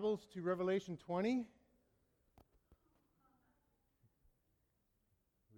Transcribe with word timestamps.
Bibles 0.00 0.26
to 0.32 0.40
Revelation 0.40 0.96
20. 0.96 1.44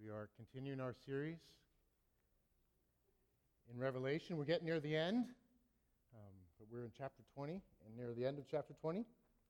We 0.03 0.09
are 0.09 0.27
continuing 0.35 0.81
our 0.81 0.93
series 1.05 1.37
in 3.73 3.79
Revelation. 3.79 4.35
We're 4.35 4.43
getting 4.43 4.65
near 4.65 4.81
the 4.81 4.93
end, 4.97 5.27
um, 6.13 6.33
but 6.59 6.67
we're 6.69 6.83
in 6.83 6.91
chapter 6.97 7.23
20 7.33 7.53
and 7.53 7.95
near 7.95 8.13
the 8.13 8.25
end 8.25 8.37
of 8.37 8.43
chapter 8.51 8.73
20. 8.81 9.05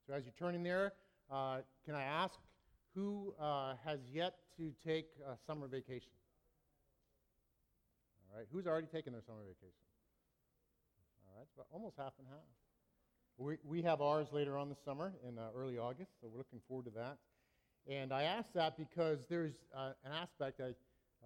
So 0.06 0.14
as 0.14 0.28
you 0.28 0.32
turn 0.38 0.54
in 0.54 0.62
there, 0.62 0.94
uh, 1.32 1.62
can 1.84 1.96
I 1.96 2.04
ask 2.04 2.36
who 2.94 3.34
uh, 3.42 3.74
has 3.84 4.00
yet 4.14 4.36
to 4.58 4.74
take 4.86 5.08
a 5.28 5.36
summer 5.48 5.68
vacation? 5.68 6.12
All 8.30 8.38
right, 8.38 8.46
who's 8.52 8.68
already 8.68 8.86
taken 8.86 9.12
their 9.12 9.24
summer 9.24 9.42
vacation? 9.42 9.88
All 11.26 11.40
right, 11.40 11.46
it's 11.48 11.54
about 11.56 11.66
almost 11.72 11.96
half 11.98 12.14
and 12.20 12.28
half. 12.30 12.63
We, 13.38 13.58
we 13.66 13.82
have 13.82 14.00
ours 14.00 14.28
later 14.32 14.58
on 14.58 14.70
this 14.70 14.78
summer 14.86 15.12
in 15.28 15.40
uh, 15.40 15.48
early 15.58 15.78
August, 15.78 16.12
so 16.22 16.28
we're 16.32 16.38
looking 16.38 16.62
forward 16.68 16.86
to 16.86 16.92
that. 16.92 17.18
And 17.88 18.14
I 18.14 18.24
ask 18.24 18.48
that 18.54 18.78
because 18.78 19.20
there's 19.28 19.56
uh, 19.76 19.94
an 20.06 20.12
aspect, 20.12 20.62
I 20.62 20.76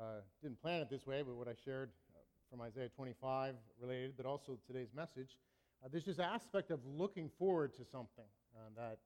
uh, 0.02 0.22
didn't 0.42 0.62
plan 0.62 0.82
it 0.82 0.90
this 0.90 1.06
way, 1.06 1.22
but 1.22 1.36
what 1.36 1.50
I 1.50 1.54
shared 1.66 1.90
uh, 2.16 2.20
from 2.50 2.62
Isaiah 2.62 2.88
25 2.96 3.56
related, 3.82 4.14
but 4.16 4.26
also 4.26 4.58
today's 4.66 4.88
message, 4.96 5.38
uh, 5.84 5.90
there's 5.92 6.06
this 6.06 6.20
aspect 6.20 6.72
of 6.72 6.80
looking 6.86 7.30
forward 7.38 7.74
to 7.74 7.84
something 7.92 8.26
uh, 8.56 8.70
that, 8.78 9.00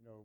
you 0.00 0.08
know, 0.08 0.24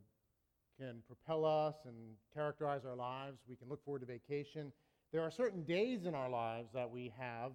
can 0.78 1.02
propel 1.08 1.44
us 1.44 1.74
and 1.84 1.96
characterize 2.32 2.82
our 2.86 2.94
lives. 2.94 3.38
We 3.48 3.56
can 3.56 3.68
look 3.68 3.84
forward 3.84 4.00
to 4.00 4.06
vacation. 4.06 4.72
There 5.12 5.22
are 5.22 5.32
certain 5.32 5.64
days 5.64 6.06
in 6.06 6.14
our 6.14 6.30
lives 6.30 6.68
that 6.74 6.88
we 6.88 7.12
have 7.18 7.52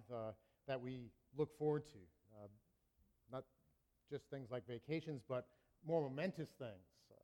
that 0.68 0.80
we 0.80 1.10
look 1.36 1.56
forward 1.58 1.86
to. 1.86 1.98
Just 4.10 4.24
things 4.30 4.50
like 4.50 4.66
vacations, 4.66 5.22
but 5.28 5.46
more 5.86 6.02
momentous 6.02 6.50
things. 6.58 6.86
Uh, 7.10 7.14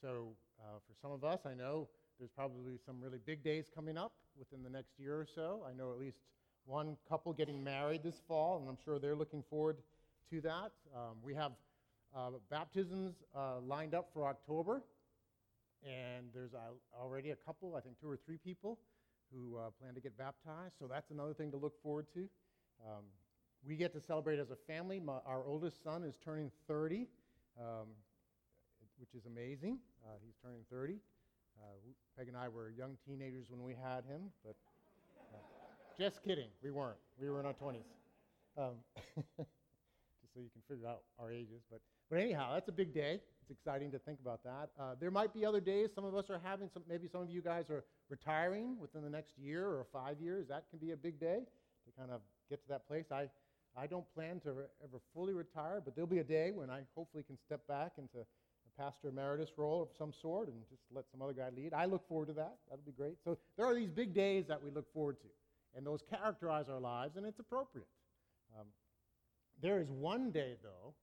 so, 0.00 0.28
uh, 0.60 0.78
for 0.86 0.94
some 1.00 1.12
of 1.12 1.24
us, 1.24 1.40
I 1.46 1.54
know 1.54 1.88
there's 2.18 2.30
probably 2.30 2.78
some 2.84 3.00
really 3.00 3.18
big 3.24 3.42
days 3.42 3.70
coming 3.74 3.96
up 3.96 4.12
within 4.38 4.62
the 4.62 4.70
next 4.70 4.98
year 4.98 5.14
or 5.16 5.26
so. 5.34 5.62
I 5.68 5.72
know 5.72 5.90
at 5.92 5.98
least 5.98 6.18
one 6.66 6.96
couple 7.08 7.32
getting 7.32 7.62
married 7.64 8.02
this 8.02 8.20
fall, 8.28 8.58
and 8.58 8.68
I'm 8.68 8.76
sure 8.84 8.98
they're 8.98 9.16
looking 9.16 9.42
forward 9.48 9.78
to 10.30 10.40
that. 10.42 10.72
Um, 10.94 11.16
we 11.22 11.34
have 11.34 11.52
uh, 12.16 12.30
baptisms 12.50 13.14
uh, 13.34 13.60
lined 13.60 13.94
up 13.94 14.10
for 14.12 14.26
October, 14.26 14.82
and 15.82 16.26
there's 16.34 16.52
already 16.98 17.30
a 17.30 17.36
couple, 17.36 17.74
I 17.76 17.80
think 17.80 17.98
two 18.00 18.08
or 18.08 18.18
three 18.26 18.36
people, 18.36 18.78
who 19.32 19.56
uh, 19.56 19.70
plan 19.80 19.94
to 19.94 20.00
get 20.00 20.16
baptized. 20.18 20.74
So 20.78 20.86
that's 20.86 21.10
another 21.10 21.34
thing 21.34 21.50
to 21.52 21.56
look 21.56 21.80
forward 21.82 22.06
to. 22.14 22.28
Um, 22.86 23.04
we 23.66 23.76
get 23.76 23.92
to 23.92 24.00
celebrate 24.00 24.38
as 24.38 24.50
a 24.50 24.56
family. 24.56 25.00
My, 25.00 25.18
our 25.26 25.44
oldest 25.44 25.82
son 25.82 26.04
is 26.04 26.16
turning 26.24 26.50
30, 26.66 27.06
um, 27.58 27.88
which 28.98 29.14
is 29.14 29.26
amazing. 29.26 29.78
Uh, 30.04 30.12
he's 30.24 30.34
turning 30.42 30.60
30. 30.70 30.94
Uh, 31.58 31.66
Peg 32.16 32.28
and 32.28 32.36
I 32.36 32.48
were 32.48 32.70
young 32.70 32.96
teenagers 33.06 33.46
when 33.50 33.62
we 33.62 33.74
had 33.74 34.04
him, 34.04 34.30
but 34.44 34.56
uh, 35.34 35.38
just 35.98 36.22
kidding. 36.22 36.48
We 36.62 36.70
weren't. 36.70 36.96
We 37.20 37.28
were 37.28 37.40
in 37.40 37.46
our 37.46 37.52
20s. 37.52 37.84
Um, 38.56 38.76
just 39.36 40.34
so 40.34 40.40
you 40.40 40.50
can 40.50 40.62
figure 40.68 40.88
out 40.88 41.02
our 41.18 41.30
ages. 41.30 41.62
But, 41.70 41.80
but 42.08 42.18
anyhow, 42.18 42.54
that's 42.54 42.68
a 42.68 42.72
big 42.72 42.94
day. 42.94 43.20
It's 43.42 43.50
exciting 43.50 43.90
to 43.92 43.98
think 43.98 44.20
about 44.20 44.42
that. 44.44 44.70
Uh, 44.78 44.94
there 44.98 45.10
might 45.10 45.34
be 45.34 45.44
other 45.44 45.60
days. 45.60 45.90
Some 45.94 46.04
of 46.04 46.14
us 46.14 46.30
are 46.30 46.40
having 46.42 46.68
some, 46.72 46.82
maybe 46.88 47.08
some 47.08 47.20
of 47.20 47.30
you 47.30 47.42
guys 47.42 47.68
are 47.68 47.84
retiring 48.08 48.78
within 48.80 49.02
the 49.02 49.10
next 49.10 49.38
year 49.38 49.66
or 49.66 49.86
five 49.92 50.20
years. 50.20 50.48
That 50.48 50.64
can 50.70 50.78
be 50.78 50.92
a 50.92 50.96
big 50.96 51.20
day 51.20 51.40
to 51.84 52.00
kind 52.00 52.10
of 52.10 52.20
get 52.48 52.62
to 52.62 52.68
that 52.68 52.86
place. 52.86 53.06
I, 53.12 53.28
I 53.76 53.86
don't 53.86 54.04
plan 54.14 54.40
to 54.40 54.50
ever 54.82 55.00
fully 55.14 55.32
retire, 55.32 55.80
but 55.84 55.94
there'll 55.94 56.10
be 56.10 56.18
a 56.18 56.24
day 56.24 56.50
when 56.52 56.70
I 56.70 56.82
hopefully 56.94 57.22
can 57.22 57.38
step 57.46 57.66
back 57.68 57.92
into 57.98 58.18
a 58.18 58.82
pastor 58.82 59.08
emeritus 59.08 59.50
role 59.56 59.82
of 59.82 59.88
some 59.96 60.12
sort 60.12 60.48
and 60.48 60.56
just 60.68 60.82
let 60.92 61.04
some 61.10 61.22
other 61.22 61.32
guy 61.32 61.50
lead. 61.54 61.72
I 61.72 61.84
look 61.84 62.06
forward 62.08 62.28
to 62.28 62.34
that. 62.34 62.56
That'll 62.68 62.84
be 62.84 62.92
great. 62.92 63.16
So 63.24 63.38
there 63.56 63.66
are 63.66 63.74
these 63.74 63.90
big 63.90 64.14
days 64.14 64.46
that 64.48 64.62
we 64.62 64.70
look 64.70 64.92
forward 64.92 65.20
to, 65.20 65.28
and 65.76 65.86
those 65.86 66.00
characterize 66.10 66.66
our 66.68 66.80
lives, 66.80 67.16
and 67.16 67.26
it's 67.26 67.38
appropriate. 67.38 67.88
Um, 68.58 68.66
there 69.62 69.80
is 69.80 69.88
one 69.90 70.30
day, 70.30 70.56
though, 70.62 70.94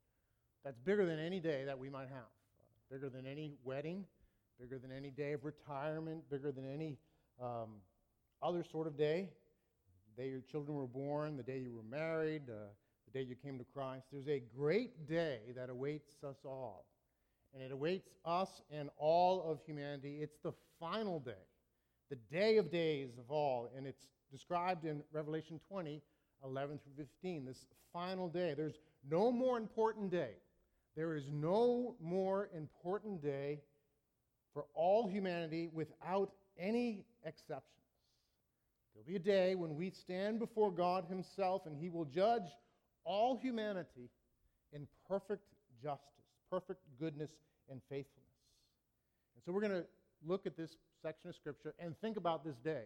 that's 0.64 0.80
bigger 0.80 1.06
than 1.06 1.20
any 1.20 1.40
day 1.40 1.64
that 1.66 1.78
we 1.78 1.90
might 1.90 2.10
have, 2.10 2.28
uh, 2.60 2.66
bigger 2.92 3.10
than 3.10 3.26
any 3.26 3.54
wedding, 3.64 4.06
bigger 4.60 4.78
than 4.80 4.92
any 4.92 5.12
day 5.12 5.34
of 5.34 5.46
retirement, 5.46 6.30
bigger 6.30 6.52
than 6.52 6.72
any 6.72 6.98
um, 7.42 7.70
other 8.42 8.64
sort 8.72 8.88
of 8.88 8.98
day 8.98 9.30
day 10.18 10.30
your 10.30 10.42
children 10.42 10.76
were 10.76 10.88
born, 10.88 11.38
the 11.38 11.44
day 11.44 11.60
you 11.60 11.72
were 11.72 11.84
married, 11.84 12.44
uh, 12.50 12.70
the 13.06 13.20
day 13.20 13.26
you 13.26 13.36
came 13.36 13.58
to 13.60 13.64
Christ. 13.64 14.06
There's 14.12 14.28
a 14.28 14.42
great 14.56 15.08
day 15.08 15.40
that 15.56 15.70
awaits 15.70 16.24
us 16.28 16.38
all. 16.44 16.86
And 17.54 17.64
it 17.64 17.72
awaits 17.72 18.10
us 18.26 18.50
and 18.72 18.90
all 18.98 19.50
of 19.50 19.60
humanity. 19.66 20.20
It's 20.22 20.38
the 20.44 20.54
final 20.80 21.20
day, 21.20 21.46
the 22.10 22.18
day 22.32 22.58
of 22.58 22.72
days 22.72 23.12
of 23.18 23.32
all. 23.32 23.70
And 23.76 23.86
it's 23.86 24.08
described 24.32 24.86
in 24.86 25.04
Revelation 25.12 25.60
20, 25.70 26.02
11 26.44 26.80
through 26.80 27.06
15, 27.06 27.46
this 27.46 27.68
final 27.94 28.28
day. 28.28 28.54
There's 28.56 28.80
no 29.10 29.32
more 29.32 29.58
important 29.58 30.12
day. 30.12 30.34
There 30.96 31.16
is 31.16 31.26
no 31.32 31.96
more 32.02 32.50
important 32.56 33.22
day 33.22 33.62
for 34.54 34.66
all 34.74 35.08
humanity 35.08 35.70
without 35.72 36.32
any 36.60 37.06
exception. 37.24 37.78
There'll 38.98 39.06
be 39.06 39.16
a 39.16 39.34
day 39.34 39.54
when 39.54 39.76
we 39.76 39.92
stand 39.92 40.40
before 40.40 40.72
God 40.72 41.06
Himself 41.08 41.68
and 41.68 41.78
He 41.78 41.88
will 41.88 42.06
judge 42.06 42.50
all 43.04 43.38
humanity 43.38 44.10
in 44.74 44.88
perfect 45.08 45.44
justice, 45.82 46.26
perfect 46.50 46.80
goodness, 47.00 47.30
and 47.70 47.80
faithfulness. 47.90 48.26
And 49.36 49.44
so 49.46 49.52
we're 49.52 49.62
going 49.62 49.84
to 49.84 49.86
look 50.26 50.48
at 50.48 50.58
this 50.58 50.78
section 51.04 51.30
of 51.30 51.36
Scripture 51.36 51.76
and 51.78 51.96
think 52.02 52.18
about 52.18 52.44
this 52.44 52.56
day. 52.56 52.86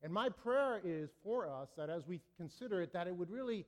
And 0.00 0.12
my 0.12 0.28
prayer 0.28 0.80
is 0.84 1.10
for 1.24 1.48
us 1.48 1.70
that 1.76 1.90
as 1.90 2.06
we 2.06 2.20
consider 2.36 2.80
it, 2.80 2.92
that 2.92 3.08
it 3.08 3.16
would 3.16 3.30
really 3.30 3.66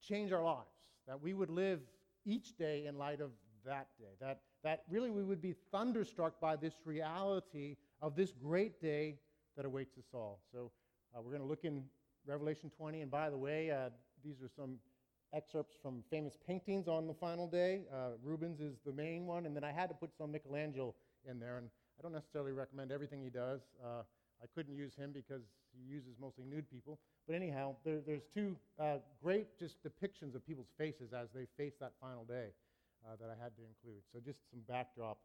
change 0.00 0.32
our 0.32 0.42
lives, 0.42 0.64
that 1.06 1.20
we 1.20 1.34
would 1.34 1.50
live 1.50 1.80
each 2.24 2.56
day 2.56 2.86
in 2.86 2.96
light 2.96 3.20
of 3.20 3.30
that 3.66 3.88
day, 3.98 4.14
that, 4.22 4.40
that 4.64 4.84
really 4.88 5.10
we 5.10 5.22
would 5.22 5.42
be 5.42 5.54
thunderstruck 5.70 6.40
by 6.40 6.56
this 6.56 6.72
reality 6.86 7.76
of 8.00 8.16
this 8.16 8.32
great 8.32 8.80
day 8.80 9.18
that 9.54 9.66
awaits 9.66 9.98
us 9.98 10.06
all. 10.14 10.40
So 10.50 10.70
uh, 11.16 11.20
we're 11.22 11.30
going 11.30 11.42
to 11.42 11.48
look 11.48 11.64
in 11.64 11.84
Revelation 12.26 12.70
20. 12.76 13.00
And 13.00 13.10
by 13.10 13.30
the 13.30 13.36
way, 13.36 13.70
uh, 13.70 13.90
these 14.24 14.42
are 14.42 14.50
some 14.54 14.76
excerpts 15.32 15.74
from 15.82 16.02
famous 16.10 16.36
paintings 16.46 16.88
on 16.88 17.06
the 17.06 17.14
final 17.14 17.48
day. 17.48 17.82
Uh, 17.92 18.10
Rubens 18.22 18.60
is 18.60 18.76
the 18.84 18.92
main 18.92 19.26
one. 19.26 19.46
And 19.46 19.56
then 19.56 19.64
I 19.64 19.72
had 19.72 19.88
to 19.88 19.94
put 19.94 20.10
some 20.16 20.32
Michelangelo 20.32 20.94
in 21.28 21.38
there. 21.38 21.58
And 21.58 21.68
I 21.98 22.02
don't 22.02 22.12
necessarily 22.12 22.52
recommend 22.52 22.92
everything 22.92 23.22
he 23.22 23.30
does. 23.30 23.60
Uh, 23.82 24.02
I 24.42 24.46
couldn't 24.54 24.74
use 24.74 24.94
him 24.94 25.12
because 25.12 25.42
he 25.72 25.90
uses 25.90 26.16
mostly 26.20 26.44
nude 26.44 26.70
people. 26.70 26.98
But 27.26 27.36
anyhow, 27.36 27.76
there, 27.84 28.00
there's 28.06 28.26
two 28.34 28.56
uh, 28.78 28.96
great 29.22 29.58
just 29.58 29.76
depictions 29.82 30.34
of 30.34 30.46
people's 30.46 30.68
faces 30.76 31.12
as 31.12 31.28
they 31.34 31.46
face 31.56 31.72
that 31.80 31.92
final 32.00 32.24
day 32.24 32.48
uh, 33.06 33.16
that 33.20 33.30
I 33.30 33.42
had 33.42 33.56
to 33.56 33.62
include. 33.62 34.02
So 34.12 34.20
just 34.20 34.38
some 34.50 34.60
backdrop. 34.68 35.16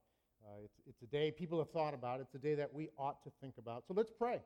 it's, 0.64 0.80
it's 0.88 1.02
a 1.02 1.08
day 1.08 1.32
people 1.32 1.60
have 1.60 1.70
thought 1.72 1.94
about. 1.94 2.22
It's 2.22 2.34
a 2.34 2.40
day 2.40 2.56
that 2.56 2.74
we 2.74 2.90
ought 2.98 3.22
to 3.24 3.32
think 3.42 3.56
about. 3.58 3.84
So 3.88 3.94
let's 3.94 4.12
pray 4.18 4.40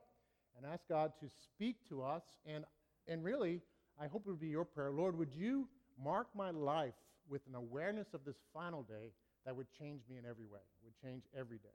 and 0.56 0.66
ask 0.66 0.82
God 0.88 1.12
to 1.20 1.26
speak 1.42 1.76
to 1.88 2.02
us. 2.02 2.22
And, 2.46 2.64
and 3.08 3.22
really, 3.22 3.60
I 4.00 4.06
hope 4.06 4.24
it 4.26 4.30
would 4.30 4.40
be 4.40 4.48
your 4.48 4.64
prayer. 4.64 4.90
Lord, 4.90 5.18
would 5.18 5.32
you 5.34 5.68
mark 6.02 6.28
my 6.34 6.50
life 6.50 6.94
with 7.28 7.42
an 7.48 7.54
awareness 7.54 8.08
of 8.14 8.24
this 8.24 8.36
final 8.52 8.82
day 8.82 9.12
that 9.44 9.54
would 9.54 9.66
change 9.78 10.02
me 10.10 10.16
in 10.16 10.24
every 10.24 10.44
way, 10.44 10.60
would 10.84 10.94
change 11.02 11.22
every 11.38 11.58
day. 11.58 11.68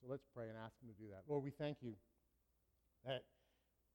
So 0.00 0.08
let's 0.10 0.24
pray 0.34 0.48
and 0.48 0.56
ask 0.56 0.74
Him 0.82 0.88
to 0.88 1.02
do 1.02 1.08
that. 1.10 1.22
Lord, 1.28 1.44
we 1.44 1.50
thank 1.50 1.78
you 1.80 1.94
that 3.06 3.24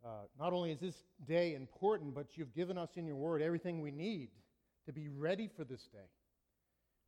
uh, 0.05 0.09
not 0.39 0.53
only 0.53 0.71
is 0.71 0.79
this 0.79 1.03
day 1.27 1.55
important, 1.55 2.13
but 2.13 2.27
you've 2.35 2.53
given 2.53 2.77
us 2.77 2.89
in 2.95 3.05
your 3.05 3.15
word 3.15 3.41
everything 3.41 3.81
we 3.81 3.91
need 3.91 4.29
to 4.85 4.93
be 4.93 5.09
ready 5.09 5.49
for 5.55 5.63
this 5.63 5.81
day, 5.91 6.09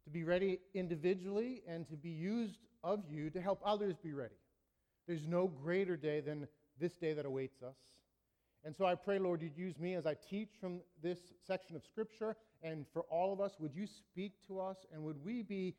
to 0.03 0.09
be 0.09 0.23
ready 0.23 0.59
individually 0.73 1.61
and 1.67 1.87
to 1.89 1.95
be 1.95 2.09
used 2.09 2.59
of 2.83 3.03
you 3.09 3.29
to 3.29 3.41
help 3.41 3.61
others 3.63 3.95
be 4.03 4.13
ready. 4.13 4.35
There's 5.07 5.27
no 5.27 5.47
greater 5.47 5.95
day 5.95 6.19
than 6.19 6.47
this 6.79 6.93
day 6.93 7.13
that 7.13 7.25
awaits 7.25 7.61
us. 7.61 7.75
And 8.63 8.75
so 8.75 8.85
I 8.85 8.95
pray, 8.95 9.19
Lord, 9.19 9.41
you'd 9.41 9.57
use 9.57 9.79
me 9.79 9.95
as 9.95 10.05
I 10.05 10.15
teach 10.29 10.49
from 10.59 10.81
this 11.01 11.19
section 11.47 11.75
of 11.75 11.83
Scripture. 11.85 12.35
And 12.61 12.85
for 12.91 13.03
all 13.03 13.31
of 13.31 13.39
us, 13.39 13.53
would 13.59 13.73
you 13.73 13.87
speak 13.87 14.33
to 14.47 14.59
us 14.59 14.77
and 14.91 15.03
would 15.03 15.23
we 15.23 15.43
be 15.43 15.75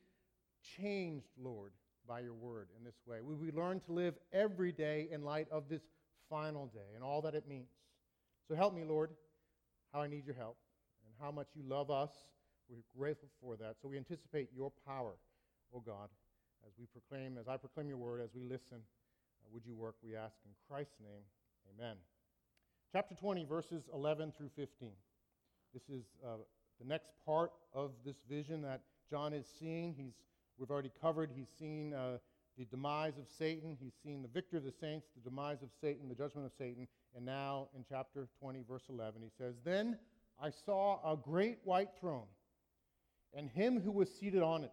changed, 0.79 1.29
Lord, 1.39 1.73
by 2.09 2.21
your 2.21 2.35
word 2.35 2.69
in 2.79 2.85
this 2.85 2.97
way? 3.07 3.19
Would 3.21 3.41
we 3.41 3.53
learn 3.53 3.81
to 3.81 3.93
live 3.93 4.15
every 4.33 4.73
day 4.73 5.09
in 5.11 5.23
light 5.23 5.47
of 5.51 5.69
this 5.69 5.83
final 6.31 6.67
day 6.67 6.95
and 6.95 7.05
all 7.05 7.21
that 7.23 7.35
it 7.35 7.47
means? 7.47 7.69
So 8.49 8.55
help 8.55 8.75
me, 8.75 8.85
Lord, 8.85 9.11
how 9.93 10.01
I 10.01 10.07
need 10.07 10.25
your 10.25 10.37
help 10.37 10.57
and 11.05 11.15
how 11.21 11.31
much 11.31 11.49
you 11.55 11.63
love 11.69 11.91
us. 11.91 12.11
We're 12.69 12.79
grateful 12.99 13.29
for 13.43 13.57
that. 13.57 13.77
So 13.83 13.89
we 13.89 13.99
anticipate 13.99 14.49
your 14.55 14.73
power, 14.87 15.17
oh 15.75 15.81
God, 15.81 16.09
as 16.67 16.73
we 16.79 16.87
proclaim, 16.87 17.37
as 17.37 17.47
I 17.47 17.59
proclaim 17.59 17.89
your 17.89 17.99
word, 17.99 18.21
as 18.23 18.31
we 18.35 18.43
listen 18.43 18.79
would 19.53 19.65
you 19.67 19.75
work, 19.75 19.97
we 20.03 20.17
ask 20.17 20.35
in 20.45 20.53
Christ's 20.69 21.01
name. 21.01 21.23
Amen. 21.75 21.97
Chapter 22.93 23.15
20, 23.15 23.45
verses 23.45 23.85
11 23.95 24.33
through 24.37 24.51
15. 24.57 24.91
This 25.73 25.83
is 25.89 26.05
uh, 26.25 26.37
the 26.81 26.87
next 26.87 27.11
part 27.25 27.53
of 27.73 27.93
this 28.05 28.17
vision 28.29 28.63
that 28.63 28.81
John 29.09 29.33
is 29.33 29.47
seeing. 29.59 29.95
He's 29.95 30.15
we've 30.59 30.71
already 30.71 30.93
covered. 31.01 31.31
He's 31.35 31.49
seen 31.59 31.95
uh, 31.95 32.19
the 32.61 32.65
demise 32.67 33.17
of 33.17 33.25
Satan, 33.39 33.77
he's 33.81 33.95
seen 34.05 34.23
the 34.23 34.29
victory 34.29 34.59
of 34.59 34.65
the 34.65 34.73
saints, 34.81 35.07
the 35.17 35.31
demise 35.31 35.63
of 35.63 35.71
Satan, 35.81 36.09
the 36.09 36.15
judgment 36.15 36.47
of 36.47 36.53
Satan. 36.59 36.87
And 37.17 37.25
now 37.25 37.69
in 37.75 37.85
chapter 37.89 38.29
20, 38.39 38.65
verse 38.69 38.83
11, 38.91 39.23
he 39.23 39.31
says, 39.39 39.55
Then 39.65 39.99
I 40.43 40.51
saw 40.51 40.99
a 41.11 41.17
great 41.17 41.59
white 41.65 41.91
throne, 41.99 42.27
and 43.33 43.49
him 43.49 43.81
who 43.81 43.91
was 43.91 44.11
seated 44.11 44.43
on 44.43 44.65
it. 44.65 44.73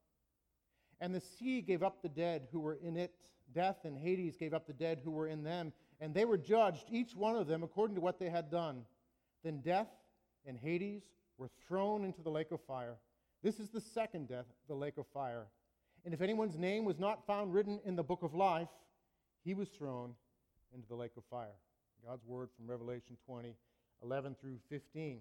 And 1.01 1.13
the 1.13 1.19
sea 1.19 1.61
gave 1.61 1.83
up 1.83 2.01
the 2.01 2.09
dead 2.09 2.47
who 2.51 2.59
were 2.59 2.75
in 2.75 2.95
it. 2.95 3.13
Death 3.53 3.79
and 3.83 3.97
Hades 3.97 4.37
gave 4.37 4.53
up 4.53 4.65
the 4.65 4.73
dead 4.73 5.01
who 5.03 5.11
were 5.11 5.27
in 5.27 5.43
them. 5.43 5.73
And 5.99 6.13
they 6.13 6.23
were 6.25 6.37
judged, 6.37 6.85
each 6.89 7.15
one 7.15 7.35
of 7.35 7.47
them, 7.47 7.63
according 7.63 7.95
to 7.95 8.01
what 8.01 8.19
they 8.19 8.29
had 8.29 8.49
done. 8.49 8.85
Then 9.43 9.59
death 9.59 9.89
and 10.45 10.57
Hades 10.57 11.01
were 11.37 11.49
thrown 11.67 12.05
into 12.05 12.21
the 12.21 12.29
lake 12.29 12.51
of 12.51 12.61
fire. 12.61 12.95
This 13.43 13.59
is 13.59 13.69
the 13.69 13.81
second 13.81 14.29
death, 14.29 14.45
the 14.67 14.75
lake 14.75 14.97
of 14.97 15.07
fire. 15.07 15.47
And 16.05 16.13
if 16.13 16.21
anyone's 16.21 16.57
name 16.57 16.85
was 16.85 16.99
not 16.99 17.25
found 17.25 17.53
written 17.53 17.79
in 17.83 17.95
the 17.95 18.03
book 18.03 18.23
of 18.23 18.33
life, 18.33 18.69
he 19.43 19.53
was 19.53 19.69
thrown 19.69 20.13
into 20.73 20.87
the 20.87 20.95
lake 20.95 21.11
of 21.17 21.23
fire. 21.29 21.55
God's 22.05 22.25
word 22.25 22.49
from 22.55 22.67
Revelation 22.67 23.17
20, 23.25 23.55
11 24.03 24.35
through 24.39 24.57
15. 24.69 25.19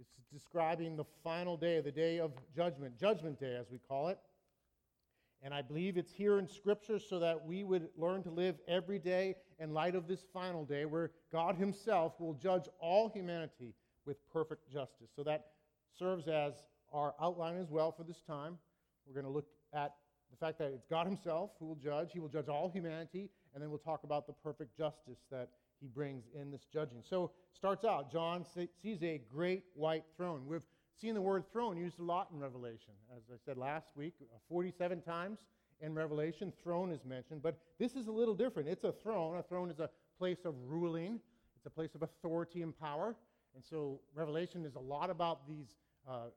It's 0.00 0.16
describing 0.32 0.96
the 0.96 1.04
final 1.22 1.56
day, 1.56 1.80
the 1.80 1.92
day 1.92 2.18
of 2.18 2.32
judgment, 2.54 2.98
Judgment 2.98 3.38
Day, 3.38 3.56
as 3.56 3.70
we 3.70 3.78
call 3.78 4.08
it. 4.08 4.18
And 5.42 5.52
I 5.52 5.60
believe 5.60 5.96
it's 5.96 6.12
here 6.12 6.38
in 6.38 6.46
Scripture 6.46 7.00
so 7.00 7.18
that 7.18 7.44
we 7.44 7.64
would 7.64 7.88
learn 7.96 8.22
to 8.22 8.30
live 8.30 8.56
every 8.68 9.00
day 9.00 9.34
in 9.58 9.72
light 9.74 9.96
of 9.96 10.06
this 10.06 10.24
final 10.32 10.64
day 10.64 10.84
where 10.84 11.10
God 11.32 11.56
Himself 11.56 12.20
will 12.20 12.34
judge 12.34 12.68
all 12.80 13.08
humanity 13.08 13.74
with 14.06 14.16
perfect 14.32 14.70
justice. 14.72 15.10
So 15.16 15.24
that 15.24 15.46
serves 15.98 16.28
as 16.28 16.52
our 16.92 17.14
outline 17.20 17.56
as 17.56 17.70
well 17.70 17.90
for 17.90 18.04
this 18.04 18.22
time. 18.26 18.58
We're 19.06 19.14
going 19.14 19.26
to 19.26 19.32
look 19.32 19.48
at 19.74 19.94
the 20.30 20.36
fact 20.36 20.58
that 20.58 20.72
it's 20.72 20.86
God 20.86 21.06
Himself 21.06 21.50
who 21.58 21.66
will 21.66 21.76
judge. 21.82 22.10
He 22.12 22.20
will 22.20 22.28
judge 22.28 22.48
all 22.48 22.70
humanity, 22.70 23.28
and 23.52 23.62
then 23.62 23.70
we'll 23.70 23.78
talk 23.78 24.04
about 24.04 24.26
the 24.26 24.32
perfect 24.32 24.76
justice 24.76 25.18
that 25.30 25.48
He 25.80 25.88
brings 25.88 26.24
in 26.40 26.50
this 26.50 26.66
judging. 26.72 27.02
So, 27.02 27.32
starts 27.52 27.84
out, 27.84 28.10
John 28.12 28.44
sees 28.80 29.02
a 29.02 29.20
great 29.30 29.64
white 29.74 30.04
throne. 30.16 30.46
We've 30.46 30.62
seen 31.00 31.14
the 31.14 31.20
word 31.20 31.44
throne 31.52 31.76
used 31.76 31.98
a 31.98 32.02
lot 32.02 32.28
in 32.32 32.38
Revelation. 32.38 32.94
As 33.16 33.22
I 33.32 33.36
said 33.44 33.56
last 33.56 33.88
week, 33.96 34.14
uh, 34.22 34.38
47 34.48 35.02
times 35.02 35.38
in 35.80 35.94
Revelation, 35.94 36.52
throne 36.62 36.92
is 36.92 37.04
mentioned, 37.04 37.42
but 37.42 37.58
this 37.78 37.94
is 37.94 38.06
a 38.06 38.12
little 38.12 38.34
different. 38.34 38.68
It's 38.68 38.84
a 38.84 38.92
throne. 38.92 39.36
A 39.36 39.42
throne 39.42 39.70
is 39.70 39.80
a 39.80 39.90
place 40.18 40.44
of 40.44 40.54
ruling, 40.66 41.20
it's 41.56 41.66
a 41.66 41.70
place 41.70 41.94
of 41.94 42.02
authority 42.02 42.62
and 42.62 42.78
power. 42.78 43.16
And 43.54 43.62
so, 43.62 44.00
Revelation 44.14 44.64
is 44.64 44.76
a 44.76 44.80
lot 44.80 45.10
about 45.10 45.46
these 45.46 45.76
uh, 46.08 46.28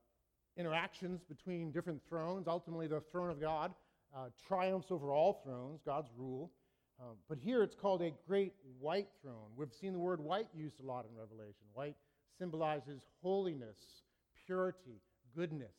interactions 0.57 1.21
between 1.23 1.71
different 1.71 2.01
thrones. 2.09 2.47
Ultimately, 2.47 2.87
the 2.87 2.99
throne 2.99 3.29
of 3.29 3.39
God 3.39 3.73
uh, 4.15 4.27
triumphs 4.47 4.87
over 4.91 5.11
all 5.11 5.41
thrones, 5.43 5.81
God's 5.85 6.09
rule. 6.17 6.51
Um, 6.99 7.15
but 7.27 7.37
here 7.37 7.61
it's 7.61 7.75
called 7.75 8.01
a 8.01 8.11
great 8.27 8.53
white 8.79 9.09
throne. 9.21 9.51
We've 9.55 9.73
seen 9.73 9.93
the 9.93 9.99
word 9.99 10.21
white 10.21 10.47
used 10.55 10.79
a 10.79 10.85
lot 10.85 11.05
in 11.09 11.17
Revelation. 11.17 11.65
White 11.73 11.95
symbolizes 12.37 13.01
holiness, 13.21 13.77
purity, 14.45 15.01
goodness, 15.35 15.73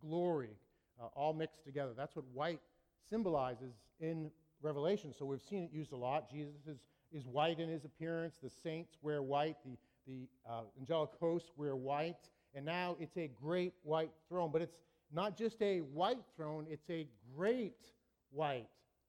glory, 0.00 0.56
uh, 1.00 1.06
all 1.14 1.32
mixed 1.32 1.64
together. 1.64 1.92
That's 1.96 2.16
what 2.16 2.24
white 2.32 2.60
symbolizes 3.08 3.74
in 4.00 4.30
Revelation. 4.62 5.12
So 5.16 5.24
we've 5.24 5.42
seen 5.42 5.64
it 5.64 5.70
used 5.72 5.92
a 5.92 5.96
lot. 5.96 6.30
Jesus 6.30 6.54
is, 6.66 6.78
is 7.12 7.26
white 7.26 7.60
in 7.60 7.68
his 7.68 7.84
appearance. 7.84 8.36
The 8.42 8.50
saints 8.50 8.96
wear 9.02 9.22
white. 9.22 9.56
The, 9.64 9.76
the 10.06 10.28
uh, 10.48 10.62
angelic 10.78 11.10
hosts 11.20 11.50
wear 11.56 11.76
white. 11.76 12.30
And 12.54 12.64
now 12.64 12.96
it's 12.98 13.16
a 13.16 13.28
great 13.28 13.74
white 13.82 14.10
throne. 14.28 14.50
But 14.52 14.62
it's 14.62 14.78
not 15.12 15.36
just 15.36 15.60
a 15.62 15.80
white 15.80 16.24
throne, 16.36 16.66
it's 16.68 16.88
a 16.90 17.06
great 17.36 17.92
white 18.30 18.66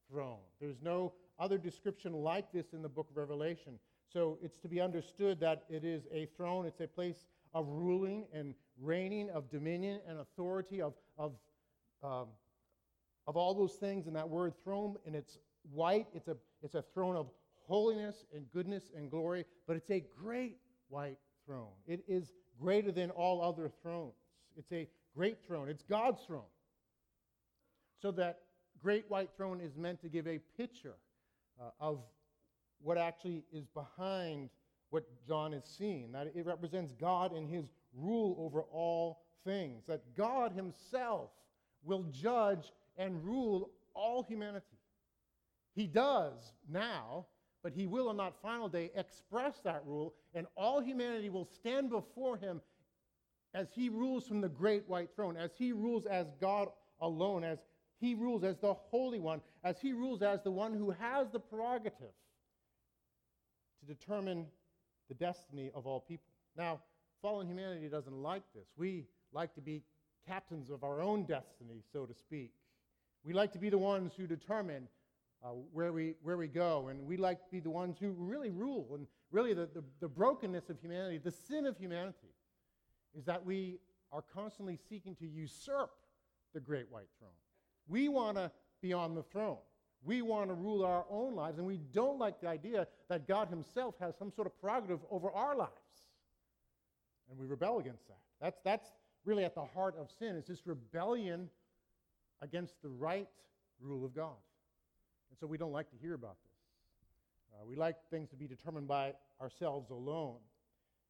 throne. 0.10 0.40
There's 0.60 0.82
no 0.82 1.14
other 1.40 1.58
description 1.58 2.14
like 2.14 2.52
this 2.52 2.74
in 2.74 2.82
the 2.82 2.90
book 2.90 3.10
of 3.10 3.18
Revelation. 3.18 3.80
So 4.12 4.38
it's 4.42 4.58
to 4.60 4.68
be 4.68 4.80
understood 4.80 5.40
that 5.42 5.64
it 5.70 5.84
is 5.84 6.04
a 6.14 6.28
throne, 6.38 6.66
it's 6.66 6.82
a 6.82 6.88
place 6.88 7.26
of 7.54 7.68
ruling 7.68 8.26
and 8.34 8.54
reigning, 8.82 9.30
of 9.30 9.50
dominion 9.50 10.00
and 10.08 10.20
authority, 10.20 10.82
of, 10.82 10.94
of, 11.18 11.34
um, 12.04 12.28
of 13.28 13.36
all 13.36 13.54
those 13.54 13.74
things. 13.74 14.08
And 14.08 14.16
that 14.16 14.30
word 14.30 14.54
throne, 14.64 14.96
and 15.06 15.16
it's 15.16 15.40
white, 15.72 16.08
it's 16.14 16.28
a, 16.28 16.38
it's 16.62 16.76
a 16.76 16.84
throne 16.94 17.16
of 17.16 17.28
holiness 17.68 18.26
and 18.34 18.46
goodness 18.52 18.92
and 18.96 19.12
glory, 19.12 19.46
but 19.68 19.76
it's 19.76 19.92
a 19.92 20.04
great 20.18 20.58
white 20.90 21.18
throne. 21.46 21.72
It 21.86 22.04
is 22.08 22.32
greater 22.60 22.92
than 22.92 23.12
all 23.12 23.42
other 23.42 23.70
thrones. 23.82 24.14
It's 24.58 24.72
a 24.72 24.88
great 25.16 25.38
throne. 25.46 25.70
It's 25.70 25.84
God's 25.84 26.22
throne. 26.26 26.50
So 28.02 28.12
that 28.12 28.40
great 28.82 29.06
white 29.10 29.30
throne 29.36 29.60
is 29.60 29.76
meant 29.76 30.02
to 30.02 30.10
give 30.10 30.28
a 30.28 30.40
picture 30.58 30.96
uh, 31.60 31.70
of 31.80 32.00
what 32.82 32.98
actually 32.98 33.44
is 33.52 33.66
behind 33.68 34.50
what 34.90 35.04
John 35.28 35.54
is 35.54 35.64
seeing. 35.66 36.12
That 36.12 36.32
it 36.36 36.46
represents 36.46 36.94
God 36.94 37.36
in 37.36 37.48
his 37.48 37.66
rule 37.94 38.36
over 38.40 38.62
all 38.62 39.22
things. 39.46 39.84
That 39.88 40.16
God 40.16 40.52
himself 40.52 41.30
will 41.84 42.04
judge 42.12 42.72
and 42.98 43.24
rule 43.24 43.70
all 43.94 44.24
humanity. 44.24 44.66
He 45.76 45.88
does 45.88 46.54
now, 46.70 47.28
but 47.64 47.74
he 47.74 47.88
will 47.88 48.10
on 48.10 48.18
that 48.18 48.34
final 48.42 48.68
day 48.68 48.92
express 48.96 49.60
that 49.64 49.84
rule, 49.86 50.14
and 50.34 50.48
all 50.56 50.82
humanity 50.82 51.30
will 51.30 51.46
stand 51.46 51.90
before 51.90 52.38
him 52.38 52.62
as 53.54 53.68
he 53.74 53.90
rules 53.90 54.28
from 54.28 54.42
the 54.42 54.50
great 54.50 54.88
white 54.88 55.10
throne, 55.16 55.38
as 55.38 55.52
he 55.58 55.72
rules 55.72 56.06
as 56.06 56.28
God 56.40 56.70
alone, 57.02 57.44
as 57.44 57.60
he 58.00 58.14
rules 58.14 58.44
as 58.44 58.58
the 58.58 58.74
Holy 58.74 59.20
One, 59.20 59.42
as 59.64 59.80
he 59.80 59.94
rules 59.94 60.22
as 60.22 60.42
the 60.44 60.52
one 60.52 60.74
who 60.74 60.92
has 60.92 61.30
the 61.32 61.40
prerogative 61.40 62.14
to 63.80 63.86
determine 63.86 64.46
the 65.10 65.16
destiny 65.16 65.72
of 65.74 65.88
all 65.88 66.00
people. 66.00 66.32
Now, 66.56 66.82
fallen 67.22 67.48
humanity 67.48 67.88
doesn't 67.88 68.16
like 68.16 68.44
this. 68.54 68.68
We 68.78 69.06
like 69.34 69.54
to 69.56 69.62
be 69.62 69.84
captains 70.28 70.70
of 70.70 70.84
our 70.84 71.02
own 71.02 71.24
destiny, 71.24 71.84
so 71.92 72.06
to 72.06 72.14
speak. 72.14 72.52
We 73.24 73.34
like 73.34 73.52
to 73.54 73.60
be 73.60 73.70
the 73.70 73.78
ones 73.78 74.14
who 74.16 74.28
determine 74.28 74.88
uh, 75.44 75.50
where, 75.72 75.92
we, 75.94 76.16
where 76.24 76.38
we 76.38 76.48
go, 76.48 76.88
and 76.88 77.06
we 77.06 77.18
like 77.18 77.44
to 77.44 77.50
be 77.52 77.60
the 77.60 77.70
ones 77.70 77.98
who 78.00 78.12
really 78.12 78.50
rule. 78.50 78.88
And 78.94 79.08
really, 79.32 79.54
the, 79.54 79.70
the, 79.74 79.84
the 80.00 80.08
brokenness 80.08 80.70
of 80.70 80.80
humanity, 80.80 81.18
the 81.18 81.32
sin 81.32 81.66
of 81.66 81.78
humanity, 81.78 82.34
is 83.18 83.26
that 83.26 83.46
we 83.46 83.80
are 84.12 84.24
constantly 84.34 84.78
seeking 84.90 85.16
to 85.16 85.28
usurp 85.28 85.92
the 86.54 86.60
great 86.60 86.90
white 86.90 87.10
throne. 87.20 87.32
We 87.88 88.10
want 88.10 88.38
to 88.38 88.52
be 88.82 88.94
on 88.94 89.16
the 89.16 89.24
throne. 89.24 89.58
We 90.04 90.22
want 90.22 90.50
to 90.50 90.54
rule 90.54 90.86
our 90.86 91.06
own 91.10 91.36
lives, 91.36 91.58
and 91.58 91.68
we 91.68 91.78
don't 91.78 92.20
like 92.20 92.40
the 92.42 92.48
idea 92.48 92.88
that 93.10 93.28
God 93.28 93.50
Himself 93.50 93.96
has 94.00 94.16
some 94.18 94.32
sort 94.32 94.48
of 94.48 94.60
prerogative 94.60 95.00
over 95.10 95.32
our 95.32 95.56
lives. 95.56 95.72
And 97.30 97.38
we 97.38 97.46
rebel 97.46 97.80
against 97.80 98.08
that. 98.08 98.20
That's, 98.42 98.60
that's 98.64 98.88
really 99.26 99.44
at 99.44 99.56
the 99.56 99.66
heart 99.66 99.96
of 100.00 100.10
sin, 100.20 100.36
is 100.36 100.46
this 100.46 100.66
rebellion 100.66 101.50
against 102.42 102.82
the 102.82 102.90
right 102.90 103.28
rule 103.82 104.06
of 104.06 104.16
God. 104.16 104.38
And 105.30 105.38
so 105.40 105.48
we 105.48 105.58
don't 105.58 105.72
like 105.72 105.90
to 105.92 105.98
hear 105.98 106.14
about 106.14 106.38
this. 106.44 106.48
Uh, 107.54 107.66
we 107.66 107.76
like 107.76 107.96
things 108.10 108.30
to 108.30 108.36
be 108.36 108.48
determined 108.48 108.88
by 108.88 109.14
ourselves 109.42 109.90
alone. 109.90 110.38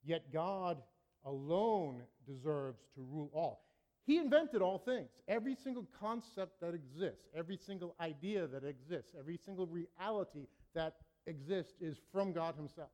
Yet 0.03 0.31
God 0.31 0.81
alone 1.25 2.01
deserves 2.25 2.79
to 2.95 3.01
rule 3.01 3.29
all. 3.33 3.63
He 4.05 4.17
invented 4.17 4.61
all 4.61 4.79
things. 4.79 5.09
Every 5.27 5.53
single 5.53 5.85
concept 5.99 6.61
that 6.61 6.73
exists, 6.73 7.27
every 7.35 7.57
single 7.57 7.93
idea 7.99 8.47
that 8.47 8.63
exists, 8.63 9.11
every 9.19 9.37
single 9.45 9.67
reality 9.67 10.47
that 10.73 10.95
exists 11.25 11.73
is 11.81 11.97
from 12.13 12.31
God 12.31 12.55
Himself. 12.55 12.89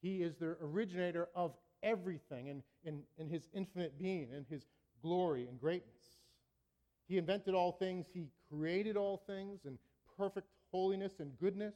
He 0.00 0.22
is 0.22 0.34
the 0.34 0.56
originator 0.60 1.28
of 1.36 1.52
everything 1.82 2.48
in, 2.48 2.62
in, 2.84 3.02
in 3.18 3.28
His 3.28 3.48
infinite 3.54 3.98
being, 3.98 4.28
in 4.34 4.44
His 4.48 4.66
glory 5.02 5.46
and 5.46 5.60
greatness. 5.60 6.02
He 7.08 7.18
invented 7.18 7.54
all 7.54 7.72
things, 7.72 8.06
He 8.12 8.26
created 8.50 8.96
all 8.96 9.22
things 9.26 9.60
in 9.64 9.78
perfect 10.16 10.48
holiness 10.70 11.12
and 11.18 11.38
goodness. 11.38 11.74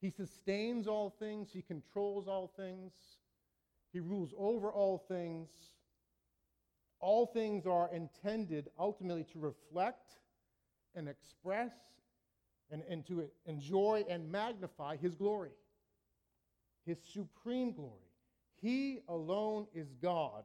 He 0.00 0.10
sustains 0.10 0.86
all 0.88 1.14
things, 1.18 1.50
He 1.52 1.62
controls 1.62 2.26
all 2.26 2.52
things. 2.56 2.92
He 3.92 4.00
rules 4.00 4.32
over 4.38 4.72
all 4.72 5.04
things. 5.06 5.48
All 6.98 7.26
things 7.26 7.66
are 7.66 7.90
intended 7.92 8.70
ultimately 8.78 9.24
to 9.32 9.38
reflect 9.38 10.14
and 10.94 11.08
express 11.08 11.72
and, 12.70 12.82
and 12.88 13.06
to 13.06 13.28
enjoy 13.46 14.04
and 14.08 14.30
magnify 14.30 14.96
his 14.96 15.14
glory, 15.14 15.50
his 16.86 16.98
supreme 17.12 17.72
glory. 17.72 17.98
He 18.62 19.00
alone 19.08 19.66
is 19.74 19.88
God, 20.00 20.44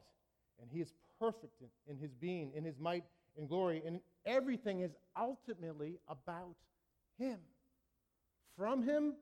and 0.60 0.68
he 0.70 0.80
is 0.80 0.92
perfect 1.20 1.60
in, 1.60 1.94
in 1.94 1.98
his 1.98 2.12
being, 2.12 2.52
in 2.54 2.64
his 2.64 2.78
might 2.78 3.04
and 3.38 3.48
glory, 3.48 3.80
and 3.86 4.00
everything 4.26 4.80
is 4.80 4.90
ultimately 5.16 5.98
about 6.08 6.56
him. 7.16 7.38
From 8.56 8.82
him 8.82 9.14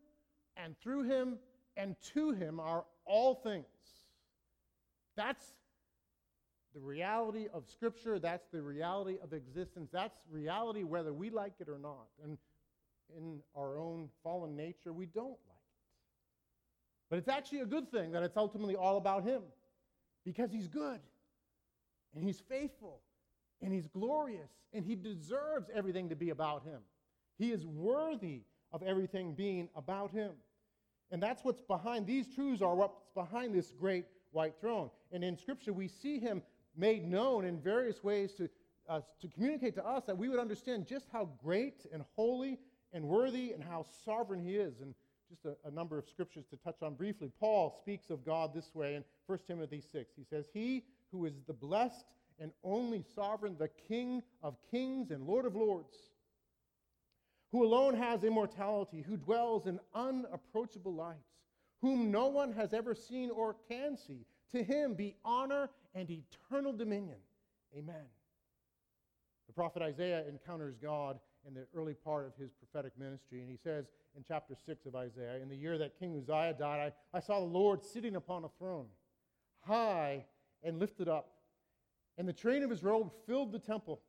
and 0.56 0.74
through 0.80 1.02
him 1.02 1.38
and 1.76 1.94
to 2.14 2.32
him 2.32 2.58
are 2.58 2.84
all 3.04 3.34
things. 3.34 3.66
That's 5.14 5.44
the 6.74 6.80
reality 6.80 7.48
of 7.52 7.64
Scripture. 7.70 8.18
That's 8.18 8.46
the 8.50 8.62
reality 8.62 9.18
of 9.22 9.34
existence. 9.34 9.90
That's 9.92 10.16
reality 10.30 10.84
whether 10.84 11.12
we 11.12 11.30
like 11.30 11.54
it 11.60 11.68
or 11.68 11.78
not. 11.78 12.06
And 12.22 12.38
in 13.16 13.40
our 13.54 13.78
own 13.78 14.08
fallen 14.22 14.56
nature, 14.56 14.92
we 14.92 15.06
don't 15.06 15.38
like. 15.48 15.55
But 17.08 17.18
it's 17.18 17.28
actually 17.28 17.60
a 17.60 17.66
good 17.66 17.90
thing 17.90 18.12
that 18.12 18.22
it's 18.22 18.36
ultimately 18.36 18.76
all 18.76 18.96
about 18.96 19.24
Him 19.24 19.42
because 20.24 20.50
He's 20.50 20.66
good 20.66 21.00
and 22.14 22.24
He's 22.24 22.40
faithful 22.40 23.00
and 23.62 23.72
He's 23.72 23.86
glorious 23.86 24.50
and 24.72 24.84
He 24.84 24.96
deserves 24.96 25.70
everything 25.74 26.08
to 26.08 26.16
be 26.16 26.30
about 26.30 26.64
Him. 26.64 26.80
He 27.38 27.52
is 27.52 27.64
worthy 27.66 28.42
of 28.72 28.82
everything 28.82 29.34
being 29.34 29.68
about 29.76 30.10
Him. 30.10 30.32
And 31.10 31.22
that's 31.22 31.44
what's 31.44 31.62
behind, 31.62 32.06
these 32.06 32.34
truths 32.34 32.62
are 32.62 32.74
what's 32.74 32.98
behind 33.14 33.54
this 33.54 33.72
great 33.78 34.06
white 34.32 34.54
throne. 34.60 34.90
And 35.12 35.22
in 35.22 35.36
Scripture, 35.36 35.72
we 35.72 35.86
see 35.86 36.18
Him 36.18 36.42
made 36.76 37.06
known 37.06 37.44
in 37.44 37.60
various 37.60 38.02
ways 38.02 38.32
to, 38.34 38.48
uh, 38.88 39.00
to 39.20 39.28
communicate 39.28 39.74
to 39.76 39.86
us 39.86 40.04
that 40.06 40.18
we 40.18 40.28
would 40.28 40.40
understand 40.40 40.86
just 40.86 41.06
how 41.12 41.28
great 41.42 41.86
and 41.92 42.02
holy 42.16 42.58
and 42.92 43.04
worthy 43.04 43.52
and 43.52 43.62
how 43.62 43.84
sovereign 44.04 44.40
He 44.40 44.56
is. 44.56 44.80
And 44.80 44.94
just 45.28 45.44
a, 45.44 45.68
a 45.68 45.70
number 45.70 45.98
of 45.98 46.08
scriptures 46.08 46.44
to 46.50 46.56
touch 46.56 46.82
on 46.82 46.94
briefly. 46.94 47.30
Paul 47.40 47.76
speaks 47.80 48.10
of 48.10 48.24
God 48.24 48.54
this 48.54 48.74
way 48.74 48.94
in 48.94 49.04
1 49.26 49.38
Timothy 49.46 49.82
6. 49.92 50.12
He 50.16 50.24
says, 50.24 50.46
He 50.52 50.84
who 51.12 51.26
is 51.26 51.34
the 51.46 51.52
blessed 51.52 52.04
and 52.38 52.52
only 52.62 53.04
sovereign, 53.14 53.56
the 53.58 53.70
King 53.88 54.22
of 54.42 54.56
kings 54.70 55.10
and 55.10 55.26
Lord 55.26 55.46
of 55.46 55.56
lords, 55.56 55.94
who 57.52 57.64
alone 57.64 57.94
has 57.94 58.24
immortality, 58.24 59.02
who 59.06 59.16
dwells 59.16 59.66
in 59.66 59.80
unapproachable 59.94 60.94
lights, 60.94 61.32
whom 61.80 62.10
no 62.10 62.26
one 62.26 62.52
has 62.52 62.74
ever 62.74 62.94
seen 62.94 63.30
or 63.30 63.56
can 63.68 63.96
see. 63.96 64.26
To 64.52 64.62
him 64.62 64.94
be 64.94 65.16
honor 65.24 65.70
and 65.94 66.08
eternal 66.10 66.72
dominion. 66.72 67.18
Amen. 67.76 68.04
The 69.46 69.52
prophet 69.52 69.82
Isaiah 69.82 70.24
encounters 70.28 70.76
God 70.80 71.18
in 71.46 71.54
the 71.54 71.66
early 71.74 71.94
part 71.94 72.26
of 72.26 72.32
his 72.36 72.50
prophetic 72.52 72.92
ministry, 72.98 73.40
and 73.40 73.48
he 73.48 73.56
says 73.56 73.86
in 74.16 74.24
chapter 74.26 74.54
6 74.66 74.86
of 74.86 74.96
Isaiah, 74.96 75.40
In 75.40 75.48
the 75.48 75.56
year 75.56 75.78
that 75.78 75.98
King 75.98 76.16
Uzziah 76.16 76.54
died, 76.58 76.92
I, 77.14 77.16
I 77.16 77.20
saw 77.20 77.38
the 77.38 77.46
Lord 77.46 77.84
sitting 77.84 78.16
upon 78.16 78.44
a 78.44 78.48
throne, 78.58 78.86
high 79.60 80.24
and 80.64 80.78
lifted 80.78 81.08
up, 81.08 81.30
and 82.18 82.28
the 82.28 82.32
train 82.32 82.62
of 82.62 82.70
his 82.70 82.82
robe 82.82 83.12
filled 83.26 83.52
the 83.52 83.58
temple. 83.58 84.00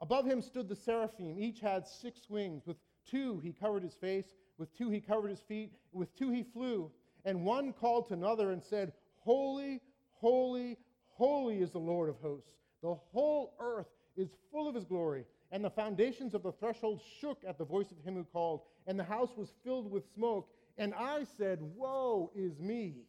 Above 0.00 0.26
him 0.26 0.42
stood 0.42 0.68
the 0.68 0.76
seraphim. 0.76 1.38
Each 1.38 1.60
had 1.60 1.86
six 1.86 2.28
wings. 2.28 2.66
With 2.66 2.76
two 3.08 3.40
he 3.40 3.52
covered 3.52 3.82
his 3.82 3.94
face, 3.94 4.34
with 4.58 4.76
two 4.76 4.90
he 4.90 5.00
covered 5.00 5.30
his 5.30 5.40
feet, 5.40 5.72
with 5.92 6.14
two 6.16 6.30
he 6.30 6.42
flew. 6.42 6.90
And 7.24 7.44
one 7.44 7.72
called 7.72 8.08
to 8.08 8.14
another 8.14 8.50
and 8.50 8.62
said, 8.62 8.92
Holy, 9.20 9.80
holy, 10.12 10.76
holy 11.08 11.62
is 11.62 11.70
the 11.70 11.78
Lord 11.78 12.10
of 12.10 12.16
hosts. 12.20 12.50
The 12.82 12.94
whole 12.94 13.54
earth 13.58 13.86
is 14.16 14.28
full 14.52 14.68
of 14.68 14.74
his 14.74 14.84
glory. 14.84 15.24
And 15.54 15.64
the 15.64 15.70
foundations 15.70 16.34
of 16.34 16.42
the 16.42 16.50
threshold 16.50 17.00
shook 17.20 17.44
at 17.46 17.58
the 17.58 17.64
voice 17.64 17.92
of 17.92 18.04
him 18.04 18.16
who 18.16 18.24
called, 18.24 18.62
and 18.88 18.98
the 18.98 19.04
house 19.04 19.30
was 19.36 19.54
filled 19.62 19.88
with 19.88 20.02
smoke. 20.12 20.48
And 20.78 20.92
I 20.92 21.22
said, 21.38 21.60
Woe 21.62 22.32
is 22.34 22.58
me, 22.58 23.04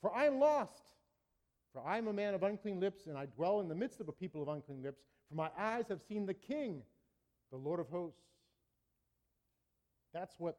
for 0.00 0.14
I 0.14 0.26
am 0.26 0.38
lost. 0.38 0.84
For 1.72 1.82
I 1.84 1.98
am 1.98 2.06
a 2.06 2.12
man 2.12 2.34
of 2.34 2.44
unclean 2.44 2.78
lips, 2.78 3.08
and 3.08 3.18
I 3.18 3.26
dwell 3.26 3.58
in 3.58 3.68
the 3.68 3.74
midst 3.74 4.00
of 4.00 4.06
a 4.06 4.12
people 4.12 4.40
of 4.40 4.46
unclean 4.46 4.80
lips. 4.80 5.00
For 5.28 5.34
my 5.34 5.50
eyes 5.58 5.86
have 5.88 6.00
seen 6.08 6.24
the 6.24 6.34
King, 6.34 6.82
the 7.50 7.56
Lord 7.56 7.80
of 7.80 7.88
hosts. 7.88 8.20
That's 10.14 10.38
what 10.38 10.58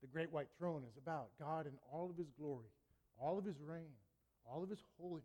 the 0.00 0.08
great 0.08 0.32
white 0.32 0.48
throne 0.58 0.82
is 0.90 0.96
about 0.96 1.28
God 1.38 1.66
in 1.66 1.74
all 1.92 2.10
of 2.10 2.16
his 2.16 2.32
glory, 2.36 2.72
all 3.22 3.38
of 3.38 3.44
his 3.44 3.60
reign, 3.64 3.92
all 4.44 4.64
of 4.64 4.68
his 4.68 4.82
holiness, 4.98 5.22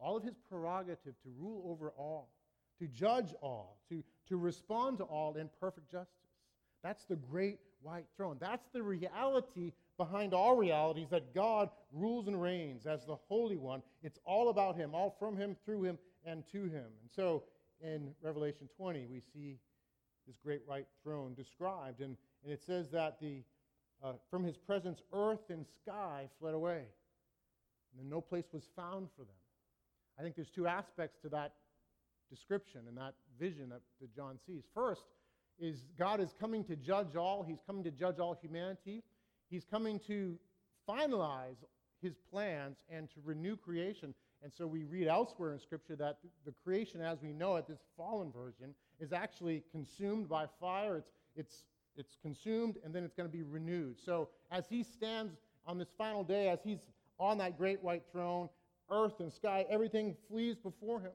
all 0.00 0.16
of 0.16 0.24
his 0.24 0.34
prerogative 0.48 1.14
to 1.22 1.28
rule 1.38 1.62
over 1.70 1.90
all, 1.90 2.32
to 2.80 2.88
judge 2.88 3.34
all, 3.40 3.78
to, 3.88 4.02
to 4.28 4.36
respond 4.36 4.98
to 4.98 5.04
all 5.04 5.34
in 5.36 5.48
perfect 5.60 5.90
justice. 5.90 6.14
That's 6.82 7.04
the 7.04 7.16
great 7.16 7.58
white 7.82 8.06
throne. 8.16 8.36
That's 8.40 8.68
the 8.72 8.82
reality 8.82 9.72
behind 9.96 10.32
all 10.32 10.56
realities 10.56 11.08
that 11.10 11.34
God 11.34 11.70
rules 11.92 12.28
and 12.28 12.40
reigns 12.40 12.86
as 12.86 13.04
the 13.04 13.16
Holy 13.28 13.56
One. 13.56 13.82
It's 14.02 14.18
all 14.24 14.48
about 14.48 14.76
Him, 14.76 14.94
all 14.94 15.16
from 15.18 15.36
Him, 15.36 15.56
through 15.64 15.82
Him, 15.82 15.98
and 16.24 16.44
to 16.52 16.64
Him. 16.64 16.86
And 17.02 17.10
so 17.14 17.44
in 17.80 18.14
Revelation 18.22 18.68
20, 18.76 19.06
we 19.10 19.20
see 19.32 19.58
this 20.26 20.36
great 20.42 20.62
white 20.66 20.86
throne 21.02 21.34
described. 21.34 22.00
And, 22.00 22.16
and 22.44 22.52
it 22.52 22.62
says 22.62 22.90
that 22.90 23.18
the, 23.20 23.42
uh, 24.02 24.12
from 24.30 24.44
His 24.44 24.56
presence, 24.56 25.00
earth 25.12 25.50
and 25.50 25.66
sky 25.82 26.28
fled 26.38 26.54
away. 26.54 26.82
And 27.98 28.08
no 28.08 28.20
place 28.20 28.44
was 28.52 28.68
found 28.76 29.08
for 29.16 29.22
them. 29.22 29.34
I 30.18 30.22
think 30.22 30.36
there's 30.36 30.50
two 30.50 30.66
aspects 30.66 31.18
to 31.22 31.28
that 31.30 31.54
description 32.30 32.82
and 32.88 32.96
that 32.96 33.14
vision 33.38 33.68
that, 33.70 33.80
that 34.00 34.14
John 34.14 34.38
sees. 34.46 34.64
First, 34.74 35.02
is 35.58 35.84
God 35.98 36.20
is 36.20 36.34
coming 36.38 36.64
to 36.64 36.76
judge 36.76 37.16
all. 37.16 37.42
He's 37.42 37.60
coming 37.66 37.82
to 37.84 37.90
judge 37.90 38.18
all 38.18 38.38
humanity. 38.40 39.02
He's 39.50 39.64
coming 39.64 39.98
to 40.06 40.38
finalize 40.88 41.56
his 42.00 42.14
plans 42.30 42.78
and 42.88 43.10
to 43.10 43.16
renew 43.24 43.56
creation. 43.56 44.14
And 44.42 44.52
so 44.52 44.66
we 44.66 44.84
read 44.84 45.08
elsewhere 45.08 45.52
in 45.52 45.58
Scripture 45.58 45.96
that 45.96 46.18
the 46.46 46.52
creation 46.64 47.00
as 47.00 47.20
we 47.20 47.32
know 47.32 47.56
it, 47.56 47.66
this 47.66 47.80
fallen 47.96 48.30
version, 48.30 48.74
is 49.00 49.12
actually 49.12 49.64
consumed 49.72 50.28
by 50.28 50.46
fire. 50.60 50.96
It's, 50.96 51.10
it's, 51.34 51.64
it's 51.96 52.16
consumed 52.22 52.76
and 52.84 52.94
then 52.94 53.02
it's 53.02 53.14
going 53.14 53.28
to 53.28 53.36
be 53.36 53.42
renewed. 53.42 53.96
So 54.04 54.28
as 54.52 54.64
he 54.68 54.84
stands 54.84 55.32
on 55.66 55.76
this 55.76 55.88
final 55.98 56.22
day, 56.22 56.48
as 56.48 56.60
he's 56.62 56.78
on 57.18 57.38
that 57.38 57.58
great 57.58 57.82
white 57.82 58.04
throne, 58.12 58.48
earth 58.90 59.18
and 59.18 59.32
sky, 59.32 59.66
everything 59.68 60.16
flees 60.28 60.56
before 60.56 61.00
him. 61.00 61.12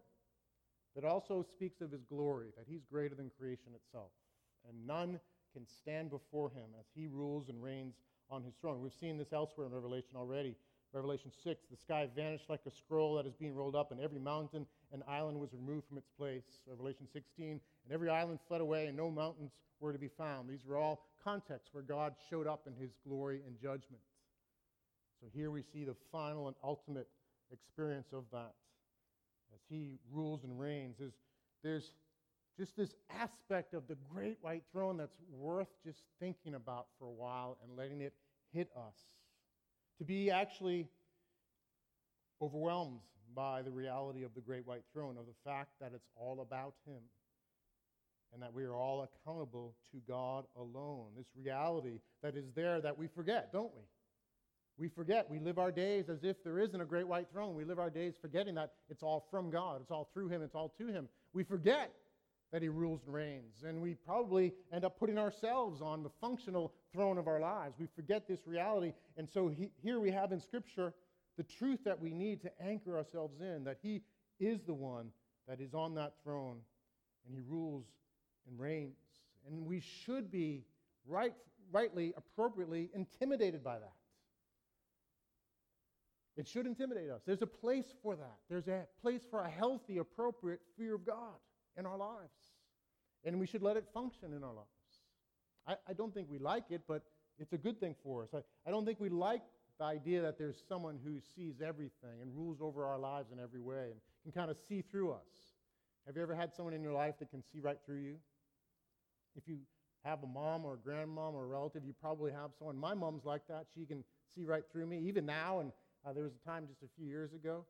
That 0.96 1.06
also 1.06 1.44
speaks 1.44 1.82
of 1.82 1.92
his 1.92 2.04
glory, 2.04 2.48
that 2.58 2.66
he's 2.68 2.84
greater 2.90 3.16
than 3.16 3.32
creation 3.38 3.74
itself 3.76 4.12
and 4.68 4.88
none 4.88 5.20
can 5.54 5.66
stand 5.68 6.10
before 6.10 6.50
him 6.50 6.70
as 6.80 6.86
he 6.96 7.08
rules 7.08 7.50
and 7.50 7.62
reigns 7.62 7.96
on 8.30 8.44
his 8.44 8.54
throne. 8.60 8.82
We've 8.82 8.94
seen 9.00 9.18
this 9.18 9.34
elsewhere 9.34 9.68
in 9.68 9.74
Revelation 9.74 10.16
already. 10.16 10.56
Revelation 10.94 11.32
6, 11.44 11.66
the 11.72 11.78
sky 11.78 12.08
vanished 12.16 12.50
like 12.50 12.62
a 12.68 12.72
scroll 12.72 13.16
that 13.16 13.26
is 13.26 13.34
being 13.34 13.56
rolled 13.56 13.76
up, 13.76 13.92
and 13.92 14.00
every 14.00 14.20
mountain 14.20 14.66
and 14.92 15.02
island 15.08 15.40
was 15.40 15.50
removed 15.54 15.88
from 15.88 15.98
its 15.98 16.10
place. 16.18 16.44
Revelation 16.68 17.08
16, 17.12 17.50
and 17.50 17.60
every 17.92 18.10
island 18.10 18.40
fled 18.48 18.62
away, 18.62 18.86
and 18.86 18.96
no 18.96 19.10
mountains 19.10 19.52
were 19.80 19.92
to 19.92 20.00
be 20.00 20.08
found. 20.08 20.50
These 20.50 20.66
were 20.66 20.78
all 20.78 21.08
contexts 21.24 21.70
where 21.74 21.84
God 21.84 22.14
showed 22.30 22.48
up 22.48 22.68
in 22.68 22.76
his 22.76 22.92
glory 23.08 23.42
and 23.46 23.60
judgment. 23.60 24.02
So 25.20 25.28
here 25.34 25.50
we 25.50 25.64
see 25.64 25.84
the 25.84 25.96
final 26.12 26.48
and 26.48 26.56
ultimate 26.64 27.08
experience 27.52 28.08
of 28.14 28.26
that 28.32 28.54
as 29.54 29.62
he 29.70 30.00
rules 30.12 30.44
and 30.44 30.60
reigns. 30.60 30.96
There's, 31.00 31.14
there's 31.64 31.92
just 32.58 32.76
this 32.78 32.94
aspect 33.10 33.74
of 33.74 33.88
the 33.88 33.98
great 34.14 34.38
white 34.42 34.64
throne 34.72 34.98
that's 34.98 35.18
worth 35.32 35.70
just 35.86 36.04
thinking 36.20 36.56
about 36.56 36.88
for 37.00 37.06
a 37.06 37.12
while 37.12 37.58
and 37.64 37.78
letting 37.78 38.02
it 38.02 38.14
hit 38.54 38.70
us. 38.76 38.96
To 40.00 40.06
be 40.06 40.32
actually 40.32 40.88
overwhelmed 42.42 43.00
by 43.36 43.62
the 43.62 43.72
reality 43.72 44.24
of 44.24 44.34
the 44.36 44.42
great 44.42 44.68
white 44.68 44.84
throne, 44.94 45.18
of 45.18 45.26
the 45.26 45.50
fact 45.50 45.70
that 45.82 45.92
it's 45.94 46.10
all 46.16 46.42
about 46.42 46.74
Him, 46.86 47.02
and 48.34 48.42
that 48.42 48.54
we 48.54 48.64
are 48.64 48.76
all 48.76 49.08
accountable 49.08 49.76
to 49.92 49.98
God 50.08 50.46
alone. 50.56 51.08
This 51.16 51.28
reality 51.36 52.00
that 52.22 52.36
is 52.36 52.46
there 52.56 52.82
that 52.82 52.98
we 52.98 53.08
forget, 53.08 53.52
don't 53.52 53.74
we? 53.76 53.84
We 54.78 54.90
forget. 54.90 55.30
We 55.30 55.40
live 55.40 55.60
our 55.60 55.72
days 55.72 56.10
as 56.10 56.24
if 56.24 56.44
there 56.44 56.60
isn't 56.60 56.82
a 56.82 56.86
great 56.86 57.08
white 57.08 57.28
throne. 57.32 57.56
We 57.56 57.64
live 57.64 57.80
our 57.80 57.90
days 57.90 58.16
forgetting 58.20 58.56
that 58.56 58.74
it's 58.90 59.04
all 59.04 59.28
from 59.30 59.50
God, 59.50 59.82
it's 59.82 59.92
all 59.92 60.10
through 60.14 60.30
Him, 60.30 60.42
it's 60.42 60.56
all 60.56 60.74
to 60.78 60.88
Him. 60.88 61.08
We 61.34 61.44
forget 61.44 61.94
that 62.54 62.62
he 62.62 62.70
rules 62.70 63.02
and 63.06 63.14
reigns. 63.14 63.64
And 63.68 63.82
we 63.82 63.96
probably 63.96 64.54
end 64.72 64.86
up 64.86 65.00
putting 65.00 65.18
ourselves 65.18 65.82
on 65.82 66.04
the 66.04 66.12
functional 66.22 66.72
throne 66.94 67.18
of 67.18 67.28
our 67.28 67.40
lives. 67.40 67.76
We 67.80 67.88
forget 67.96 68.28
this 68.28 68.42
reality. 68.46 68.94
And 69.18 69.28
so 69.28 69.48
he, 69.50 69.72
here 69.82 70.00
we 70.00 70.12
have 70.12 70.32
in 70.32 70.40
Scripture 70.40 70.94
the 71.36 71.44
truth 71.44 71.80
that 71.84 72.00
we 72.00 72.14
need 72.14 72.44
to 72.44 72.52
anchor 72.62 72.96
ourselves 72.96 73.42
in 73.42 73.64
that 73.64 73.80
he 73.82 74.04
is 74.40 74.62
the 74.62 74.74
one 74.74 75.08
that 75.48 75.60
is 75.60 75.74
on 75.74 75.96
that 75.96 76.14
throne 76.24 76.58
and 77.26 77.34
he 77.34 77.42
rules 77.42 77.86
and 78.48 78.60
reigns. 78.60 78.94
And 79.48 79.66
we 79.66 79.80
should 79.80 80.32
be 80.32 80.64
right, 81.08 81.34
rightly, 81.72 82.14
appropriately 82.16 82.92
intimidated 82.94 83.64
by 83.64 83.80
that. 83.80 83.94
It 86.36 86.48
should 86.48 86.66
intimidate 86.66 87.10
us. 87.10 87.22
There's 87.26 87.42
a 87.42 87.48
place 87.48 87.94
for 88.02 88.16
that. 88.16 88.38
There's 88.50 88.68
a 88.68 88.86
place 89.02 89.22
for 89.30 89.42
a 89.42 89.50
healthy, 89.50 89.98
appropriate 89.98 90.62
fear 90.78 90.96
of 90.96 91.06
God 91.06 91.36
in 91.78 91.86
our 91.86 91.98
lives. 91.98 92.54
And 93.24 93.40
we 93.40 93.46
should 93.46 93.62
let 93.62 93.78
it 93.78 93.86
function 93.94 94.34
in 94.34 94.44
our 94.44 94.54
lives. 94.54 94.68
I, 95.68 95.76
I 95.88 95.94
don't 95.94 96.14
think 96.14 96.28
we 96.30 96.40
like 96.40 96.66
it, 96.72 96.82
but 96.88 97.04
it's 97.40 97.54
a 97.54 97.58
good 97.58 97.80
thing 97.80 97.96
for 98.04 98.24
us. 98.24 98.30
I, 98.34 98.40
I 98.68 98.72
don't 98.72 98.86
think 98.86 99.00
we 99.00 99.10
like 99.10 99.44
the 99.80 99.86
idea 99.86 100.22
that 100.22 100.38
there's 100.38 100.62
someone 100.68 101.00
who 101.04 101.20
sees 101.36 101.62
everything 101.62 102.22
and 102.22 102.36
rules 102.36 102.60
over 102.62 102.86
our 102.86 103.00
lives 103.00 103.32
in 103.32 103.40
every 103.40 103.62
way 103.62 103.92
and 103.92 104.00
can 104.24 104.32
kind 104.32 104.52
of 104.52 104.58
see 104.68 104.82
through 104.82 105.12
us. 105.12 105.54
Have 106.06 106.16
you 106.18 106.22
ever 106.22 106.36
had 106.36 106.54
someone 106.54 106.74
in 106.74 106.82
your 106.82 106.94
life 106.94 107.16
that 107.20 107.30
can 107.30 107.42
see 107.42 107.60
right 107.60 107.78
through 107.86 108.02
you? 108.02 108.16
If 109.36 109.48
you 109.48 109.60
have 110.04 110.22
a 110.24 110.28
mom 110.28 110.66
or 110.66 110.74
a 110.74 110.78
grandmom 110.78 111.34
or 111.34 111.46
a 111.46 111.48
relative, 111.48 111.84
you 111.86 111.94
probably 112.00 112.32
have 112.32 112.52
someone. 112.58 112.78
My 112.78 112.94
mom's 112.94 113.26
like 113.26 113.48
that. 113.48 113.66
She 113.74 113.86
can 113.86 114.04
see 114.36 114.44
right 114.44 114.64
through 114.72 114.86
me, 114.86 115.00
even 115.08 115.26
now. 115.26 115.60
And 115.60 115.72
uh, 116.06 116.14
there 116.14 116.24
was 116.24 116.34
a 116.34 116.50
time 116.50 116.68
just 116.68 116.82
a 116.84 116.92
few 116.98 117.08
years 117.08 117.34
ago. 117.34 117.66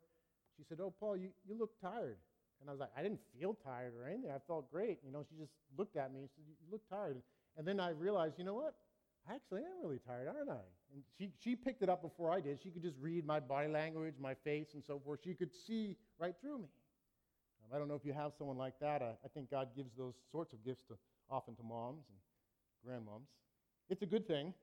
She 0.58 0.64
said, 0.68 0.80
Oh, 0.82 0.94
Paul, 1.00 1.18
you, 1.18 1.30
you 1.48 1.58
look 1.58 1.80
tired. 1.82 2.18
And 2.62 2.70
I 2.70 2.74
was 2.74 2.80
like, 2.80 2.92
I 2.98 3.04
didn't 3.04 3.20
feel 3.38 3.58
tired 3.66 3.94
or 4.00 4.08
anything. 4.08 4.32
I 4.32 4.40
felt 4.48 4.72
great. 4.72 5.00
You 5.06 5.12
know, 5.12 5.24
she 5.30 5.36
just 5.36 5.52
looked 5.78 5.98
at 5.98 6.14
me 6.14 6.22
and 6.22 6.30
said, 6.36 6.44
You 6.48 6.72
look 6.72 6.88
tired. 6.90 7.22
And 7.58 7.68
then 7.68 7.80
I 7.80 7.90
realized, 7.90 8.36
you 8.38 8.46
know 8.46 8.56
what? 8.56 8.76
I 9.30 9.36
actually 9.36 9.62
am 9.62 9.82
really 9.82 10.00
tired, 10.00 10.28
aren't 10.28 10.50
I? 10.50 10.64
And 10.94 11.04
she, 11.18 11.30
she 11.44 11.56
picked 11.56 11.82
it 11.82 11.90
up 11.90 12.02
before 12.02 12.32
I 12.32 12.42
did. 12.42 12.60
She 12.62 12.70
could 12.70 12.82
just 12.82 12.98
read 13.00 13.26
my 13.26 13.40
body 13.40 13.68
language, 13.68 14.16
my 14.20 14.34
face, 14.34 14.74
and 14.74 14.84
so 14.84 15.00
forth. 15.04 15.20
She 15.24 15.34
could 15.34 15.52
see 15.68 15.96
right 16.20 16.36
through 16.42 16.60
me. 16.60 16.68
Um, 17.64 17.70
I 17.74 17.80
don't 17.80 17.88
know 17.88 17.96
if 17.96 18.06
you 18.06 18.14
have 18.14 18.34
someone 18.38 18.58
like 18.58 18.74
that. 18.82 19.02
I, 19.02 19.12
I 19.24 19.28
think 19.34 19.50
God 19.50 19.70
gives 19.76 19.92
those 19.98 20.16
sorts 20.32 20.54
of 20.54 20.64
gifts 20.66 20.84
to, 20.90 20.96
often 21.30 21.56
to 21.56 21.64
moms 21.64 22.04
and 22.10 22.18
grandmoms. 22.86 23.28
It's 23.90 24.02
a 24.02 24.06
good 24.06 24.28
thing 24.28 24.54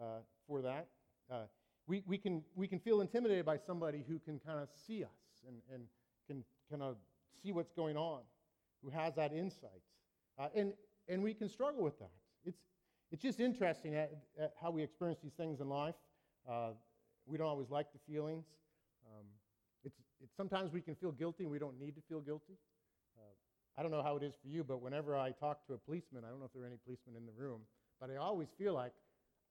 uh, 0.00 0.20
for 0.48 0.62
that. 0.62 0.88
Uh, 1.30 1.44
we, 1.86 2.02
we, 2.06 2.18
can, 2.18 2.42
we 2.54 2.66
can 2.66 2.80
feel 2.80 3.00
intimidated 3.00 3.46
by 3.46 3.56
somebody 3.56 4.04
who 4.08 4.18
can 4.18 4.40
kind 4.40 4.58
of 4.58 4.68
see 4.86 5.04
us 5.04 5.10
and, 5.46 5.56
and 5.72 5.84
can 6.26 6.44
kind 6.70 6.82
of 6.82 6.96
see 7.42 7.52
what's 7.52 7.72
going 7.72 7.96
on, 7.96 8.20
who 8.82 8.90
has 8.90 9.14
that 9.14 9.32
insight. 9.32 9.82
Uh, 10.38 10.48
and, 10.54 10.72
and 11.08 11.22
we 11.22 11.32
can 11.32 11.48
struggle 11.48 11.82
with 11.82 11.98
that. 12.00 12.10
It's, 12.44 12.58
it's 13.12 13.22
just 13.22 13.38
interesting 13.38 13.94
at, 13.94 14.10
at 14.40 14.54
how 14.60 14.70
we 14.70 14.82
experience 14.82 15.20
these 15.22 15.34
things 15.34 15.60
in 15.60 15.68
life. 15.68 15.94
Uh, 16.48 16.70
we 17.24 17.38
don't 17.38 17.46
always 17.46 17.70
like 17.70 17.86
the 17.92 18.12
feelings. 18.12 18.46
Um, 19.06 19.26
it's, 19.84 19.96
it's, 20.22 20.36
sometimes 20.36 20.72
we 20.72 20.80
can 20.80 20.96
feel 20.96 21.12
guilty 21.12 21.44
and 21.44 21.52
we 21.52 21.58
don't 21.58 21.78
need 21.78 21.94
to 21.94 22.02
feel 22.08 22.20
guilty. 22.20 22.54
Uh, 23.16 23.78
I 23.78 23.82
don't 23.82 23.92
know 23.92 24.02
how 24.02 24.16
it 24.16 24.24
is 24.24 24.34
for 24.42 24.48
you, 24.48 24.64
but 24.64 24.82
whenever 24.82 25.16
I 25.16 25.30
talk 25.30 25.64
to 25.68 25.74
a 25.74 25.78
policeman, 25.78 26.24
I 26.26 26.30
don't 26.30 26.40
know 26.40 26.46
if 26.46 26.52
there 26.52 26.62
are 26.62 26.66
any 26.66 26.78
policemen 26.84 27.14
in 27.16 27.26
the 27.26 27.32
room, 27.32 27.60
but 28.00 28.10
I 28.10 28.16
always 28.16 28.48
feel 28.58 28.74
like 28.74 28.92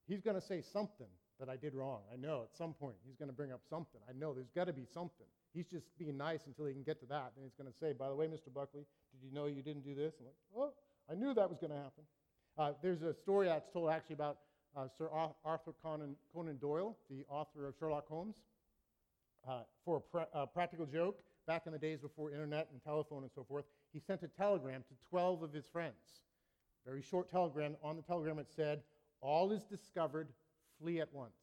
he's 0.06 0.22
going 0.22 0.36
to 0.36 0.46
say 0.46 0.62
something 0.62 1.08
that 1.40 1.50
I 1.50 1.56
did 1.56 1.74
wrong. 1.74 2.02
I 2.12 2.16
know 2.16 2.44
at 2.44 2.56
some 2.56 2.74
point 2.74 2.96
he's 3.06 3.16
going 3.16 3.30
to 3.30 3.36
bring 3.36 3.52
up 3.52 3.62
something. 3.70 4.00
I 4.10 4.14
know 4.18 4.34
there's 4.34 4.52
got 4.56 4.66
to 4.68 4.74
be 4.74 4.86
something. 4.86 5.28
He's 5.54 5.68
just 5.68 5.86
being 5.98 6.18
nice 6.18 6.42
until 6.48 6.66
he 6.66 6.74
can 6.74 6.84
get 6.84 7.00
to 7.02 7.06
that. 7.08 7.32
Then 7.36 7.44
he's 7.44 7.56
going 7.58 7.72
to 7.72 7.78
say, 7.78 7.94
by 7.94 8.10
the 8.10 8.16
way, 8.16 8.28
Mr. 8.28 8.54
Buckley, 8.54 8.86
did 9.12 9.26
you 9.26 9.34
know 9.34 9.46
you 9.46 9.62
didn't 9.62 9.84
do 9.84 9.96
this? 9.96 10.16
I'm 10.20 10.26
like, 10.26 10.36
oh, 10.58 10.74
I 11.12 11.16
knew 11.16 11.34
that 11.34 11.50
was 11.50 11.60
going 11.60 11.72
to 11.72 11.78
happen. 11.78 12.04
Uh, 12.58 12.72
there's 12.82 13.02
a 13.02 13.14
story 13.14 13.48
that's 13.48 13.72
told 13.72 13.90
actually 13.90 14.16
about 14.16 14.38
uh, 14.76 14.88
Sir 14.98 15.10
Arthur 15.44 15.74
Conan, 15.84 16.16
Conan, 16.34 16.58
Doyle, 16.58 16.98
the 17.10 17.24
author 17.30 17.68
of 17.68 17.76
Sherlock 17.80 18.08
Holmes. 18.08 18.38
Uh, 19.48 19.60
for 19.84 19.98
a 19.98 20.02
pra- 20.02 20.48
practical 20.48 20.86
joke, 20.88 21.20
back 21.46 21.64
in 21.68 21.72
the 21.72 21.78
days 21.78 22.00
before 22.00 22.32
internet 22.32 22.68
and 22.72 22.84
telephone 22.84 23.22
and 23.22 23.32
so 23.34 23.44
forth, 23.44 23.66
he 23.94 24.00
sent 24.00 24.24
a 24.24 24.28
telegram 24.28 24.84
to 24.90 24.96
12 25.10 25.44
of 25.44 25.54
his 25.54 25.68
friends. 25.68 26.22
Very 26.86 27.02
short 27.02 27.30
telegram. 27.30 27.76
On 27.84 27.96
the 27.96 28.02
telegram, 28.02 28.40
it 28.40 28.48
said, 28.56 28.82
All 29.22 29.52
is 29.52 29.64
discovered, 29.64 30.30
flee 30.82 31.00
at 31.00 31.14
once. 31.14 31.34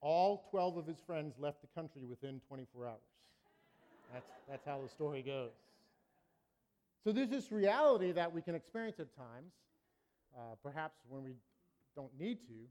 All 0.00 0.44
12 0.50 0.76
of 0.76 0.86
his 0.86 0.98
friends 1.06 1.34
left 1.38 1.60
the 1.60 1.68
country 1.68 2.04
within 2.04 2.40
24 2.48 2.86
hours. 2.86 2.96
That's, 4.12 4.30
that's 4.48 4.64
how 4.64 4.80
the 4.80 4.88
story 4.88 5.22
goes. 5.22 5.50
So 7.04 7.12
there's 7.12 7.30
this 7.30 7.50
reality 7.50 8.12
that 8.12 8.32
we 8.32 8.42
can 8.42 8.54
experience 8.54 9.00
at 9.00 9.14
times, 9.16 9.52
uh, 10.36 10.54
perhaps 10.62 10.98
when 11.08 11.24
we 11.24 11.32
don't 11.96 12.10
need 12.18 12.38
to, 12.46 12.68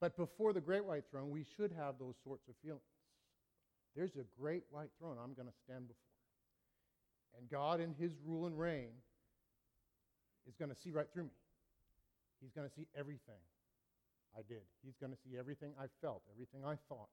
but 0.00 0.16
before 0.16 0.52
the 0.52 0.60
great 0.60 0.84
white 0.84 1.04
throne, 1.10 1.30
we 1.30 1.44
should 1.56 1.72
have 1.72 1.94
those 1.98 2.14
sorts 2.24 2.48
of 2.48 2.54
feelings. 2.62 2.82
There's 3.94 4.16
a 4.16 4.24
great 4.40 4.64
white 4.70 4.90
throne 4.98 5.16
I'm 5.22 5.34
going 5.34 5.48
to 5.48 5.54
stand 5.64 5.88
before. 5.88 5.96
And 7.38 7.48
God, 7.50 7.80
in 7.80 7.94
his 7.94 8.12
rule 8.24 8.46
and 8.46 8.58
reign, 8.58 8.90
is 10.48 10.54
going 10.56 10.70
to 10.70 10.76
see 10.76 10.90
right 10.90 11.06
through 11.12 11.24
me. 11.24 11.30
He's 12.40 12.52
going 12.52 12.68
to 12.68 12.74
see 12.74 12.86
everything 12.96 13.40
I 14.36 14.42
did. 14.48 14.62
He's 14.84 14.96
going 14.96 15.12
to 15.12 15.18
see 15.18 15.38
everything 15.38 15.72
I 15.78 15.86
felt, 16.00 16.22
everything 16.32 16.64
I 16.64 16.76
thought, 16.88 17.08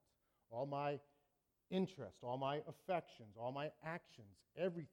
all 0.52 0.66
my 0.66 1.00
interest, 1.70 2.18
all 2.24 2.38
my 2.38 2.62
affections, 2.68 3.36
all 3.40 3.52
my 3.52 3.70
actions, 3.86 4.36
everything 4.58 4.88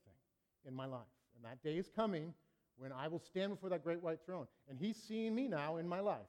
in 0.66 0.74
my 0.74 0.86
life. 0.86 1.00
And 1.34 1.44
that 1.44 1.62
day 1.62 1.78
is 1.78 1.88
coming 1.94 2.34
when 2.76 2.92
I 2.92 3.08
will 3.08 3.20
stand 3.20 3.52
before 3.52 3.70
that 3.70 3.84
great 3.84 4.02
white 4.02 4.18
throne. 4.26 4.46
And 4.68 4.78
He's 4.78 4.96
seeing 4.96 5.34
me 5.34 5.48
now 5.48 5.76
in 5.76 5.88
my 5.88 6.00
life. 6.00 6.26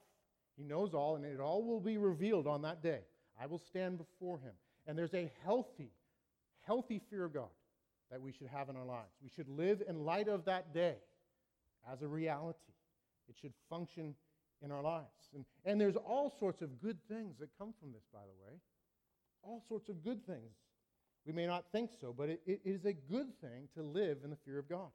He 0.56 0.64
knows 0.64 0.94
all, 0.94 1.16
and 1.16 1.24
it 1.24 1.40
all 1.40 1.62
will 1.62 1.80
be 1.80 1.98
revealed 1.98 2.46
on 2.46 2.62
that 2.62 2.82
day. 2.82 3.00
I 3.40 3.46
will 3.46 3.58
stand 3.58 3.98
before 3.98 4.38
Him. 4.38 4.52
And 4.86 4.98
there's 4.98 5.14
a 5.14 5.30
healthy, 5.44 5.92
healthy 6.62 7.00
fear 7.10 7.24
of 7.24 7.34
God 7.34 7.50
that 8.10 8.20
we 8.20 8.32
should 8.32 8.48
have 8.48 8.68
in 8.68 8.76
our 8.76 8.86
lives. 8.86 9.12
We 9.22 9.28
should 9.28 9.48
live 9.48 9.82
in 9.86 10.04
light 10.04 10.28
of 10.28 10.44
that 10.46 10.72
day 10.72 10.96
as 11.92 12.02
a 12.02 12.08
reality. 12.08 12.58
It 13.28 13.36
should 13.40 13.52
function 13.68 14.14
in 14.62 14.70
our 14.72 14.82
lives. 14.82 15.30
And, 15.34 15.44
and 15.64 15.80
there's 15.80 15.96
all 15.96 16.34
sorts 16.38 16.62
of 16.62 16.80
good 16.80 16.98
things 17.08 17.36
that 17.38 17.48
come 17.58 17.74
from 17.80 17.92
this, 17.92 18.04
by 18.12 18.20
the 18.20 18.44
way. 18.44 18.58
All 19.42 19.62
sorts 19.68 19.88
of 19.88 20.02
good 20.02 20.26
things. 20.26 20.54
We 21.26 21.32
may 21.32 21.46
not 21.46 21.64
think 21.72 21.90
so, 22.00 22.14
but 22.16 22.28
it, 22.28 22.40
it 22.46 22.60
is 22.64 22.84
a 22.84 22.92
good 22.92 23.38
thing 23.40 23.68
to 23.74 23.82
live 23.82 24.18
in 24.24 24.30
the 24.30 24.38
fear 24.44 24.58
of 24.58 24.68
God. 24.68 24.90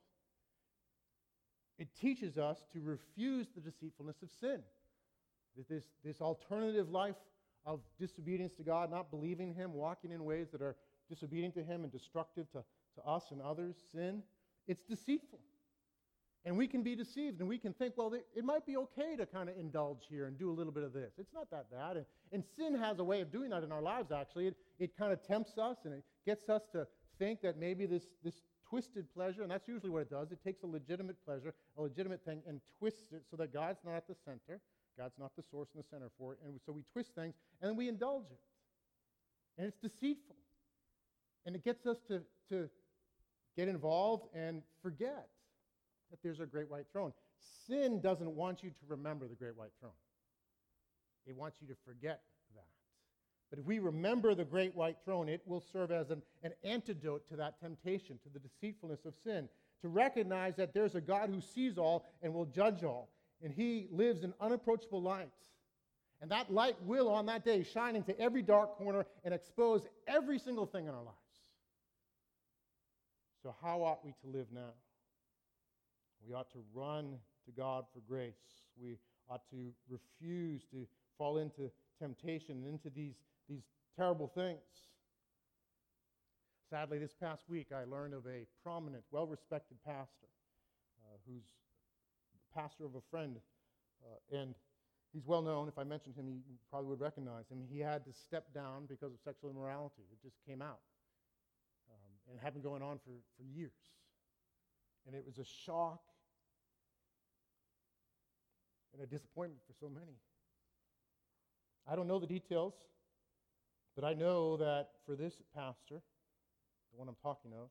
It 1.78 1.88
teaches 2.00 2.38
us 2.38 2.58
to 2.74 2.82
refuse 2.82 3.48
the 3.56 3.62
deceitfulness 3.62 4.22
of 4.22 4.30
sin. 4.40 4.62
This, 5.70 5.84
this 6.04 6.22
alternative 6.22 6.90
life 6.90 7.16
of 7.66 7.80
disobedience 8.00 8.56
to 8.56 8.64
God, 8.64 8.92
not 8.92 9.12
believing 9.12 9.54
Him, 9.54 9.74
walking 9.74 10.12
in 10.12 10.24
ways 10.24 10.48
that 10.52 10.62
are 10.62 10.76
disobedient 11.10 11.54
to 11.56 11.64
Him 11.64 11.84
and 11.84 11.92
destructive 11.92 12.52
to, 12.52 12.64
to 12.96 13.08
us 13.08 13.26
and 13.32 13.42
others, 13.42 13.76
sin, 13.92 14.24
it's 14.68 14.84
deceitful. 14.84 15.40
And 16.46 16.58
we 16.58 16.68
can 16.68 16.84
be 16.84 16.96
deceived 16.96 17.40
and 17.40 17.48
we 17.48 17.58
can 17.58 17.72
think, 17.74 17.94
well, 17.96 18.14
it 18.14 18.44
might 18.44 18.66
be 18.66 18.76
okay 18.76 19.16
to 19.16 19.26
kind 19.26 19.48
of 19.48 19.58
indulge 19.58 20.04
here 20.10 20.26
and 20.26 20.38
do 20.38 20.52
a 20.52 20.56
little 20.56 20.74
bit 20.74 20.84
of 20.84 20.92
this. 20.92 21.14
It's 21.18 21.34
not 21.34 21.50
that 21.52 21.72
bad. 21.72 21.96
And, 21.96 22.06
and 22.34 22.44
sin 22.58 22.76
has 22.76 23.00
a 23.00 23.04
way 23.04 23.22
of 23.22 23.32
doing 23.32 23.50
that 23.52 23.64
in 23.64 23.72
our 23.72 23.82
lives, 23.82 24.12
actually. 24.12 24.48
It, 24.48 24.58
it 24.78 24.98
kind 24.98 25.14
of 25.14 25.26
tempts 25.26 25.58
us 25.58 25.78
and 25.86 25.94
it 25.94 26.04
gets 26.26 26.50
us 26.50 26.64
to 26.74 26.86
think 27.18 27.42
that 27.42 27.58
maybe 27.58 27.86
this, 27.86 28.08
this 28.24 28.42
twisted 28.70 29.06
pleasure, 29.14 29.42
and 29.42 29.52
that's 29.52 29.68
usually 29.68 29.90
what 29.90 30.02
it 30.02 30.10
does, 30.10 30.32
it 30.32 30.44
takes 30.44 30.64
a 30.64 30.68
legitimate 30.68 31.16
pleasure, 31.24 31.54
a 31.78 31.82
legitimate 31.82 32.26
thing, 32.26 32.42
and 32.48 32.60
twists 32.80 33.14
it 33.14 33.24
so 33.30 33.38
that 33.38 33.54
God's 33.54 33.80
not 33.86 33.96
at 33.96 34.08
the 34.08 34.16
center. 34.26 34.60
God's 34.98 35.18
not 35.20 35.36
the 35.36 35.44
source 35.44 35.70
and 35.74 35.84
the 35.84 35.88
center 35.88 36.10
for 36.18 36.34
it. 36.34 36.40
And 36.46 36.60
so 36.66 36.72
we 36.72 36.84
twist 36.92 37.16
things 37.16 37.36
and 37.62 37.70
then 37.70 37.78
we 37.78 37.88
indulge 37.88 38.26
it. 38.32 38.40
And 39.58 39.68
it's 39.68 39.78
deceitful. 39.78 40.36
And 41.46 41.56
it 41.56 41.64
gets 41.64 41.86
us 41.86 41.98
to, 42.08 42.22
to 42.50 42.70
get 43.56 43.68
involved 43.68 44.28
and 44.36 44.62
forget 44.82 45.28
that 46.14 46.22
there's 46.22 46.40
a 46.40 46.46
great 46.46 46.70
white 46.70 46.86
throne. 46.92 47.12
Sin 47.68 48.00
doesn't 48.00 48.30
want 48.30 48.62
you 48.62 48.70
to 48.70 48.76
remember 48.88 49.28
the 49.28 49.34
great 49.34 49.58
white 49.58 49.72
throne, 49.80 49.92
it 51.26 51.36
wants 51.36 51.58
you 51.60 51.68
to 51.68 51.76
forget 51.86 52.22
that. 52.56 52.68
But 53.50 53.60
if 53.60 53.66
we 53.66 53.80
remember 53.80 54.36
the 54.36 54.46
great 54.46 54.76
white 54.76 54.98
throne, 55.04 55.28
it 55.28 55.42
will 55.46 55.64
serve 55.74 55.92
as 55.92 56.12
an, 56.12 56.22
an 56.44 56.54
antidote 56.64 57.28
to 57.30 57.36
that 57.38 57.60
temptation, 57.60 58.20
to 58.24 58.30
the 58.30 58.40
deceitfulness 58.40 59.06
of 59.06 59.16
sin, 59.24 59.50
to 59.82 59.88
recognize 59.88 60.56
that 60.58 60.74
there's 60.74 60.94
a 60.94 61.02
God 61.02 61.30
who 61.30 61.42
sees 61.42 61.80
all 61.80 62.06
and 62.22 62.32
will 62.32 62.46
judge 62.46 62.84
all, 62.84 63.10
and 63.44 63.52
he 63.52 63.88
lives 63.92 64.24
in 64.24 64.34
unapproachable 64.40 65.02
light. 65.02 65.32
And 66.22 66.30
that 66.32 66.54
light 66.54 66.76
will, 66.84 67.10
on 67.10 67.26
that 67.26 67.44
day, 67.44 67.64
shine 67.64 67.96
into 67.96 68.18
every 68.20 68.44
dark 68.44 68.78
corner 68.78 69.06
and 69.26 69.34
expose 69.34 69.82
every 70.08 70.38
single 70.38 70.68
thing 70.68 70.86
in 70.86 70.92
our 70.92 71.04
lives. 71.04 71.18
So, 73.42 73.54
how 73.62 73.82
ought 73.82 74.06
we 74.06 74.14
to 74.22 74.38
live 74.38 74.48
now? 74.54 74.74
We 76.28 76.34
ought 76.34 76.52
to 76.52 76.60
run 76.74 77.18
to 77.46 77.52
God 77.52 77.86
for 77.94 78.00
grace. 78.08 78.34
We 78.82 78.98
ought 79.30 79.50
to 79.52 79.72
refuse 79.90 80.64
to 80.72 80.88
fall 81.18 81.38
into 81.38 81.70
temptation 82.00 82.58
and 82.58 82.68
into 82.68 82.90
these, 82.90 83.16
these 83.50 83.64
terrible 83.96 84.28
things. 84.28 84.60
Sadly, 86.70 86.98
this 86.98 87.14
past 87.14 87.44
week, 87.48 87.68
I 87.76 87.84
learned 87.84 88.14
of 88.14 88.26
a 88.26 88.46
prominent, 88.64 89.04
well 89.12 89.28
respected 89.28 89.78
pastor 89.86 90.28
uh, 91.04 91.18
who's 91.28 91.44
the 92.34 92.60
pastor 92.60 92.86
of 92.86 92.96
a 92.96 93.02
friend. 93.12 93.38
Uh, 94.04 94.38
and 94.38 94.56
he's 95.14 95.26
well 95.26 95.42
known. 95.42 95.68
If 95.68 95.78
I 95.78 95.84
mentioned 95.84 96.16
him, 96.16 96.28
you 96.28 96.56
probably 96.70 96.90
would 96.90 97.02
recognize 97.02 97.46
him. 97.50 97.60
He 97.70 97.80
had 97.80 98.04
to 98.06 98.14
step 98.14 98.54
down 98.54 98.86
because 98.88 99.14
of 99.14 99.20
sexual 99.24 99.50
immorality. 99.52 100.04
It 100.12 100.22
just 100.24 100.38
came 100.48 100.62
out. 100.62 100.80
Um, 101.92 102.12
and 102.28 102.40
it 102.40 102.44
had 102.44 102.54
been 102.54 102.64
going 102.64 102.82
on 102.82 102.98
for, 102.98 103.12
for 103.38 103.44
years. 103.44 103.72
And 105.06 105.16
it 105.16 105.24
was 105.26 105.38
a 105.38 105.46
shock 105.46 106.02
and 108.94 109.02
a 109.02 109.06
disappointment 109.06 109.62
for 109.68 109.74
so 109.80 109.90
many. 109.90 110.18
I 111.88 111.96
don't 111.96 112.08
know 112.08 112.20
the 112.20 112.28
details, 112.28 112.74
but 113.96 114.06
I 114.06 114.14
know 114.14 114.58
that 114.58 114.90
for 115.06 115.16
this 115.16 115.34
pastor, 115.56 116.02
the 116.92 116.98
one 116.98 117.08
I'm 117.08 117.18
talking 117.22 117.52
of, 117.54 117.70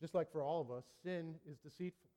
just 0.00 0.14
like 0.14 0.32
for 0.32 0.42
all 0.42 0.60
of 0.60 0.70
us, 0.70 0.84
sin 1.02 1.34
is 1.50 1.58
deceitful. 1.58 2.08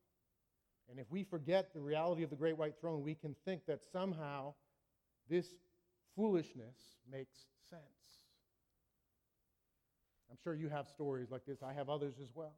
And 0.89 0.99
if 0.99 1.09
we 1.09 1.23
forget 1.23 1.73
the 1.73 1.81
reality 1.81 2.23
of 2.23 2.29
the 2.29 2.35
great 2.35 2.57
white 2.57 2.75
throne, 2.79 3.03
we 3.03 3.15
can 3.15 3.35
think 3.45 3.65
that 3.67 3.79
somehow 3.91 4.53
this 5.29 5.47
foolishness 6.15 6.75
makes 7.11 7.35
sense. 7.69 7.81
I'm 10.29 10.37
sure 10.43 10.55
you 10.55 10.69
have 10.69 10.87
stories 10.87 11.29
like 11.31 11.45
this. 11.45 11.61
I 11.63 11.73
have 11.73 11.89
others 11.89 12.15
as 12.21 12.29
well. 12.33 12.55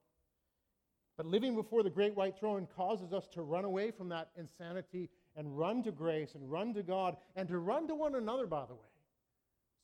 But 1.17 1.25
living 1.25 1.55
before 1.55 1.83
the 1.83 1.89
great 1.89 2.15
white 2.15 2.37
throne 2.37 2.67
causes 2.75 3.13
us 3.13 3.27
to 3.33 3.41
run 3.41 3.65
away 3.65 3.91
from 3.91 4.09
that 4.09 4.29
insanity 4.37 5.09
and 5.35 5.57
run 5.57 5.83
to 5.83 5.91
grace 5.91 6.35
and 6.35 6.49
run 6.49 6.73
to 6.73 6.83
God 6.83 7.17
and 7.35 7.47
to 7.49 7.57
run 7.57 7.87
to 7.87 7.95
one 7.95 8.15
another, 8.15 8.47
by 8.47 8.65
the 8.65 8.73
way. 8.73 8.81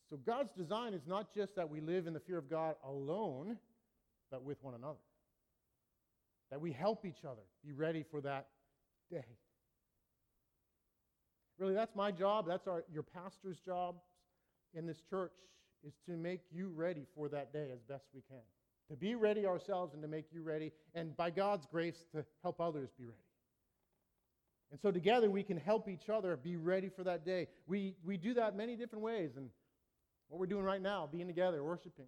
So 0.09 0.17
God's 0.17 0.51
design 0.51 0.93
is 0.93 1.03
not 1.07 1.33
just 1.33 1.55
that 1.55 1.69
we 1.69 1.79
live 1.79 2.07
in 2.07 2.13
the 2.13 2.19
fear 2.19 2.37
of 2.37 2.49
God 2.49 2.75
alone, 2.85 3.57
but 4.29 4.43
with 4.43 4.57
one 4.61 4.73
another. 4.73 4.99
That 6.49 6.59
we 6.59 6.71
help 6.71 7.05
each 7.05 7.23
other 7.23 7.43
be 7.65 7.71
ready 7.71 8.03
for 8.09 8.19
that 8.21 8.47
day. 9.09 9.23
Really, 11.57 11.73
that's 11.73 11.95
my 11.95 12.11
job. 12.11 12.45
That's 12.47 12.67
our, 12.67 12.83
your 12.91 13.03
pastor's 13.03 13.59
job 13.59 13.95
in 14.73 14.85
this 14.85 15.01
church 15.09 15.31
is 15.85 15.93
to 16.07 16.17
make 16.17 16.41
you 16.51 16.69
ready 16.75 17.05
for 17.15 17.29
that 17.29 17.53
day 17.53 17.69
as 17.73 17.79
best 17.81 18.05
we 18.13 18.21
can. 18.27 18.41
To 18.89 18.97
be 18.97 19.15
ready 19.15 19.45
ourselves 19.45 19.93
and 19.93 20.01
to 20.01 20.07
make 20.07 20.25
you 20.33 20.43
ready, 20.43 20.71
and 20.93 21.15
by 21.15 21.29
God's 21.29 21.65
grace, 21.65 22.05
to 22.13 22.25
help 22.41 22.59
others 22.59 22.89
be 22.97 23.05
ready. 23.05 23.17
And 24.71 24.79
so 24.79 24.89
together 24.89 25.29
we 25.29 25.43
can 25.43 25.57
help 25.57 25.89
each 25.89 26.09
other 26.09 26.37
be 26.37 26.55
ready 26.55 26.89
for 26.89 27.03
that 27.03 27.25
day. 27.25 27.47
We, 27.67 27.95
we 28.05 28.15
do 28.17 28.33
that 28.35 28.55
many 28.55 28.77
different 28.77 29.03
ways, 29.03 29.31
and 29.35 29.49
what 30.29 30.39
we're 30.39 30.45
doing 30.45 30.63
right 30.63 30.81
now, 30.81 31.09
being 31.11 31.27
together, 31.27 31.61
worshiping. 31.61 32.05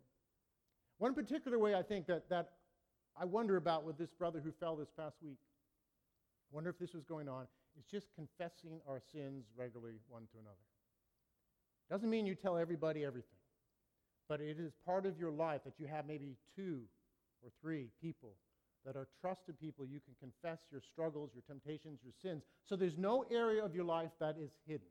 One 0.97 1.13
particular 1.13 1.59
way 1.59 1.75
I 1.75 1.83
think 1.83 2.07
that, 2.07 2.29
that 2.29 2.51
I 3.19 3.25
wonder 3.25 3.57
about 3.57 3.83
with 3.83 3.97
this 3.97 4.11
brother 4.11 4.39
who 4.41 4.53
fell 4.61 4.77
this 4.77 4.89
past 4.97 5.17
week, 5.21 5.39
I 6.51 6.55
wonder 6.55 6.69
if 6.69 6.79
this 6.79 6.93
was 6.93 7.03
going 7.03 7.27
on, 7.27 7.47
is 7.77 7.83
just 7.91 8.07
confessing 8.15 8.79
our 8.87 9.01
sins 9.11 9.43
regularly 9.57 9.99
one 10.07 10.21
to 10.31 10.39
another. 10.39 10.55
Doesn't 11.89 12.09
mean 12.09 12.25
you 12.25 12.35
tell 12.35 12.57
everybody 12.57 13.03
everything, 13.03 13.29
but 14.29 14.39
it 14.39 14.57
is 14.57 14.71
part 14.85 15.05
of 15.05 15.19
your 15.19 15.31
life 15.31 15.61
that 15.65 15.73
you 15.79 15.87
have 15.87 16.07
maybe 16.07 16.37
two 16.55 16.83
or 17.43 17.49
three 17.61 17.89
people 18.01 18.35
that 18.85 18.95
are 18.95 19.07
trusted 19.21 19.59
people 19.59 19.85
you 19.85 19.99
can 19.99 20.13
confess 20.19 20.59
your 20.71 20.81
struggles, 20.81 21.31
your 21.33 21.43
temptations, 21.47 21.99
your 22.03 22.13
sins. 22.21 22.43
So 22.65 22.75
there's 22.75 22.97
no 22.97 23.25
area 23.31 23.63
of 23.63 23.73
your 23.75 23.85
life 23.85 24.11
that 24.19 24.35
is 24.39 24.51
hidden. 24.67 24.87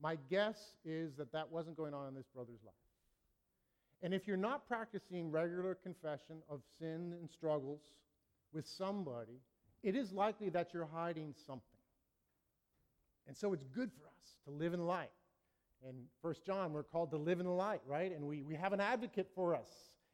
My 0.00 0.16
guess 0.30 0.72
is 0.84 1.16
that 1.16 1.32
that 1.32 1.50
wasn't 1.50 1.76
going 1.76 1.94
on 1.94 2.08
in 2.08 2.14
this 2.14 2.26
brother's 2.34 2.62
life. 2.64 2.74
And 4.02 4.14
if 4.14 4.28
you're 4.28 4.36
not 4.36 4.68
practicing 4.68 5.30
regular 5.30 5.74
confession 5.74 6.36
of 6.48 6.60
sin 6.78 7.14
and 7.18 7.28
struggles 7.28 7.80
with 8.52 8.66
somebody, 8.66 9.40
it 9.82 9.96
is 9.96 10.12
likely 10.12 10.50
that 10.50 10.72
you're 10.72 10.88
hiding 10.92 11.34
something. 11.46 11.62
And 13.26 13.36
so 13.36 13.52
it's 13.52 13.64
good 13.64 13.90
for 13.92 14.06
us 14.06 14.36
to 14.44 14.50
live 14.50 14.72
in 14.72 14.86
light. 14.86 15.10
In 15.88 15.94
1 16.22 16.34
John, 16.46 16.72
we're 16.72 16.82
called 16.82 17.10
to 17.10 17.16
live 17.16 17.40
in 17.40 17.46
the 17.46 17.52
light, 17.52 17.80
right? 17.86 18.10
And 18.10 18.24
we, 18.24 18.42
we 18.42 18.54
have 18.54 18.72
an 18.72 18.80
advocate 18.80 19.28
for 19.34 19.54
us. 19.54 19.68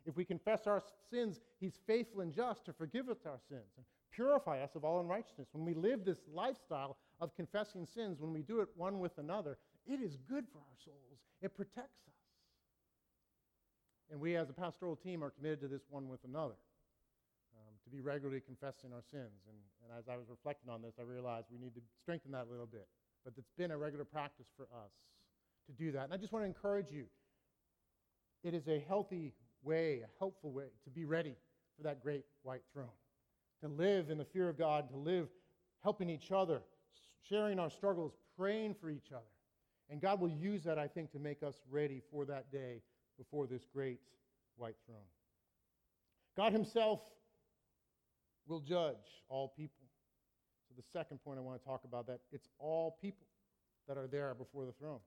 If 0.06 0.16
we 0.16 0.24
confess 0.24 0.66
our 0.66 0.82
sins, 1.10 1.40
he's 1.60 1.78
faithful 1.86 2.20
and 2.20 2.32
just 2.32 2.64
to 2.66 2.72
forgive 2.72 3.08
us 3.08 3.18
our 3.26 3.38
sins 3.48 3.72
and 3.76 3.86
purify 4.12 4.60
us 4.60 4.74
of 4.74 4.84
all 4.84 5.00
unrighteousness. 5.00 5.48
When 5.52 5.64
we 5.64 5.74
live 5.74 6.04
this 6.04 6.18
lifestyle 6.32 6.96
of 7.20 7.34
confessing 7.34 7.86
sins, 7.86 8.20
when 8.20 8.32
we 8.32 8.42
do 8.42 8.60
it 8.60 8.68
one 8.76 8.98
with 8.98 9.16
another, 9.18 9.58
it 9.86 10.00
is 10.00 10.16
good 10.28 10.44
for 10.52 10.58
our 10.58 10.76
souls. 10.84 11.20
It 11.40 11.54
protects 11.54 12.02
us. 12.06 12.14
And 14.10 14.20
we, 14.20 14.36
as 14.36 14.50
a 14.50 14.52
pastoral 14.52 14.96
team, 14.96 15.24
are 15.24 15.30
committed 15.30 15.60
to 15.62 15.68
this 15.68 15.82
one 15.88 16.08
with 16.08 16.20
another, 16.24 16.56
um, 17.56 17.74
to 17.82 17.90
be 17.90 18.00
regularly 18.00 18.40
confessing 18.40 18.92
our 18.92 19.02
sins. 19.10 19.40
And, 19.48 19.56
and 19.82 19.98
as 19.98 20.08
I 20.08 20.16
was 20.16 20.26
reflecting 20.28 20.70
on 20.70 20.82
this, 20.82 20.94
I 21.00 21.02
realized 21.02 21.46
we 21.50 21.58
need 21.58 21.74
to 21.74 21.80
strengthen 22.02 22.32
that 22.32 22.46
a 22.46 22.50
little 22.50 22.66
bit. 22.66 22.86
But 23.24 23.32
it's 23.38 23.52
been 23.56 23.70
a 23.70 23.78
regular 23.78 24.04
practice 24.04 24.46
for 24.56 24.64
us 24.64 24.92
to 25.66 25.72
do 25.72 25.92
that. 25.92 26.04
And 26.04 26.12
I 26.12 26.18
just 26.18 26.32
want 26.32 26.42
to 26.42 26.46
encourage 26.46 26.90
you 26.90 27.06
it 28.42 28.52
is 28.52 28.68
a 28.68 28.84
healthy 28.86 29.32
way, 29.64 30.02
a 30.04 30.18
helpful 30.18 30.52
way 30.52 30.66
to 30.84 30.90
be 30.90 31.04
ready 31.04 31.34
for 31.76 31.82
that 31.82 32.02
great 32.02 32.24
white 32.42 32.62
throne, 32.72 32.86
to 33.62 33.68
live 33.68 34.10
in 34.10 34.18
the 34.18 34.24
fear 34.24 34.48
of 34.48 34.58
God, 34.58 34.88
to 34.90 34.96
live 34.96 35.28
helping 35.82 36.08
each 36.08 36.30
other, 36.32 36.62
sharing 37.28 37.58
our 37.58 37.70
struggles, 37.70 38.12
praying 38.36 38.74
for 38.80 38.90
each 38.90 39.12
other. 39.12 39.22
And 39.90 40.00
God 40.00 40.20
will 40.20 40.30
use 40.30 40.64
that, 40.64 40.78
I 40.78 40.88
think, 40.88 41.12
to 41.12 41.18
make 41.18 41.42
us 41.42 41.56
ready 41.70 42.02
for 42.10 42.24
that 42.24 42.50
day 42.50 42.82
before 43.18 43.46
this 43.46 43.66
great 43.72 44.00
white 44.56 44.76
throne. 44.86 44.98
God 46.36 46.52
Himself 46.52 47.00
will 48.46 48.60
judge 48.60 49.22
all 49.28 49.52
people. 49.56 49.86
So, 50.68 50.74
the 50.76 50.98
second 50.98 51.22
point 51.22 51.38
I 51.38 51.42
want 51.42 51.60
to 51.60 51.64
talk 51.64 51.84
about 51.84 52.06
that 52.06 52.20
it's 52.32 52.48
all 52.58 52.98
people 53.00 53.26
that 53.86 53.98
are 53.98 54.06
there 54.06 54.34
before 54.34 54.64
the 54.64 54.72
throne. 54.72 55.00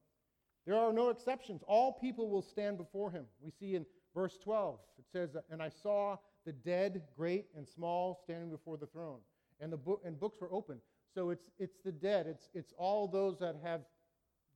There 0.66 0.76
are 0.76 0.94
no 0.94 1.10
exceptions. 1.10 1.64
All 1.66 1.94
people 1.94 2.30
will 2.30 2.42
stand 2.42 2.78
before 2.78 3.10
Him. 3.10 3.26
We 3.42 3.52
see 3.52 3.76
in 3.76 3.86
verse 4.18 4.40
12, 4.44 4.80
it 4.98 5.06
says, 5.12 5.38
And 5.52 5.62
I 5.62 5.70
saw 5.70 6.18
the 6.44 6.52
dead, 6.52 7.04
great 7.16 7.46
and 7.56 7.68
small, 7.68 8.20
standing 8.24 8.50
before 8.50 8.76
the 8.76 8.88
throne. 8.88 9.20
And 9.60 9.72
the 9.72 9.78
book 9.78 10.02
and 10.04 10.20
books 10.20 10.42
were 10.42 10.52
open. 10.52 10.80
So 11.14 11.30
it's, 11.30 11.52
it's 11.60 11.78
the 11.86 11.92
dead. 11.92 12.26
It's, 12.28 12.50
it's 12.56 12.74
all 12.78 13.08
those 13.08 13.38
that 13.40 13.58
have 13.64 13.82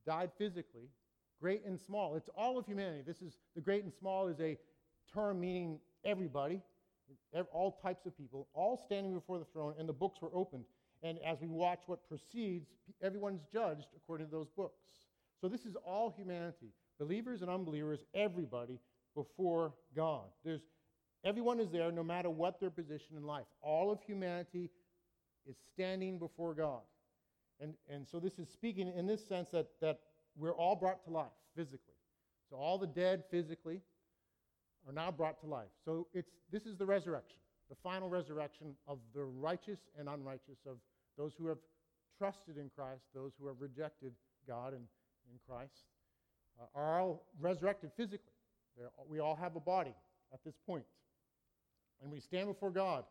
died 0.04 0.32
physically, 0.36 0.88
great 1.40 1.64
and 1.64 1.78
small. 1.78 2.16
It's 2.16 2.28
all 2.36 2.58
of 2.58 2.66
humanity. 2.66 3.02
This 3.06 3.22
is 3.22 3.36
the 3.54 3.60
great 3.60 3.84
and 3.84 3.92
small 3.92 4.26
is 4.26 4.40
a 4.40 4.58
term 5.14 5.40
meaning 5.40 5.78
everybody, 6.04 6.60
all 7.52 7.78
types 7.82 8.04
of 8.04 8.16
people, 8.16 8.48
all 8.54 8.76
standing 8.76 9.14
before 9.14 9.38
the 9.38 9.44
throne, 9.52 9.74
and 9.78 9.88
the 9.88 9.92
books 9.92 10.20
were 10.20 10.30
opened. 10.34 10.64
And 11.04 11.18
as 11.24 11.40
we 11.40 11.46
watch 11.46 11.82
what 11.86 12.08
proceeds, 12.08 12.66
everyone's 13.00 13.42
judged 13.52 13.86
according 13.96 14.26
to 14.26 14.32
those 14.32 14.48
books. 14.56 14.80
So 15.40 15.48
this 15.48 15.64
is 15.64 15.76
all 15.84 16.12
humanity, 16.16 16.72
believers 16.98 17.42
and 17.42 17.50
unbelievers, 17.50 18.04
everybody 18.14 18.78
before 19.14 19.74
God. 19.94 20.24
There's 20.44 20.62
everyone 21.24 21.60
is 21.60 21.70
there 21.70 21.90
no 21.92 22.02
matter 22.02 22.30
what 22.30 22.60
their 22.60 22.70
position 22.70 23.16
in 23.16 23.24
life. 23.24 23.46
All 23.60 23.90
of 23.90 24.00
humanity 24.02 24.70
is 25.48 25.56
standing 25.72 26.18
before 26.18 26.54
God. 26.54 26.80
And, 27.60 27.74
and 27.88 28.06
so 28.08 28.18
this 28.18 28.38
is 28.38 28.48
speaking 28.48 28.92
in 28.96 29.06
this 29.06 29.26
sense 29.26 29.50
that, 29.50 29.68
that 29.80 30.00
we're 30.36 30.54
all 30.54 30.74
brought 30.74 31.04
to 31.04 31.10
life 31.10 31.30
physically. 31.56 31.94
So 32.50 32.56
all 32.56 32.78
the 32.78 32.86
dead 32.86 33.24
physically 33.30 33.80
are 34.86 34.92
now 34.92 35.10
brought 35.10 35.40
to 35.40 35.46
life. 35.46 35.68
So 35.84 36.08
it's, 36.12 36.32
this 36.50 36.66
is 36.66 36.76
the 36.76 36.86
resurrection, 36.86 37.38
the 37.68 37.76
final 37.82 38.08
resurrection 38.08 38.74
of 38.88 38.98
the 39.14 39.24
righteous 39.24 39.78
and 39.98 40.08
unrighteous, 40.08 40.58
of 40.66 40.76
those 41.16 41.34
who 41.38 41.46
have 41.46 41.58
trusted 42.18 42.56
in 42.56 42.70
Christ, 42.74 43.02
those 43.14 43.32
who 43.40 43.46
have 43.46 43.56
rejected 43.60 44.12
God 44.46 44.72
and 44.74 44.84
in 45.30 45.38
Christ, 45.48 45.84
uh, 46.60 46.78
are 46.78 47.00
all 47.00 47.26
resurrected 47.40 47.90
physically. 47.96 48.31
They're, 48.76 48.90
we 49.08 49.20
all 49.20 49.36
have 49.36 49.56
a 49.56 49.60
body 49.60 49.94
at 50.32 50.42
this 50.44 50.54
point. 50.66 50.84
And 52.02 52.10
we 52.10 52.20
stand 52.20 52.48
before 52.48 52.70
God. 52.70 53.04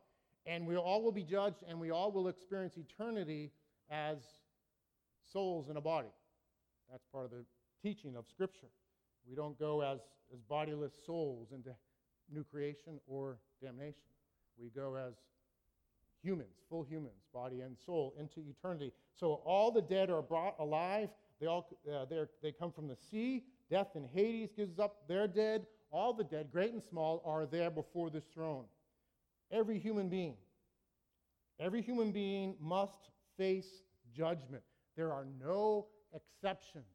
And 0.45 0.65
we 0.65 0.75
all 0.75 1.03
will 1.03 1.11
be 1.11 1.23
judged, 1.23 1.63
and 1.67 1.79
we 1.79 1.91
all 1.91 2.11
will 2.11 2.27
experience 2.27 2.75
eternity 2.77 3.51
as 3.89 4.17
souls 5.31 5.69
in 5.69 5.77
a 5.77 5.81
body. 5.81 6.09
That's 6.89 7.05
part 7.11 7.25
of 7.25 7.31
the 7.31 7.45
teaching 7.81 8.15
of 8.15 8.25
Scripture. 8.27 8.67
We 9.29 9.35
don't 9.35 9.57
go 9.59 9.81
as, 9.81 9.99
as 10.33 10.41
bodiless 10.49 10.93
souls 11.05 11.49
into 11.53 11.69
new 12.33 12.43
creation 12.43 12.99
or 13.07 13.37
damnation. 13.61 14.01
We 14.57 14.69
go 14.69 14.95
as 14.95 15.13
humans, 16.23 16.55
full 16.69 16.83
humans, 16.83 17.21
body 17.33 17.61
and 17.61 17.77
soul, 17.85 18.13
into 18.19 18.41
eternity. 18.49 18.93
So 19.13 19.41
all 19.45 19.71
the 19.71 19.81
dead 19.81 20.09
are 20.09 20.21
brought 20.21 20.55
alive. 20.59 21.09
They 21.39 21.47
all 21.47 21.67
uh, 21.91 22.05
they 22.41 22.51
come 22.51 22.71
from 22.71 22.87
the 22.87 22.97
sea. 23.09 23.43
Death 23.71 23.95
and 23.95 24.05
Hades 24.13 24.51
gives 24.51 24.79
up 24.79 25.07
their 25.07 25.27
dead. 25.27 25.65
All 25.91 26.13
the 26.13 26.25
dead, 26.25 26.49
great 26.51 26.73
and 26.73 26.83
small, 26.83 27.23
are 27.25 27.45
there 27.45 27.71
before 27.71 28.09
this 28.09 28.25
throne. 28.33 28.65
Every 29.49 29.79
human 29.79 30.09
being, 30.09 30.35
every 31.59 31.81
human 31.81 32.11
being 32.11 32.55
must 32.59 33.09
face 33.37 33.83
judgment. 34.13 34.63
There 34.97 35.13
are 35.13 35.25
no 35.39 35.87
exceptions. 36.13 36.85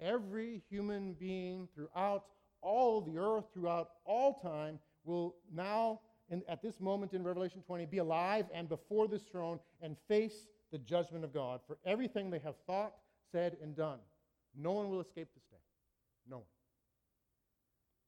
Every 0.00 0.62
human 0.68 1.14
being 1.14 1.68
throughout 1.74 2.24
all 2.60 3.00
the 3.00 3.18
earth, 3.18 3.44
throughout 3.54 3.90
all 4.04 4.34
time, 4.40 4.80
will 5.04 5.36
now, 5.54 6.00
in, 6.28 6.42
at 6.48 6.60
this 6.60 6.80
moment 6.80 7.14
in 7.14 7.22
Revelation 7.22 7.62
20, 7.62 7.86
be 7.86 7.98
alive 7.98 8.46
and 8.52 8.68
before 8.68 9.06
this 9.06 9.22
throne 9.22 9.60
and 9.80 9.96
face 10.08 10.48
the 10.72 10.78
judgment 10.78 11.24
of 11.24 11.32
God 11.32 11.60
for 11.66 11.78
everything 11.84 12.30
they 12.30 12.40
have 12.40 12.56
thought, 12.66 12.94
said, 13.30 13.56
and 13.62 13.76
done. 13.76 13.98
No 14.56 14.72
one 14.72 14.90
will 14.90 15.00
escape 15.00 15.28
this 15.34 15.44
day. 15.50 15.65
No 16.28 16.38
one. 16.38 16.46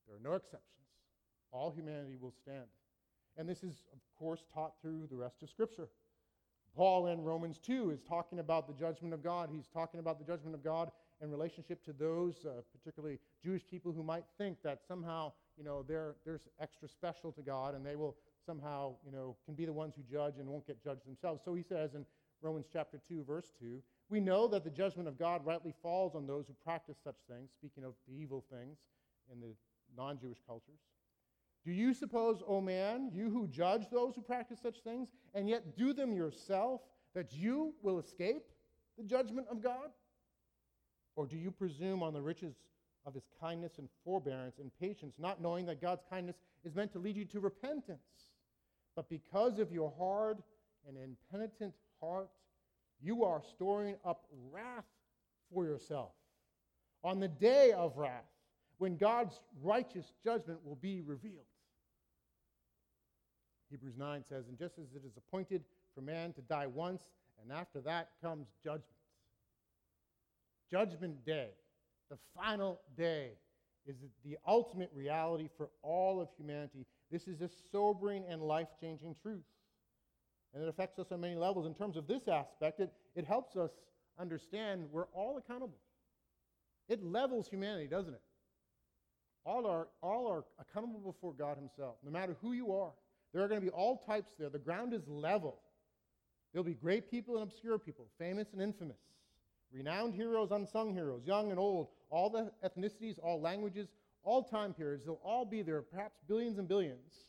There 0.06 0.16
are 0.16 0.30
no 0.30 0.36
exceptions. 0.36 0.62
All 1.50 1.70
humanity 1.70 2.16
will 2.20 2.32
stand. 2.42 2.66
And 3.36 3.48
this 3.48 3.62
is, 3.62 3.84
of 3.92 4.00
course, 4.18 4.44
taught 4.52 4.74
through 4.82 5.06
the 5.10 5.16
rest 5.16 5.42
of 5.42 5.50
Scripture. 5.50 5.88
Paul 6.74 7.08
in 7.08 7.22
Romans 7.22 7.58
2 7.58 7.90
is 7.90 8.00
talking 8.02 8.38
about 8.38 8.66
the 8.66 8.74
judgment 8.74 9.14
of 9.14 9.22
God. 9.22 9.48
He's 9.52 9.68
talking 9.68 10.00
about 10.00 10.18
the 10.18 10.24
judgment 10.24 10.54
of 10.54 10.62
God 10.62 10.90
in 11.20 11.30
relationship 11.30 11.84
to 11.84 11.92
those, 11.92 12.44
uh, 12.44 12.60
particularly 12.72 13.18
Jewish 13.42 13.66
people, 13.66 13.92
who 13.92 14.02
might 14.02 14.24
think 14.36 14.62
that 14.62 14.80
somehow, 14.86 15.32
you 15.56 15.64
know, 15.64 15.84
they're, 15.86 16.16
they're 16.24 16.40
extra 16.60 16.88
special 16.88 17.32
to 17.32 17.42
God 17.42 17.74
and 17.74 17.84
they 17.84 17.96
will 17.96 18.16
somehow, 18.46 18.94
you 19.04 19.12
know, 19.12 19.36
can 19.44 19.54
be 19.54 19.64
the 19.64 19.72
ones 19.72 19.94
who 19.96 20.02
judge 20.10 20.34
and 20.38 20.48
won't 20.48 20.66
get 20.66 20.82
judged 20.82 21.06
themselves. 21.06 21.42
So 21.44 21.54
he 21.54 21.62
says 21.62 21.94
in 21.94 22.06
Romans 22.40 22.66
chapter 22.72 23.00
2, 23.08 23.24
verse 23.24 23.52
2, 23.60 23.82
we 24.10 24.20
know 24.20 24.48
that 24.48 24.64
the 24.64 24.70
judgment 24.70 25.08
of 25.08 25.18
God 25.18 25.44
rightly 25.44 25.74
falls 25.82 26.14
on 26.14 26.26
those 26.26 26.46
who 26.46 26.54
practice 26.64 26.96
such 27.02 27.16
things, 27.28 27.50
speaking 27.52 27.84
of 27.84 27.94
the 28.06 28.14
evil 28.14 28.44
things 28.50 28.78
in 29.32 29.40
the 29.40 29.54
non 29.96 30.18
Jewish 30.18 30.38
cultures. 30.46 30.80
Do 31.64 31.72
you 31.72 31.92
suppose, 31.92 32.40
O 32.42 32.56
oh 32.56 32.60
man, 32.60 33.10
you 33.12 33.28
who 33.30 33.46
judge 33.48 33.90
those 33.90 34.14
who 34.14 34.22
practice 34.22 34.60
such 34.62 34.80
things, 34.80 35.08
and 35.34 35.48
yet 35.48 35.76
do 35.76 35.92
them 35.92 36.12
yourself, 36.14 36.80
that 37.14 37.32
you 37.32 37.74
will 37.82 37.98
escape 37.98 38.44
the 38.96 39.04
judgment 39.04 39.46
of 39.50 39.62
God? 39.62 39.90
Or 41.16 41.26
do 41.26 41.36
you 41.36 41.50
presume 41.50 42.02
on 42.02 42.14
the 42.14 42.22
riches 42.22 42.54
of 43.04 43.12
his 43.12 43.24
kindness 43.40 43.72
and 43.78 43.88
forbearance 44.04 44.58
and 44.58 44.70
patience, 44.80 45.16
not 45.18 45.42
knowing 45.42 45.66
that 45.66 45.82
God's 45.82 46.02
kindness 46.08 46.36
is 46.64 46.74
meant 46.74 46.92
to 46.92 46.98
lead 46.98 47.16
you 47.16 47.24
to 47.26 47.40
repentance? 47.40 47.98
But 48.96 49.10
because 49.10 49.58
of 49.58 49.72
your 49.72 49.92
hard 49.98 50.38
and 50.86 50.96
impenitent 50.96 51.74
heart, 52.00 52.30
you 53.02 53.24
are 53.24 53.42
storing 53.54 53.96
up 54.04 54.24
wrath 54.50 54.84
for 55.52 55.64
yourself 55.64 56.10
on 57.04 57.20
the 57.20 57.28
day 57.28 57.72
of 57.72 57.96
wrath 57.96 58.24
when 58.78 58.96
God's 58.96 59.40
righteous 59.62 60.12
judgment 60.24 60.60
will 60.64 60.76
be 60.76 61.00
revealed. 61.00 61.44
Hebrews 63.70 63.94
9 63.98 64.24
says, 64.28 64.44
And 64.48 64.58
just 64.58 64.78
as 64.78 64.86
it 64.94 65.02
is 65.06 65.16
appointed 65.16 65.62
for 65.94 66.00
man 66.00 66.32
to 66.34 66.40
die 66.42 66.66
once, 66.66 67.02
and 67.42 67.52
after 67.52 67.80
that 67.82 68.10
comes 68.22 68.46
judgment. 68.64 68.84
Judgment 70.70 71.24
day, 71.24 71.50
the 72.10 72.18
final 72.34 72.80
day, 72.96 73.32
is 73.86 73.96
the 74.24 74.36
ultimate 74.46 74.90
reality 74.94 75.48
for 75.56 75.70
all 75.82 76.20
of 76.20 76.28
humanity. 76.36 76.84
This 77.10 77.26
is 77.26 77.40
a 77.40 77.48
sobering 77.72 78.24
and 78.28 78.42
life 78.42 78.68
changing 78.80 79.16
truth. 79.22 79.44
And 80.54 80.62
it 80.62 80.68
affects 80.68 80.98
us 80.98 81.06
on 81.12 81.20
many 81.20 81.34
levels. 81.34 81.66
In 81.66 81.74
terms 81.74 81.96
of 81.96 82.06
this 82.06 82.26
aspect, 82.28 82.80
it, 82.80 82.92
it 83.14 83.26
helps 83.26 83.56
us 83.56 83.70
understand 84.18 84.86
we're 84.90 85.06
all 85.12 85.36
accountable. 85.36 85.78
It 86.88 87.02
levels 87.04 87.48
humanity, 87.48 87.86
doesn't 87.86 88.14
it? 88.14 88.22
All 89.44 89.66
are, 89.66 89.88
all 90.02 90.26
are 90.26 90.44
accountable 90.60 91.00
before 91.00 91.32
God 91.32 91.56
Himself, 91.56 91.96
no 92.04 92.10
matter 92.10 92.36
who 92.40 92.52
you 92.52 92.72
are. 92.72 92.92
There 93.32 93.42
are 93.42 93.48
going 93.48 93.60
to 93.60 93.64
be 93.64 93.72
all 93.72 93.98
types 94.06 94.32
there. 94.38 94.48
The 94.48 94.58
ground 94.58 94.94
is 94.94 95.06
level. 95.06 95.60
There'll 96.52 96.64
be 96.64 96.74
great 96.74 97.10
people 97.10 97.34
and 97.36 97.42
obscure 97.42 97.78
people, 97.78 98.06
famous 98.18 98.48
and 98.52 98.62
infamous, 98.62 98.96
renowned 99.70 100.14
heroes, 100.14 100.50
unsung 100.50 100.94
heroes, 100.94 101.22
young 101.26 101.50
and 101.50 101.58
old, 101.58 101.88
all 102.10 102.30
the 102.30 102.50
ethnicities, 102.66 103.18
all 103.22 103.40
languages, 103.40 103.88
all 104.22 104.42
time 104.42 104.72
periods. 104.72 105.04
They'll 105.04 105.20
all 105.22 105.44
be 105.44 105.62
there, 105.62 105.82
perhaps 105.82 106.18
billions 106.26 106.58
and 106.58 106.66
billions. 106.66 107.26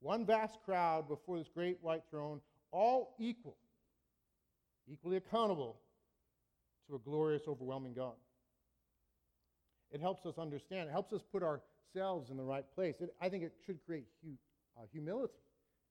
One 0.00 0.24
vast 0.24 0.58
crowd 0.64 1.08
before 1.08 1.38
this 1.38 1.48
great 1.52 1.78
white 1.82 2.02
throne, 2.10 2.40
all 2.72 3.14
equal, 3.18 3.56
equally 4.90 5.16
accountable 5.18 5.80
to 6.88 6.96
a 6.96 6.98
glorious, 6.98 7.42
overwhelming 7.46 7.94
God. 7.94 8.14
It 9.90 10.00
helps 10.00 10.24
us 10.24 10.38
understand, 10.38 10.88
it 10.88 10.92
helps 10.92 11.12
us 11.12 11.20
put 11.30 11.42
ourselves 11.42 12.30
in 12.30 12.36
the 12.36 12.44
right 12.44 12.64
place. 12.74 12.94
It, 13.00 13.14
I 13.20 13.28
think 13.28 13.44
it 13.44 13.52
should 13.66 13.84
create 13.84 14.06
hu- 14.24 14.36
uh, 14.78 14.86
humility 14.92 15.34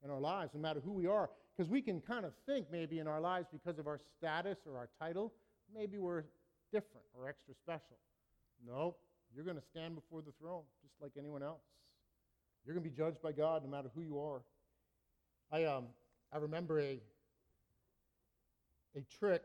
in 0.04 0.10
our 0.10 0.19
lives, 0.19 0.52
no 0.54 0.62
matter 0.62 0.80
who 0.80 0.93
we 0.93 1.06
are. 1.06 1.30
Because 1.56 1.69
we 1.69 1.82
can 1.82 2.00
kind 2.00 2.26
of 2.26 2.32
think 2.45 2.67
maybe 2.72 3.00
in 3.00 3.08
our 3.08 3.19
lives 3.19 3.48
because 3.52 3.78
of 3.80 3.88
our 3.88 4.00
status 4.17 4.58
or 4.65 4.78
our 4.78 4.89
title, 4.98 5.34
maybe 5.74 5.98
we're 5.98 6.24
different 6.72 7.06
or 7.13 7.28
extra 7.28 7.54
special. 7.54 7.98
No, 8.65 8.95
you're 9.36 9.43
going 9.43 9.58
to 9.58 9.63
stand 9.72 9.95
before 9.95 10.22
the 10.22 10.32
throne 10.39 10.63
just 10.82 10.93
like 11.02 11.12
anyone 11.17 11.43
else. 11.43 11.62
You're 12.65 12.76
going 12.76 12.84
to 12.84 12.89
be 12.89 12.95
judged 12.95 13.22
by 13.22 13.32
God 13.32 13.63
no 13.63 13.69
matter 13.69 13.89
who 13.95 14.02
you 14.02 14.19
are. 14.19 14.41
I, 15.52 15.63
um, 15.65 15.86
I 16.32 16.38
remember 16.38 16.80
a, 16.80 17.00
a 18.95 19.02
trick 19.19 19.43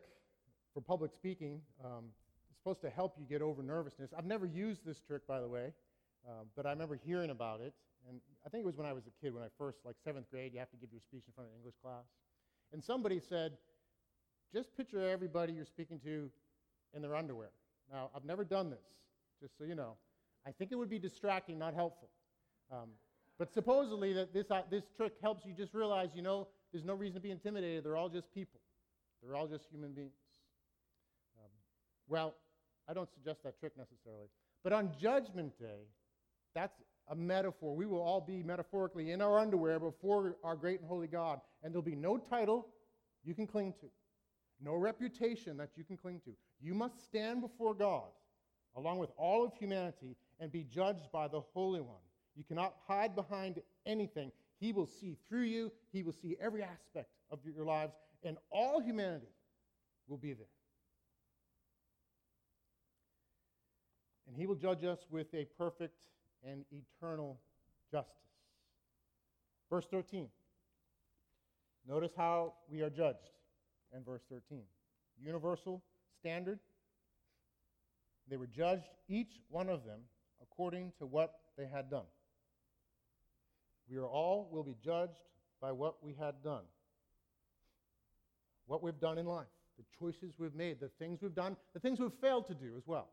for 0.74 0.80
public 0.80 1.12
speaking. 1.12 1.60
Um, 1.84 2.06
it's 2.50 2.58
supposed 2.58 2.82
to 2.82 2.90
help 2.90 3.16
you 3.18 3.24
get 3.24 3.40
over 3.40 3.62
nervousness. 3.62 4.10
I've 4.16 4.26
never 4.26 4.46
used 4.46 4.84
this 4.84 5.00
trick, 5.00 5.26
by 5.26 5.40
the 5.40 5.48
way, 5.48 5.72
uh, 6.28 6.44
but 6.56 6.66
I 6.66 6.70
remember 6.70 6.98
hearing 7.02 7.30
about 7.30 7.60
it. 7.60 7.72
And 8.08 8.20
I 8.44 8.50
think 8.50 8.64
it 8.64 8.66
was 8.66 8.76
when 8.76 8.86
I 8.86 8.92
was 8.92 9.04
a 9.06 9.24
kid, 9.24 9.32
when 9.32 9.42
I 9.42 9.48
first, 9.56 9.78
like 9.84 9.96
seventh 10.04 10.30
grade, 10.30 10.52
you 10.52 10.58
have 10.58 10.70
to 10.70 10.76
give 10.76 10.90
your 10.92 11.00
speech 11.00 11.22
in 11.26 11.32
front 11.32 11.48
of 11.48 11.54
an 11.54 11.58
English 11.60 11.76
class. 11.82 12.04
And 12.72 12.84
somebody 12.84 13.20
said, 13.20 13.52
just 14.52 14.76
picture 14.76 15.08
everybody 15.08 15.52
you're 15.52 15.64
speaking 15.64 15.98
to 16.00 16.30
in 16.92 17.00
their 17.02 17.16
underwear. 17.16 17.50
Now, 17.90 18.10
I've 18.14 18.24
never 18.24 18.44
done 18.44 18.70
this, 18.70 18.84
just 19.40 19.56
so 19.56 19.64
you 19.64 19.74
know. 19.74 19.96
I 20.46 20.50
think 20.52 20.72
it 20.72 20.74
would 20.76 20.90
be 20.90 20.98
distracting, 20.98 21.58
not 21.58 21.74
helpful. 21.74 22.08
Um, 22.72 22.90
but 23.38 23.52
supposedly 23.52 24.12
that 24.12 24.32
this, 24.32 24.50
uh, 24.50 24.62
this 24.70 24.84
trick 24.96 25.14
helps 25.20 25.44
you 25.44 25.52
just 25.52 25.74
realize, 25.74 26.10
you 26.14 26.22
know, 26.22 26.48
there's 26.72 26.84
no 26.84 26.94
reason 26.94 27.14
to 27.14 27.20
be 27.20 27.30
intimidated. 27.30 27.84
They're 27.84 27.96
all 27.96 28.08
just 28.08 28.32
people. 28.32 28.60
They're 29.22 29.36
all 29.36 29.46
just 29.46 29.64
human 29.70 29.92
beings. 29.92 30.12
Um, 31.38 31.50
well, 32.08 32.34
I 32.88 32.94
don't 32.94 33.12
suggest 33.12 33.42
that 33.44 33.58
trick 33.58 33.72
necessarily. 33.76 34.28
But 34.62 34.72
on 34.72 34.90
Judgment 35.00 35.58
Day, 35.58 35.88
that's 36.54 36.80
a 37.08 37.14
metaphor. 37.14 37.74
We 37.74 37.86
will 37.86 38.00
all 38.00 38.20
be 38.20 38.42
metaphorically 38.42 39.10
in 39.10 39.20
our 39.20 39.38
underwear 39.38 39.78
before 39.78 40.36
our 40.42 40.56
great 40.56 40.80
and 40.80 40.88
holy 40.88 41.06
God, 41.06 41.40
and 41.62 41.72
there'll 41.72 41.82
be 41.82 41.96
no 41.96 42.16
title 42.16 42.68
you 43.24 43.34
can 43.34 43.46
cling 43.46 43.72
to, 43.80 43.86
no 44.60 44.74
reputation 44.74 45.56
that 45.56 45.70
you 45.76 45.84
can 45.84 45.96
cling 45.96 46.20
to. 46.24 46.30
You 46.60 46.74
must 46.74 47.04
stand 47.04 47.40
before 47.40 47.74
God, 47.74 48.08
along 48.76 48.98
with 48.98 49.10
all 49.16 49.44
of 49.44 49.52
humanity, 49.54 50.16
and 50.40 50.50
be 50.52 50.64
judged 50.64 51.10
by 51.12 51.28
the 51.28 51.40
Holy 51.40 51.80
One. 51.80 52.03
You 52.36 52.44
cannot 52.44 52.74
hide 52.86 53.14
behind 53.14 53.60
anything. 53.86 54.32
He 54.58 54.72
will 54.72 54.86
see 54.86 55.16
through 55.28 55.42
you, 55.42 55.70
He 55.92 56.02
will 56.02 56.12
see 56.12 56.36
every 56.40 56.62
aspect 56.62 57.10
of 57.30 57.38
your 57.44 57.64
lives, 57.64 57.94
and 58.22 58.38
all 58.50 58.80
humanity 58.80 59.28
will 60.08 60.16
be 60.16 60.32
there. 60.32 60.46
And 64.26 64.36
He 64.36 64.46
will 64.46 64.54
judge 64.54 64.84
us 64.84 65.00
with 65.10 65.32
a 65.34 65.46
perfect 65.58 66.06
and 66.42 66.64
eternal 66.72 67.40
justice. 67.90 68.12
Verse 69.70 69.86
13. 69.90 70.28
Notice 71.86 72.12
how 72.16 72.54
we 72.70 72.80
are 72.80 72.90
judged 72.90 73.30
in 73.94 74.02
verse 74.02 74.22
13. 74.30 74.62
Universal 75.20 75.82
standard. 76.18 76.58
They 78.28 78.36
were 78.36 78.46
judged, 78.46 78.88
each 79.08 79.40
one 79.50 79.68
of 79.68 79.84
them, 79.84 80.00
according 80.40 80.92
to 80.98 81.06
what 81.06 81.34
they 81.58 81.66
had 81.66 81.90
done. 81.90 82.06
We 83.90 83.96
are 83.98 84.06
all 84.06 84.48
will 84.50 84.62
be 84.62 84.76
judged 84.84 85.12
by 85.60 85.72
what 85.72 86.02
we 86.02 86.14
had 86.14 86.42
done. 86.42 86.64
What 88.66 88.82
we've 88.82 88.98
done 88.98 89.18
in 89.18 89.26
life, 89.26 89.46
the 89.76 89.84
choices 89.98 90.34
we've 90.38 90.54
made, 90.54 90.80
the 90.80 90.90
things 90.98 91.20
we've 91.20 91.34
done, 91.34 91.56
the 91.74 91.80
things 91.80 92.00
we've 92.00 92.10
failed 92.20 92.46
to 92.46 92.54
do 92.54 92.74
as 92.76 92.82
well. 92.86 93.08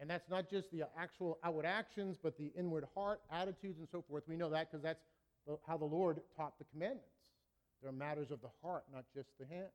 And 0.00 0.08
that's 0.08 0.28
not 0.30 0.50
just 0.50 0.70
the 0.72 0.84
actual 0.98 1.38
outward 1.44 1.66
actions, 1.66 2.16
but 2.20 2.36
the 2.38 2.50
inward 2.58 2.84
heart, 2.94 3.20
attitudes, 3.30 3.78
and 3.78 3.88
so 3.92 4.02
forth. 4.08 4.24
We 4.26 4.36
know 4.36 4.50
that 4.50 4.70
because 4.70 4.82
that's 4.82 5.02
how 5.66 5.76
the 5.76 5.84
Lord 5.84 6.20
taught 6.36 6.58
the 6.58 6.64
commandments. 6.72 7.04
They're 7.82 7.92
matters 7.92 8.30
of 8.30 8.40
the 8.40 8.50
heart, 8.62 8.84
not 8.92 9.04
just 9.14 9.28
the 9.38 9.46
hands. 9.46 9.70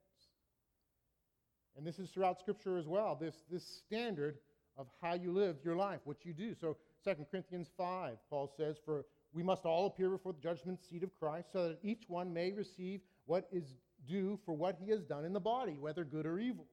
And 1.77 1.85
this 1.85 1.99
is 1.99 2.09
throughout 2.09 2.39
Scripture 2.39 2.77
as 2.77 2.87
well, 2.87 3.17
this, 3.19 3.35
this 3.51 3.63
standard 3.85 4.37
of 4.77 4.87
how 5.01 5.13
you 5.13 5.31
live 5.31 5.57
your 5.63 5.75
life, 5.75 5.99
what 6.05 6.17
you 6.23 6.33
do. 6.33 6.53
So 6.59 6.77
2 7.03 7.25
Corinthians 7.29 7.67
5, 7.77 8.17
Paul 8.29 8.51
says, 8.57 8.77
For 8.85 9.05
we 9.35 9.43
must 9.43 9.65
all 9.65 9.85
appear 9.85 10.09
before 10.09 10.31
the 10.31 10.39
judgment 10.39 10.79
seat 10.89 11.03
of 11.03 11.13
Christ, 11.19 11.49
so 11.51 11.67
that 11.67 11.79
each 11.83 12.05
one 12.07 12.33
may 12.33 12.53
receive 12.53 13.01
what 13.25 13.47
is 13.51 13.75
due 14.07 14.39
for 14.45 14.53
what 14.53 14.77
he 14.81 14.89
has 14.91 15.03
done 15.03 15.25
in 15.25 15.33
the 15.33 15.39
body, 15.41 15.77
whether 15.77 16.05
good 16.05 16.25
or 16.25 16.39
evil. 16.39 16.65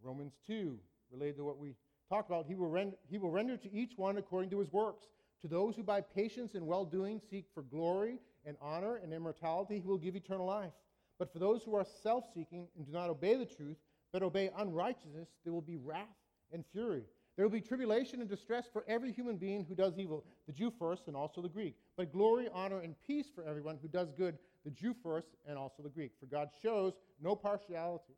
Romans 0.00 0.34
2, 0.46 0.78
related 1.10 1.38
to 1.38 1.44
what 1.44 1.58
we 1.58 1.74
talked 2.08 2.30
about, 2.30 2.46
he 2.46 2.54
will, 2.54 2.68
render, 2.68 2.96
he 3.10 3.18
will 3.18 3.30
render 3.30 3.56
to 3.56 3.74
each 3.74 3.94
one 3.96 4.18
according 4.18 4.50
to 4.50 4.60
his 4.60 4.70
works. 4.70 5.06
To 5.42 5.48
those 5.48 5.74
who 5.74 5.82
by 5.82 6.00
patience 6.00 6.54
and 6.54 6.66
well 6.66 6.84
doing 6.84 7.20
seek 7.28 7.46
for 7.52 7.62
glory 7.62 8.20
and 8.46 8.56
honor 8.62 8.96
and 8.96 9.12
immortality, 9.12 9.80
he 9.80 9.86
will 9.86 9.98
give 9.98 10.14
eternal 10.14 10.46
life. 10.46 10.72
But 11.18 11.32
for 11.32 11.40
those 11.40 11.64
who 11.64 11.74
are 11.74 11.86
self 12.02 12.24
seeking 12.32 12.68
and 12.76 12.86
do 12.86 12.92
not 12.92 13.10
obey 13.10 13.34
the 13.34 13.44
truth, 13.44 13.78
but 14.12 14.22
obey 14.22 14.50
unrighteousness, 14.56 15.28
there 15.42 15.52
will 15.52 15.60
be 15.60 15.76
wrath 15.76 16.06
and 16.52 16.64
fury. 16.72 17.04
There 17.36 17.44
will 17.44 17.52
be 17.52 17.60
tribulation 17.60 18.20
and 18.20 18.30
distress 18.30 18.66
for 18.72 18.84
every 18.86 19.12
human 19.12 19.36
being 19.36 19.64
who 19.64 19.74
does 19.74 19.98
evil, 19.98 20.24
the 20.46 20.52
Jew 20.52 20.72
first 20.78 21.08
and 21.08 21.16
also 21.16 21.42
the 21.42 21.48
Greek. 21.48 21.74
But 21.96 22.12
glory, 22.12 22.48
honor, 22.52 22.80
and 22.80 22.94
peace 23.06 23.26
for 23.34 23.44
everyone 23.44 23.78
who 23.82 23.88
does 23.88 24.12
good, 24.12 24.38
the 24.64 24.70
Jew 24.70 24.94
first 25.02 25.28
and 25.46 25.58
also 25.58 25.82
the 25.82 25.88
Greek. 25.88 26.12
For 26.20 26.26
God 26.26 26.48
shows 26.62 26.92
no 27.20 27.34
partiality. 27.34 28.14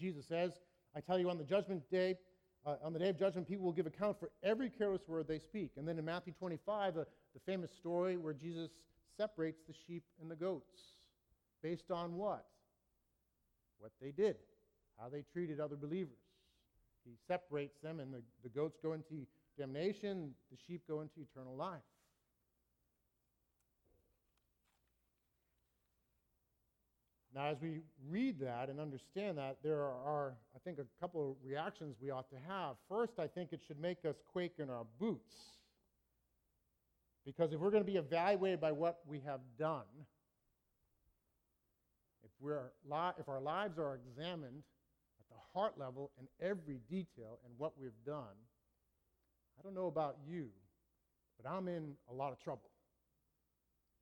Jesus 0.00 0.26
says, 0.26 0.52
I 0.96 1.00
tell 1.00 1.18
you, 1.18 1.28
on 1.28 1.36
the 1.36 1.44
judgment 1.44 1.82
day, 1.90 2.16
uh, 2.64 2.76
on 2.82 2.92
the 2.92 2.98
day 2.98 3.10
of 3.10 3.18
judgment, 3.18 3.46
people 3.46 3.64
will 3.64 3.72
give 3.72 3.86
account 3.86 4.18
for 4.18 4.30
every 4.42 4.70
careless 4.70 5.02
word 5.06 5.28
they 5.28 5.38
speak. 5.38 5.72
And 5.76 5.86
then 5.86 5.98
in 5.98 6.04
Matthew 6.04 6.32
25, 6.38 6.94
the, 6.94 7.06
the 7.34 7.40
famous 7.44 7.70
story 7.70 8.16
where 8.16 8.32
Jesus 8.32 8.70
separates 9.16 9.60
the 9.66 9.74
sheep 9.86 10.04
and 10.22 10.30
the 10.30 10.36
goats. 10.36 10.96
Based 11.62 11.90
on 11.90 12.14
what? 12.14 12.46
What 13.78 13.92
they 14.00 14.10
did, 14.10 14.36
how 14.98 15.08
they 15.08 15.22
treated 15.32 15.60
other 15.60 15.76
believers. 15.76 16.16
He 17.08 17.16
separates 17.26 17.78
them, 17.82 18.00
and 18.00 18.12
the, 18.12 18.22
the 18.42 18.50
goats 18.50 18.76
go 18.82 18.92
into 18.92 19.26
damnation, 19.58 20.34
the 20.50 20.58
sheep 20.66 20.82
go 20.86 21.00
into 21.00 21.20
eternal 21.20 21.56
life. 21.56 21.80
Now, 27.34 27.46
as 27.46 27.56
we 27.62 27.80
read 28.10 28.40
that 28.40 28.68
and 28.68 28.80
understand 28.80 29.38
that, 29.38 29.58
there 29.62 29.80
are, 29.80 30.34
I 30.56 30.58
think, 30.64 30.78
a 30.78 30.86
couple 31.00 31.30
of 31.30 31.36
reactions 31.44 31.96
we 32.02 32.10
ought 32.10 32.28
to 32.30 32.36
have. 32.48 32.76
First, 32.88 33.12
I 33.18 33.26
think 33.26 33.52
it 33.52 33.60
should 33.66 33.80
make 33.80 34.04
us 34.04 34.16
quake 34.32 34.54
in 34.58 34.68
our 34.68 34.84
boots. 34.98 35.34
Because 37.24 37.52
if 37.52 37.60
we're 37.60 37.70
going 37.70 37.84
to 37.84 37.90
be 37.90 37.98
evaluated 37.98 38.60
by 38.60 38.72
what 38.72 39.00
we 39.06 39.20
have 39.20 39.40
done, 39.58 39.84
if, 42.24 42.30
we're, 42.40 42.72
if 43.18 43.28
our 43.28 43.40
lives 43.40 43.78
are 43.78 43.96
examined 43.96 44.62
the 45.30 45.58
heart 45.58 45.78
level 45.78 46.10
and 46.18 46.28
every 46.40 46.80
detail 46.88 47.38
and 47.44 47.52
what 47.56 47.72
we've 47.78 47.90
done, 48.04 48.36
I 49.58 49.62
don't 49.62 49.74
know 49.74 49.86
about 49.86 50.16
you, 50.26 50.48
but 51.40 51.50
I'm 51.50 51.68
in 51.68 51.94
a 52.10 52.14
lot 52.14 52.32
of 52.32 52.38
trouble 52.42 52.70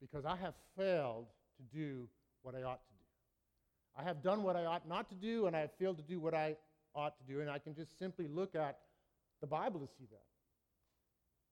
because 0.01 0.25
I 0.25 0.37
have 0.37 0.55
failed 0.77 1.27
to 1.57 1.77
do 1.77 2.09
what 2.43 2.55
I 2.55 2.63
ought 2.63 2.83
to 2.83 2.91
do. 2.91 3.99
I 3.99 4.03
have 4.03 4.23
done 4.23 4.43
what 4.43 4.57
I 4.57 4.65
ought 4.67 4.87
not 4.87 5.09
to 5.09 5.15
do, 5.15 5.47
and 5.47 5.57
I 5.57 5.61
have 5.61 5.73
failed 5.79 5.97
to 5.97 6.03
do 6.03 6.21
what 6.21 6.35
I 6.35 6.57
ought 6.95 7.17
to 7.17 7.25
do, 7.33 7.41
and 7.41 7.51
I 7.51 7.59
can 7.59 7.75
just 7.75 7.99
simply 7.99 8.29
look 8.29 8.55
at 8.55 8.79
the 9.41 9.47
Bible 9.47 9.81
to 9.81 9.87
see 9.87 10.05
that. 10.11 10.25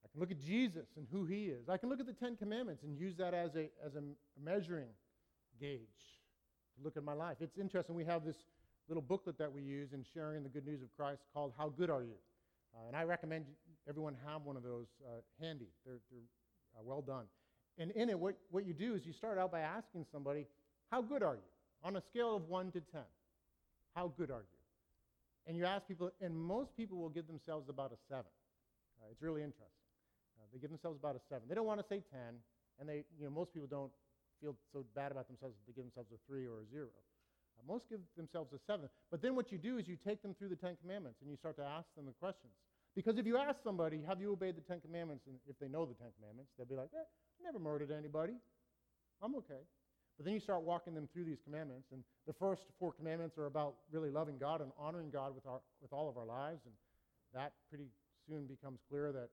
I 0.05 0.09
can 0.13 0.21
look 0.21 0.31
at 0.31 0.41
Jesus 0.41 0.87
and 0.97 1.07
who 1.11 1.25
he 1.25 1.47
is. 1.47 1.69
I 1.69 1.79
can 1.79 1.89
look 1.89 2.01
at 2.01 2.07
the 2.07 2.13
Ten 2.13 2.37
Commandments 2.37 2.83
and 2.83 2.99
use 2.99 3.17
that 3.17 3.33
as 3.33 3.57
a, 3.57 3.71
as 3.85 3.95
a 3.97 4.03
measuring 4.43 4.89
gauge 5.59 5.81
to 6.77 6.85
look 6.85 6.97
at 6.97 7.03
my 7.03 7.15
life. 7.15 7.39
It's 7.41 7.57
interesting. 7.57 7.95
We 7.95 8.05
have 8.05 8.25
this 8.25 8.37
little 8.89 9.03
booklet 9.03 9.39
that 9.39 9.53
we 9.53 9.63
use 9.63 9.93
in 9.93 10.05
sharing 10.15 10.43
the 10.43 10.49
good 10.49 10.67
news 10.67 10.83
of 10.83 10.89
Christ 10.97 11.23
called 11.33 11.53
How 11.57 11.69
Good 11.69 11.91
Are 11.91 12.03
You? 12.03 12.17
Uh, 12.75 12.89
and 12.89 12.97
I 12.97 13.05
recommend 13.05 13.47
everyone 13.89 14.17
have 14.27 14.43
one 14.43 14.57
of 14.57 14.63
those 14.63 14.87
uh, 15.05 15.21
handy. 15.41 15.69
They're, 15.87 16.01
they're 16.11 16.21
uh, 16.79 16.83
well 16.85 17.01
done. 17.01 17.25
And 17.79 17.91
in 17.93 18.11
it, 18.11 18.19
what, 18.19 18.37
what 18.51 18.67
you 18.67 18.75
do 18.75 18.95
is 18.95 19.07
you 19.07 19.13
start 19.13 19.39
out 19.39 19.51
by 19.51 19.61
asking 19.61 20.07
somebody, 20.13 20.47
How 20.91 21.03
good 21.03 21.23
are 21.23 21.35
you? 21.35 21.49
On 21.83 21.97
a 21.97 22.03
scale 22.11 22.37
of 22.37 22.49
1 22.49 22.73
to 22.73 22.81
10. 22.81 23.01
How 23.95 24.13
good 24.17 24.31
are 24.31 24.41
you? 24.43 24.59
And 25.47 25.57
you 25.57 25.65
ask 25.65 25.87
people, 25.87 26.11
and 26.21 26.35
most 26.35 26.77
people 26.77 26.99
will 26.99 27.11
give 27.11 27.27
themselves 27.27 27.69
about 27.69 27.93
a 27.93 27.97
7. 28.09 28.21
Uh, 28.21 29.07
it's 29.11 29.23
really 29.23 29.43
interesting. 29.43 29.69
Uh, 30.39 30.47
they 30.53 30.59
give 30.59 30.71
themselves 30.71 30.99
about 30.99 31.17
a 31.17 31.21
7. 31.29 31.43
They 31.49 31.55
don't 31.55 31.67
want 31.67 31.81
to 31.81 31.87
say 31.87 32.03
10, 32.11 32.21
and 32.81 32.89
they, 32.89 33.05
you 33.19 33.25
know, 33.25 33.31
most 33.31 33.53
people 33.53 33.69
don't 33.69 33.93
feel 34.41 34.57
so 34.73 34.85
bad 34.95 35.13
about 35.13 35.27
themselves 35.29 35.55
that 35.57 35.67
they 35.67 35.77
give 35.77 35.85
themselves 35.85 36.11
a 36.13 36.19
3 36.27 36.47
or 36.47 36.61
a 36.61 36.67
0. 36.73 36.89
Most 37.67 37.89
give 37.89 38.01
themselves 38.17 38.53
a 38.53 38.59
7. 38.67 38.89
But 39.11 39.23
then 39.23 39.35
what 39.35 39.51
you 39.51 39.59
do 39.59 39.79
is 39.79 39.89
you 39.89 39.97
take 39.97 40.23
them 40.23 40.35
through 40.39 40.49
the 40.49 40.57
Ten 40.57 40.77
Commandments 40.81 41.19
and 41.21 41.31
you 41.31 41.37
start 41.37 41.57
to 41.57 41.65
ask 41.65 41.87
them 41.97 42.07
the 42.07 42.13
questions. 42.13 42.53
Because 42.95 43.19
if 43.19 43.27
you 43.27 43.37
ask 43.37 43.59
somebody, 43.65 44.01
have 44.07 44.21
you 44.21 44.33
obeyed 44.33 44.57
the 44.57 44.61
Ten 44.61 44.81
Commandments, 44.81 45.25
and 45.27 45.37
if 45.49 45.59
they 45.59 45.67
know 45.67 45.85
the 45.85 45.95
Ten 45.95 46.09
Commandments, 46.19 46.53
they'll 46.57 46.67
be 46.67 46.77
like, 46.77 46.91
eh, 46.95 47.03
I 47.03 47.45
never 47.45 47.59
murdered 47.59 47.91
anybody. 47.91 48.35
I'm 49.23 49.35
okay. 49.37 49.63
But 50.17 50.27
then 50.27 50.35
you 50.35 50.41
start 50.41 50.63
walking 50.63 50.95
them 50.95 51.09
through 51.13 51.25
these 51.25 51.41
commandments, 51.43 51.89
and 51.91 52.05
the 52.27 52.33
first 52.33 52.63
four 52.79 52.93
commandments 52.93 53.37
are 53.37 53.47
about 53.47 53.75
really 53.91 54.11
loving 54.11 54.39
God 54.39 54.61
and 54.61 54.71
honoring 54.79 55.11
God 55.11 55.35
with, 55.35 55.45
our, 55.47 55.61
with 55.83 55.93
all 55.93 56.09
of 56.09 56.17
our 56.17 56.27
lives, 56.27 56.61
and 56.67 56.75
that 57.35 57.53
pretty 57.69 57.89
soon 58.29 58.47
becomes 58.47 58.79
clear 58.89 59.11
that 59.11 59.29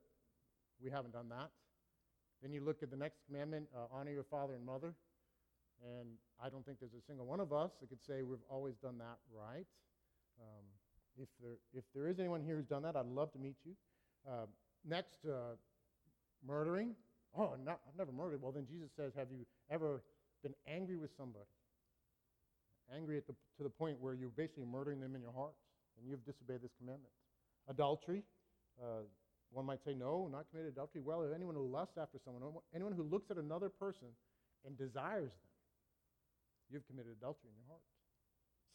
we 0.83 0.89
haven't 0.89 1.13
done 1.13 1.29
that. 1.29 1.51
Then 2.41 2.51
you 2.51 2.61
look 2.61 2.81
at 2.81 2.89
the 2.89 2.97
next 2.97 3.19
commandment, 3.27 3.67
uh, 3.75 3.85
honor 3.91 4.11
your 4.11 4.23
father 4.23 4.55
and 4.55 4.65
mother, 4.65 4.95
and 5.81 6.09
I 6.43 6.49
don't 6.49 6.65
think 6.65 6.79
there's 6.79 6.93
a 6.93 7.05
single 7.07 7.25
one 7.25 7.39
of 7.39 7.51
us 7.53 7.71
that 7.79 7.89
could 7.89 8.03
say 8.05 8.21
we've 8.21 8.45
always 8.49 8.75
done 8.75 8.97
that 8.99 9.17
right. 9.33 9.65
Um, 10.39 10.65
if 11.17 11.27
there, 11.41 11.57
if 11.73 11.83
there 11.93 12.07
is 12.07 12.19
anyone 12.19 12.41
here 12.41 12.55
who's 12.55 12.65
done 12.65 12.83
that, 12.83 12.95
I'd 12.95 13.05
love 13.05 13.31
to 13.33 13.39
meet 13.39 13.55
you. 13.65 13.73
Uh, 14.27 14.45
next, 14.87 15.25
uh, 15.25 15.55
murdering. 16.45 16.95
Oh, 17.37 17.55
not, 17.63 17.79
I've 17.87 17.97
never 17.97 18.11
murdered. 18.11 18.41
Well, 18.41 18.51
then 18.51 18.65
Jesus 18.67 18.89
says, 18.95 19.13
Have 19.15 19.27
you 19.31 19.45
ever 19.69 20.03
been 20.43 20.53
angry 20.67 20.97
with 20.97 21.11
somebody? 21.17 21.45
Angry 22.93 23.21
the, 23.25 23.33
to 23.57 23.63
the 23.63 23.69
point 23.69 23.97
where 23.99 24.13
you're 24.13 24.29
basically 24.29 24.65
murdering 24.65 24.99
them 24.99 25.15
in 25.15 25.21
your 25.21 25.31
heart 25.31 25.53
and 25.97 26.09
you've 26.09 26.25
disobeyed 26.25 26.61
this 26.61 26.71
commandment. 26.77 27.13
Adultery. 27.69 28.23
Uh, 28.81 29.03
one 29.51 29.65
might 29.65 29.83
say, 29.83 29.93
No, 29.93 30.29
not 30.31 30.45
committed 30.49 30.73
adultery. 30.73 31.01
Well, 31.01 31.23
if 31.23 31.35
anyone 31.35 31.55
who 31.55 31.67
lusts 31.67 31.97
after 31.97 32.17
someone, 32.23 32.43
anyone 32.73 32.93
who 32.93 33.03
looks 33.03 33.29
at 33.31 33.37
another 33.37 33.69
person 33.69 34.07
and 34.65 34.77
desires 34.77 35.31
them, 35.31 35.50
you've 36.73 36.87
committed 36.87 37.11
adultery 37.17 37.49
in 37.51 37.55
your 37.55 37.67
heart. 37.67 37.83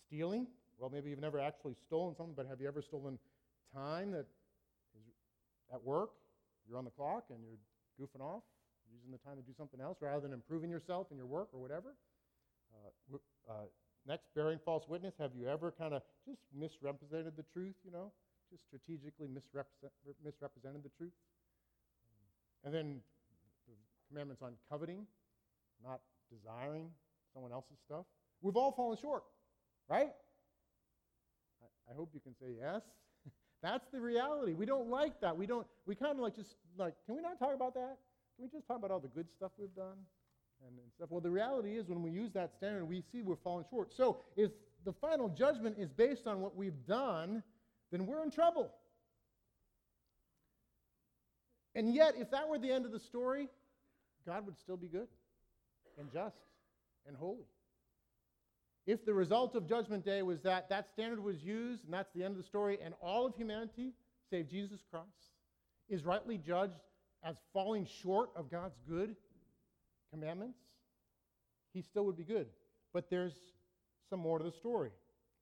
Stealing. 0.07 0.47
Well, 0.79 0.91
maybe 0.91 1.11
you've 1.11 1.21
never 1.21 1.41
actually 1.41 1.75
stolen 1.87 2.15
something, 2.15 2.35
but 2.37 2.47
have 2.47 2.61
you 2.61 2.69
ever 2.69 2.83
stolen 2.83 3.19
time 3.75 4.13
that 4.13 4.27
is 4.95 5.07
at 5.73 5.83
work? 5.83 6.11
You're 6.69 6.79
on 6.79 6.85
the 6.85 6.91
clock 6.91 7.25
and 7.31 7.39
you're 7.43 7.59
goofing 7.97 8.21
off, 8.21 8.43
using 8.93 9.11
the 9.11 9.19
time 9.19 9.37
to 9.37 9.43
do 9.43 9.53
something 9.57 9.81
else 9.81 9.99
rather 10.01 10.21
than 10.21 10.33
improving 10.33 10.71
yourself 10.71 11.09
in 11.11 11.17
your 11.17 11.27
work 11.27 11.49
or 11.53 11.61
whatever. 11.61 11.97
Uh, 12.75 13.17
uh, 13.49 13.53
next, 14.07 14.27
bearing 14.35 14.59
false 14.65 14.85
witness. 14.89 15.15
Have 15.19 15.33
you 15.35 15.49
ever 15.49 15.73
kind 15.73 15.95
of 15.95 16.03
just 16.29 16.43
misrepresented 16.53 17.37
the 17.37 17.45
truth, 17.55 17.75
you 17.85 17.91
know? 17.91 18.13
Just 18.51 18.65
strategically 18.67 19.27
misrepresent, 19.27 19.93
misrepresented 20.23 20.85
the 20.85 20.93
truth? 20.97 21.15
And 22.65 22.75
then 22.75 23.01
the 23.67 23.75
commandments 24.09 24.43
on 24.43 24.53
coveting, 24.69 25.07
not 25.83 26.01
desiring 26.31 26.91
someone 27.37 27.53
else's 27.53 27.77
stuff. 27.85 28.07
We've 28.41 28.57
all 28.57 28.73
fallen 28.73 28.97
short, 28.97 29.23
right? 29.91 30.09
I 31.89 31.95
hope 31.95 32.09
you 32.15 32.21
can 32.21 32.35
say 32.41 32.55
yes. 32.59 32.81
That's 33.63 33.85
the 33.93 34.01
reality. 34.01 34.55
We 34.55 34.65
don't 34.65 34.89
like 34.89 35.21
that. 35.21 35.37
We 35.37 35.47
don't, 35.47 35.67
we 35.85 35.95
kind 35.95 36.13
of 36.13 36.21
like 36.21 36.35
just 36.35 36.57
like, 36.79 36.95
can 37.05 37.15
we 37.15 37.21
not 37.21 37.39
talk 37.39 37.55
about 37.55 37.75
that? 37.75 37.99
Can 38.37 38.45
we 38.45 38.49
just 38.49 38.67
talk 38.67 38.79
about 38.79 38.91
all 38.91 39.01
the 39.01 39.09
good 39.09 39.27
stuff 39.37 39.53
we've 39.59 39.75
done 39.75 39.99
and, 40.67 40.79
and 40.79 40.91
stuff? 40.97 41.11
Well, 41.11 41.21
the 41.21 41.31
reality 41.31 41.77
is 41.77 41.87
when 41.87 42.03
we 42.03 42.11
use 42.11 42.33
that 42.33 42.55
standard, 42.57 42.87
we 42.87 43.03
see 43.13 43.21
we're 43.21 43.37
falling 43.37 43.67
short. 43.69 43.93
So 43.95 44.23
if 44.35 44.51
the 44.87 44.95
final 44.95 45.29
judgment 45.29 45.77
is 45.79 45.91
based 45.91 46.27
on 46.27 46.41
what 46.41 46.57
we've 46.57 46.87
done, 46.87 47.43
then 47.93 48.07
we're 48.07 48.23
in 48.23 48.31
trouble. 48.31 48.73
And 51.75 51.95
yet, 51.95 52.15
if 52.17 52.31
that 52.31 52.49
were 52.49 52.59
the 52.59 52.73
end 52.73 52.87
of 52.87 52.93
the 52.93 53.01
story, 53.01 53.49
God 54.27 54.47
would 54.47 54.59
still 54.59 54.79
be 54.79 54.89
good 54.89 55.09
and 55.99 56.11
just 56.11 56.37
and 57.07 57.17
holy. 57.17 57.47
If 58.87 59.05
the 59.05 59.15
result 59.15 59.57
of 59.57 59.69
Judgment 59.69 60.05
Day 60.05 60.23
was 60.23 60.41
that 60.43 60.69
that 60.69 60.89
standard 60.89 61.23
was 61.23 61.43
used 61.43 61.85
and 61.85 61.93
that's 61.93 62.13
the 62.15 62.23
end 62.23 62.33
of 62.33 62.37
the 62.39 62.47
story, 62.47 62.79
and 62.83 62.95
all 63.01 63.27
of 63.27 63.35
humanity, 63.35 63.93
save 64.31 64.49
Jesus 64.49 64.81
Christ, 64.91 65.07
is 65.89 66.05
rightly 66.05 66.39
judged 66.39 66.79
as 67.25 67.37
falling 67.53 67.87
short 68.03 68.31
of 68.37 68.51
God's 68.51 68.77
good 68.89 69.17
commandments, 70.13 70.59
he 71.73 71.83
still 71.83 72.05
would 72.07 72.17
be 72.17 72.25
good. 72.25 72.47
But 72.93 73.11
there's 73.11 73.35
some 74.09 74.21
more 74.21 74.39
to 74.39 74.45
the 74.45 74.53
story, 74.53 74.91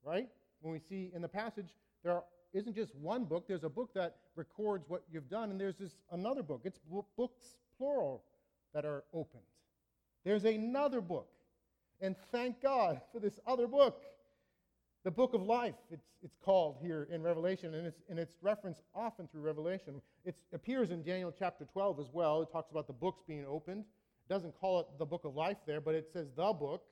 right? 0.03 0.27
When 0.61 0.73
we 0.73 0.79
see 0.79 1.11
in 1.13 1.21
the 1.21 1.27
passage, 1.27 1.69
there 2.03 2.21
isn't 2.53 2.75
just 2.75 2.95
one 2.95 3.25
book, 3.25 3.47
there's 3.47 3.63
a 3.63 3.69
book 3.69 3.93
that 3.93 4.15
records 4.35 4.85
what 4.87 5.03
you've 5.11 5.29
done, 5.29 5.51
and 5.51 5.59
there's 5.59 5.77
this 5.77 5.95
another 6.11 6.41
book. 6.41 6.61
It's 6.63 6.79
books, 7.15 7.57
plural, 7.77 8.23
that 8.73 8.85
are 8.85 9.03
opened. 9.13 9.43
There's 10.23 10.45
another 10.45 11.01
book 11.01 11.29
and 12.01 12.15
thank 12.31 12.61
God 12.61 13.01
for 13.11 13.19
this 13.19 13.39
other 13.47 13.67
book, 13.67 14.01
the 15.03 15.11
book 15.11 15.33
of 15.33 15.41
life, 15.41 15.75
it's, 15.91 16.07
it's 16.23 16.35
called 16.43 16.77
here 16.81 17.07
in 17.11 17.21
Revelation, 17.21 17.75
and 17.75 17.85
it's, 17.85 18.01
and 18.09 18.17
it's 18.17 18.35
referenced 18.41 18.81
often 18.93 19.27
through 19.27 19.41
Revelation. 19.41 20.01
It 20.25 20.35
appears 20.51 20.89
in 20.89 21.03
Daniel 21.03 21.33
chapter 21.37 21.63
12 21.65 21.99
as 21.99 22.07
well. 22.11 22.41
It 22.41 22.51
talks 22.51 22.71
about 22.71 22.87
the 22.87 22.93
books 22.93 23.21
being 23.27 23.45
opened. 23.47 23.81
It 23.81 24.33
doesn't 24.33 24.59
call 24.59 24.79
it 24.79 24.87
the 24.97 25.05
book 25.05 25.23
of 25.23 25.35
life 25.35 25.57
there, 25.67 25.79
but 25.79 25.93
it 25.93 26.09
says 26.11 26.27
the 26.35 26.53
book. 26.53 26.83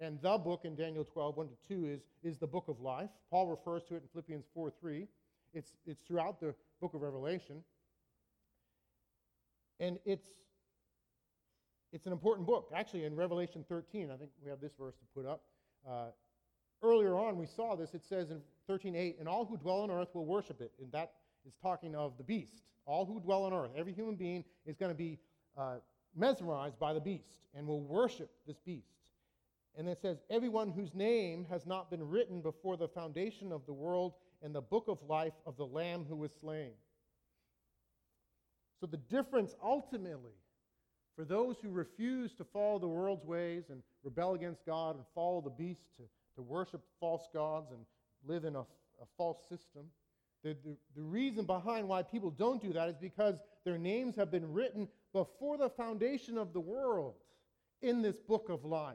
And 0.00 0.20
the 0.20 0.38
book 0.38 0.60
in 0.64 0.76
Daniel 0.76 1.04
12, 1.04 1.36
1 1.36 1.48
to 1.48 1.54
2, 1.68 1.86
is, 1.86 2.00
is 2.22 2.38
the 2.38 2.46
book 2.46 2.68
of 2.68 2.80
life. 2.80 3.08
Paul 3.30 3.46
refers 3.46 3.82
to 3.84 3.94
it 3.94 4.02
in 4.02 4.08
Philippians 4.12 4.44
4 4.54 4.70
3. 4.78 5.08
It's, 5.54 5.72
it's 5.86 6.02
throughout 6.06 6.40
the 6.40 6.54
book 6.80 6.94
of 6.94 7.00
Revelation. 7.00 7.64
And 9.80 9.98
it's 10.04 10.28
it's 11.92 12.06
an 12.06 12.12
important 12.12 12.46
book. 12.46 12.70
Actually, 12.74 13.04
in 13.04 13.16
Revelation 13.16 13.64
13, 13.68 14.10
I 14.10 14.16
think 14.16 14.30
we 14.42 14.50
have 14.50 14.60
this 14.60 14.72
verse 14.78 14.94
to 14.96 15.04
put 15.14 15.26
up. 15.26 15.42
Uh, 15.88 16.06
earlier 16.82 17.16
on, 17.16 17.36
we 17.38 17.46
saw 17.46 17.76
this. 17.76 17.94
It 17.94 18.04
says 18.04 18.30
in 18.30 18.42
13:8, 18.66 19.18
"And 19.18 19.28
all 19.28 19.44
who 19.44 19.56
dwell 19.56 19.80
on 19.80 19.90
earth 19.90 20.14
will 20.14 20.26
worship 20.26 20.60
it." 20.60 20.72
And 20.78 20.92
that 20.92 21.14
is 21.44 21.54
talking 21.56 21.94
of 21.94 22.16
the 22.18 22.24
beast. 22.24 22.72
All 22.84 23.06
who 23.06 23.20
dwell 23.20 23.44
on 23.44 23.52
earth, 23.52 23.72
every 23.74 23.92
human 23.92 24.16
being 24.16 24.44
is 24.64 24.76
going 24.76 24.90
to 24.90 24.96
be 24.96 25.18
uh, 25.56 25.80
mesmerized 26.14 26.78
by 26.78 26.92
the 26.92 27.00
beast 27.00 27.46
and 27.54 27.66
will 27.66 27.80
worship 27.80 28.30
this 28.46 28.58
beast. 28.58 28.94
And 29.74 29.88
it 29.88 29.98
says, 30.00 30.22
"Everyone 30.28 30.70
whose 30.70 30.94
name 30.94 31.44
has 31.46 31.66
not 31.66 31.90
been 31.90 32.06
written 32.06 32.42
before 32.42 32.76
the 32.76 32.88
foundation 32.88 33.52
of 33.52 33.64
the 33.66 33.72
world 33.72 34.14
in 34.42 34.52
the 34.52 34.62
book 34.62 34.88
of 34.88 35.02
life 35.02 35.34
of 35.46 35.56
the 35.56 35.66
Lamb 35.66 36.04
who 36.04 36.16
was 36.16 36.32
slain." 36.32 36.74
So 38.80 38.86
the 38.86 38.96
difference 38.96 39.56
ultimately 39.62 40.36
for 41.18 41.24
those 41.24 41.56
who 41.60 41.70
refuse 41.70 42.32
to 42.34 42.44
follow 42.44 42.78
the 42.78 42.86
world's 42.86 43.24
ways 43.24 43.64
and 43.70 43.82
rebel 44.04 44.34
against 44.34 44.64
God 44.64 44.94
and 44.94 45.04
follow 45.16 45.40
the 45.40 45.50
beast 45.50 45.80
to, 45.96 46.04
to 46.36 46.42
worship 46.42 46.80
false 47.00 47.26
gods 47.34 47.72
and 47.72 47.80
live 48.24 48.44
in 48.44 48.54
a, 48.54 48.60
a 48.60 49.06
false 49.16 49.38
system, 49.48 49.86
the, 50.44 50.56
the, 50.64 50.76
the 50.94 51.02
reason 51.02 51.44
behind 51.44 51.88
why 51.88 52.04
people 52.04 52.30
don't 52.30 52.62
do 52.62 52.72
that 52.72 52.88
is 52.88 52.94
because 53.00 53.40
their 53.64 53.78
names 53.78 54.14
have 54.14 54.30
been 54.30 54.52
written 54.52 54.86
before 55.12 55.58
the 55.58 55.68
foundation 55.70 56.38
of 56.38 56.52
the 56.52 56.60
world 56.60 57.14
in 57.82 58.00
this 58.00 58.16
book 58.16 58.48
of 58.48 58.64
life. 58.64 58.94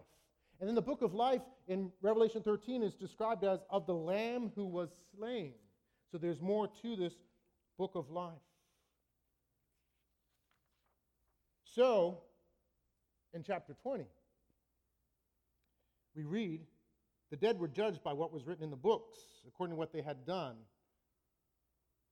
And 0.62 0.70
then 0.70 0.76
the 0.76 0.82
book 0.82 1.02
of 1.02 1.14
life 1.14 1.42
in 1.68 1.92
Revelation 2.02 2.42
13 2.42 2.84
is 2.84 2.94
described 2.94 3.44
as 3.44 3.60
of 3.70 3.86
the 3.86 3.96
Lamb 3.96 4.54
who 4.56 4.66
was 4.66 4.88
slain. 5.18 5.52
So 6.10 6.18
there's 6.18 6.40
more 6.40 6.70
to 6.84 6.96
this 6.96 7.16
book 7.78 7.92
of 7.96 8.10
life. 8.10 8.32
So, 11.76 12.20
in 13.34 13.44
chapter 13.44 13.74
20, 13.82 14.06
we 16.16 16.24
read 16.24 16.62
the 17.32 17.38
dead 17.38 17.60
were 17.60 17.68
judged 17.68 18.04
by 18.04 18.14
what 18.14 18.32
was 18.32 18.46
written 18.46 18.64
in 18.64 18.70
the 18.70 18.76
books, 18.76 19.18
according 19.48 19.74
to 19.74 19.78
what 19.78 19.92
they 19.92 20.04
had 20.04 20.24
done. 20.24 20.56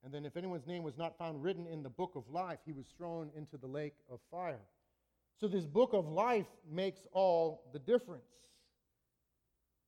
And 0.03 0.11
then, 0.11 0.25
if 0.25 0.35
anyone's 0.35 0.65
name 0.65 0.81
was 0.81 0.97
not 0.97 1.15
found 1.19 1.43
written 1.43 1.67
in 1.67 1.83
the 1.83 1.89
book 1.89 2.13
of 2.15 2.27
life, 2.31 2.57
he 2.65 2.71
was 2.71 2.87
thrown 2.97 3.29
into 3.37 3.55
the 3.55 3.67
lake 3.67 3.93
of 4.09 4.19
fire. 4.31 4.65
So, 5.39 5.47
this 5.47 5.65
book 5.65 5.93
of 5.93 6.07
life 6.07 6.47
makes 6.67 7.01
all 7.11 7.69
the 7.71 7.79
difference. 7.79 8.23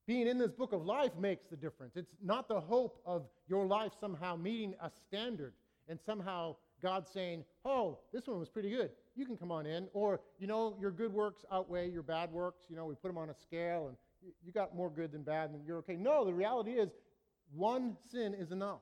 Being 0.06 0.28
in 0.28 0.38
this 0.38 0.52
book 0.52 0.74
of 0.74 0.86
life 0.86 1.16
makes 1.18 1.46
the 1.50 1.58
difference. 1.58 1.94
It's 1.96 2.14
not 2.22 2.48
the 2.48 2.60
hope 2.60 3.02
of 3.08 3.26
your 3.48 3.66
life 3.66 3.94
somehow 4.00 4.36
meeting 4.36 4.76
a 4.80 4.92
standard 5.08 5.54
and 5.88 6.00
somehow 6.06 6.58
God 6.84 7.08
saying, 7.12 7.46
Oh, 7.66 7.98
this 8.12 8.28
one 8.28 8.40
was 8.40 8.50
pretty 8.50 8.70
good. 8.70 8.92
You 9.16 9.26
can 9.26 9.38
come 9.38 9.52
on 9.52 9.66
in. 9.66 9.88
Or, 9.94 10.20
you 10.38 10.48
know, 10.48 10.76
your 10.80 10.92
good 10.92 11.14
works 11.14 11.46
outweigh 11.52 11.90
your 11.90 12.04
bad 12.04 12.32
works. 12.32 12.66
You 12.70 12.76
know, 12.76 12.86
we 12.86 12.96
put 12.96 13.08
them 13.08 13.18
on 13.18 13.30
a 13.30 13.36
scale 13.42 13.88
and 13.88 13.98
you 14.46 14.52
got 14.52 14.76
more 14.76 14.90
good 14.90 15.12
than 15.12 15.24
bad 15.24 15.50
and 15.50 15.66
you're 15.66 15.78
okay. 15.78 15.96
No, 15.96 16.26
the 16.26 16.34
reality 16.34 16.72
is 16.72 16.90
one 17.56 17.96
sin 18.12 18.34
is 18.34 18.52
enough 18.52 18.82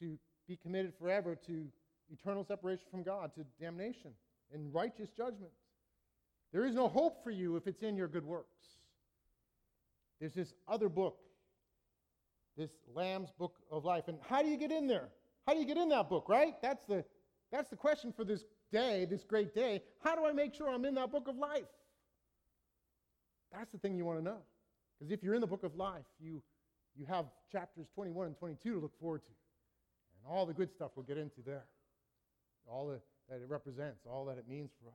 to 0.00 0.16
be 0.46 0.56
committed 0.56 0.92
forever 0.98 1.36
to 1.46 1.66
eternal 2.12 2.44
separation 2.44 2.84
from 2.90 3.02
God, 3.02 3.32
to 3.34 3.44
damnation 3.60 4.12
and 4.52 4.72
righteous 4.72 5.08
judgment. 5.16 5.52
There 6.52 6.64
is 6.64 6.74
no 6.74 6.88
hope 6.88 7.24
for 7.24 7.30
you 7.30 7.56
if 7.56 7.66
it's 7.66 7.82
in 7.82 7.96
your 7.96 8.08
good 8.08 8.24
works. 8.24 8.48
There's 10.20 10.34
this 10.34 10.54
other 10.68 10.88
book, 10.88 11.18
this 12.56 12.70
Lamb's 12.94 13.30
Book 13.36 13.56
of 13.70 13.84
Life. 13.84 14.04
And 14.06 14.18
how 14.28 14.42
do 14.42 14.48
you 14.48 14.56
get 14.56 14.70
in 14.70 14.86
there? 14.86 15.08
How 15.46 15.54
do 15.54 15.60
you 15.60 15.66
get 15.66 15.76
in 15.76 15.88
that 15.90 16.08
book, 16.08 16.28
right? 16.28 16.54
That's 16.62 16.84
the, 16.86 17.04
that's 17.52 17.70
the 17.70 17.76
question 17.76 18.12
for 18.12 18.24
this 18.24 18.44
day, 18.72 19.06
this 19.08 19.24
great 19.24 19.54
day. 19.54 19.82
How 20.02 20.16
do 20.16 20.24
I 20.24 20.32
make 20.32 20.54
sure 20.54 20.68
I'm 20.68 20.84
in 20.84 20.94
that 20.94 21.10
book 21.12 21.28
of 21.28 21.36
life? 21.36 21.62
That's 23.52 23.70
the 23.70 23.78
thing 23.78 23.96
you 23.96 24.04
want 24.04 24.18
to 24.18 24.24
know. 24.24 24.38
Because 24.98 25.12
if 25.12 25.22
you're 25.22 25.34
in 25.34 25.40
the 25.40 25.46
book 25.46 25.64
of 25.64 25.76
life, 25.76 26.04
you, 26.18 26.42
you 26.96 27.06
have 27.06 27.26
chapters 27.52 27.86
21 27.94 28.26
and 28.26 28.36
22 28.36 28.74
to 28.74 28.78
look 28.80 28.98
forward 28.98 29.22
to. 29.24 29.30
And 29.30 30.34
all 30.34 30.46
the 30.46 30.54
good 30.54 30.72
stuff 30.72 30.92
we'll 30.96 31.04
get 31.04 31.18
into 31.18 31.40
there. 31.44 31.64
All 32.66 32.86
the, 32.86 33.00
that 33.28 33.42
it 33.42 33.48
represents, 33.48 34.06
all 34.10 34.24
that 34.26 34.38
it 34.38 34.48
means 34.48 34.70
for 34.82 34.88
us. 34.88 34.94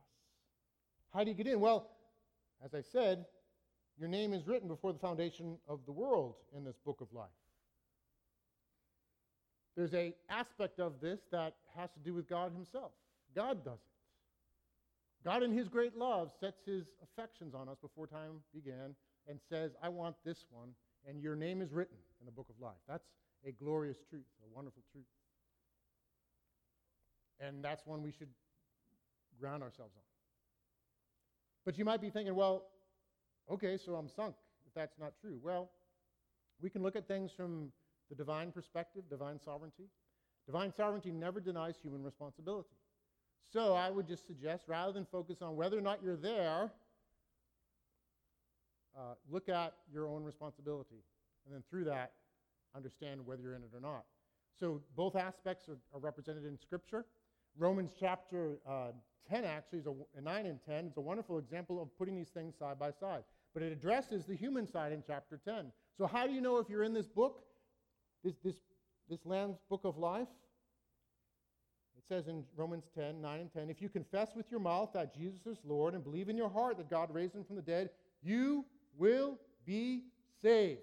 How 1.13 1.23
do 1.23 1.29
you 1.29 1.35
get 1.35 1.47
in? 1.47 1.59
Well, 1.59 1.89
as 2.63 2.73
I 2.73 2.81
said, 2.81 3.25
your 3.99 4.09
name 4.09 4.33
is 4.33 4.47
written 4.47 4.67
before 4.67 4.93
the 4.93 4.99
foundation 4.99 5.57
of 5.67 5.79
the 5.85 5.91
world 5.91 6.35
in 6.55 6.63
this 6.63 6.77
book 6.85 7.01
of 7.01 7.11
life. 7.13 7.27
There's 9.79 9.93
a 9.93 10.13
aspect 10.29 10.81
of 10.81 10.99
this 10.99 11.21
that 11.31 11.53
has 11.73 11.89
to 11.91 11.99
do 11.99 12.13
with 12.13 12.27
God 12.27 12.51
himself. 12.51 12.91
God 13.33 13.63
does 13.63 13.79
it. 13.79 15.23
God, 15.23 15.41
in 15.41 15.53
his 15.53 15.69
great 15.69 15.97
love, 15.97 16.33
sets 16.37 16.59
his 16.65 16.87
affections 17.01 17.55
on 17.55 17.69
us 17.69 17.77
before 17.81 18.05
time 18.05 18.41
began 18.53 18.93
and 19.29 19.39
says, 19.49 19.71
I 19.81 19.87
want 19.87 20.17
this 20.25 20.43
one, 20.49 20.71
and 21.07 21.21
your 21.21 21.33
name 21.33 21.61
is 21.61 21.71
written 21.71 21.95
in 22.19 22.25
the 22.25 22.31
book 22.33 22.47
of 22.49 22.61
life. 22.61 22.75
That's 22.89 23.05
a 23.47 23.53
glorious 23.53 23.95
truth, 24.09 24.25
a 24.43 24.53
wonderful 24.53 24.83
truth. 24.91 25.05
And 27.39 27.63
that's 27.63 27.85
one 27.85 28.03
we 28.03 28.11
should 28.11 28.27
ground 29.39 29.63
ourselves 29.63 29.93
on. 29.95 30.03
But 31.63 31.77
you 31.77 31.85
might 31.85 32.01
be 32.01 32.09
thinking, 32.09 32.35
well, 32.35 32.63
okay, 33.49 33.77
so 33.77 33.95
I'm 33.95 34.09
sunk 34.09 34.35
if 34.67 34.73
that's 34.73 34.99
not 34.99 35.13
true. 35.21 35.39
Well, 35.41 35.69
we 36.61 36.69
can 36.69 36.83
look 36.83 36.97
at 36.97 37.07
things 37.07 37.31
from 37.31 37.71
the 38.09 38.15
divine 38.15 38.51
perspective, 38.51 39.03
divine 39.09 39.39
sovereignty. 39.39 39.89
Divine 40.45 40.73
sovereignty 40.73 41.11
never 41.11 41.39
denies 41.39 41.75
human 41.81 42.03
responsibility. 42.03 42.75
So 43.51 43.73
I 43.73 43.89
would 43.89 44.07
just 44.07 44.27
suggest, 44.27 44.65
rather 44.67 44.91
than 44.91 45.05
focus 45.05 45.41
on 45.41 45.55
whether 45.55 45.77
or 45.77 45.81
not 45.81 45.99
you're 46.03 46.15
there, 46.15 46.71
uh, 48.97 49.13
look 49.29 49.49
at 49.49 49.73
your 49.91 50.07
own 50.07 50.23
responsibility. 50.23 51.03
And 51.45 51.53
then 51.53 51.63
through 51.69 51.85
that, 51.85 52.13
understand 52.75 53.25
whether 53.25 53.41
you're 53.41 53.55
in 53.55 53.63
it 53.63 53.71
or 53.73 53.79
not. 53.79 54.05
So 54.59 54.81
both 54.95 55.15
aspects 55.15 55.69
are, 55.69 55.77
are 55.93 55.99
represented 55.99 56.45
in 56.45 56.57
Scripture. 56.59 57.05
Romans 57.57 57.91
chapter 57.99 58.59
uh, 58.67 58.91
10 59.29 59.45
actually 59.45 59.79
is 59.79 59.87
a, 59.87 60.21
9 60.21 60.45
and 60.45 60.59
10 60.65 60.85
It's 60.87 60.97
a 60.97 61.01
wonderful 61.01 61.37
example 61.37 61.81
of 61.81 61.95
putting 61.97 62.15
these 62.15 62.29
things 62.29 62.55
side 62.57 62.79
by 62.79 62.91
side. 62.91 63.23
But 63.53 63.63
it 63.63 63.71
addresses 63.71 64.25
the 64.25 64.35
human 64.35 64.67
side 64.67 64.91
in 64.91 65.03
chapter 65.05 65.39
10. 65.43 65.71
So 65.97 66.05
how 66.05 66.27
do 66.27 66.33
you 66.33 66.41
know 66.41 66.57
if 66.57 66.69
you're 66.69 66.83
in 66.83 66.93
this 66.93 67.07
book, 67.07 67.43
this, 68.23 68.35
this, 68.43 68.55
this 69.09 69.25
Lamb's 69.25 69.57
book 69.69 69.81
of 69.83 69.97
life? 69.97 70.27
It 71.97 72.03
says 72.07 72.27
in 72.27 72.43
Romans 72.55 72.85
10, 72.95 73.21
9 73.21 73.39
and 73.39 73.53
10, 73.53 73.69
if 73.69 73.81
you 73.81 73.89
confess 73.89 74.35
with 74.35 74.49
your 74.49 74.59
mouth 74.59 74.89
that 74.93 75.15
Jesus 75.15 75.45
is 75.45 75.57
Lord 75.65 75.93
and 75.93 76.03
believe 76.03 76.29
in 76.29 76.37
your 76.37 76.49
heart 76.49 76.77
that 76.77 76.89
God 76.89 77.13
raised 77.13 77.35
him 77.35 77.43
from 77.43 77.55
the 77.55 77.61
dead, 77.61 77.89
you 78.21 78.65
will 78.97 79.37
be 79.65 80.03
saved. 80.41 80.81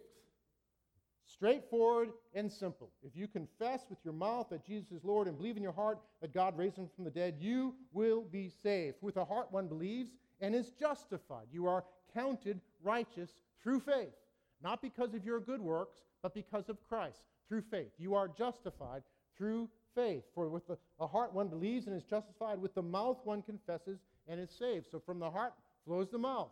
Straightforward 1.25 2.11
and 2.35 2.51
simple. 2.51 2.91
If 3.03 3.17
you 3.17 3.27
confess 3.27 3.85
with 3.91 3.99
your 4.05 4.15
mouth 4.15 4.49
that 4.51 4.65
Jesus 4.65 4.93
is 4.93 5.05
Lord 5.05 5.27
and 5.27 5.37
believe 5.37 5.57
in 5.57 5.63
your 5.63 5.73
heart 5.73 5.99
that 6.21 6.33
God 6.33 6.57
raised 6.57 6.77
him 6.77 6.89
from 6.95 7.05
the 7.05 7.11
dead, 7.11 7.37
you 7.41 7.75
will 7.93 8.23
be 8.23 8.49
saved. 8.63 8.97
With 9.01 9.17
a 9.17 9.25
heart 9.25 9.51
one 9.51 9.67
believes 9.67 10.13
and 10.41 10.55
is 10.55 10.71
justified. 10.71 11.47
You 11.51 11.67
are 11.67 11.85
counted 12.15 12.61
righteous 12.83 13.31
through 13.63 13.81
faith, 13.81 14.15
not 14.63 14.81
because 14.81 15.15
of 15.15 15.25
your 15.25 15.41
good 15.41 15.61
works, 15.61 16.03
but 16.27 16.35
because 16.35 16.69
of 16.69 16.77
Christ, 16.89 17.21
through 17.49 17.63
faith. 17.71 17.93
You 17.99 18.17
are 18.17 18.27
justified 18.27 19.05
through 19.39 19.69
faith. 19.95 20.25
For 20.35 20.49
with 20.49 20.67
the, 20.67 20.77
heart 21.07 21.33
one 21.33 21.47
believes 21.47 21.87
and 21.87 21.95
is 21.95 22.03
justified, 22.03 22.61
with 22.61 22.75
the 22.75 22.83
mouth 22.83 23.19
one 23.23 23.43
confesses 23.43 24.01
and 24.27 24.41
is 24.41 24.51
saved. 24.51 24.87
So 24.91 24.99
from 24.99 25.21
the 25.21 25.31
heart 25.31 25.53
flows 25.85 26.11
the 26.11 26.19
mouth. 26.19 26.51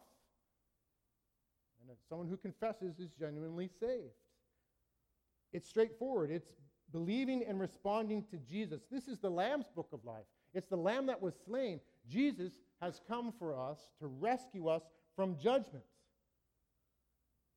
And 1.81 1.99
someone 2.09 2.29
who 2.29 2.37
confesses 2.37 3.01
is 3.01 3.11
genuinely 3.19 3.69
saved. 3.81 4.15
It's 5.53 5.69
straightforward. 5.69 6.31
It's 6.31 6.53
believing 6.93 7.43
and 7.43 7.61
responding 7.61 8.27
to 8.31 8.37
Jesus. 8.49 8.83
This 8.93 9.09
is 9.09 9.19
the 9.19 9.29
Lamb's 9.29 9.67
book 9.75 9.89
of 9.93 10.05
life. 10.05 10.27
It's 10.55 10.69
the 10.69 10.77
Lamb 10.77 11.07
that 11.07 11.21
was 11.21 11.35
slain. 11.45 11.81
Jesus 12.09 12.53
has 12.81 13.01
come 13.09 13.33
for 13.41 13.59
us 13.59 13.89
to 13.99 14.07
rescue 14.07 14.69
us 14.69 14.83
from 15.17 15.37
judgment. 15.37 15.83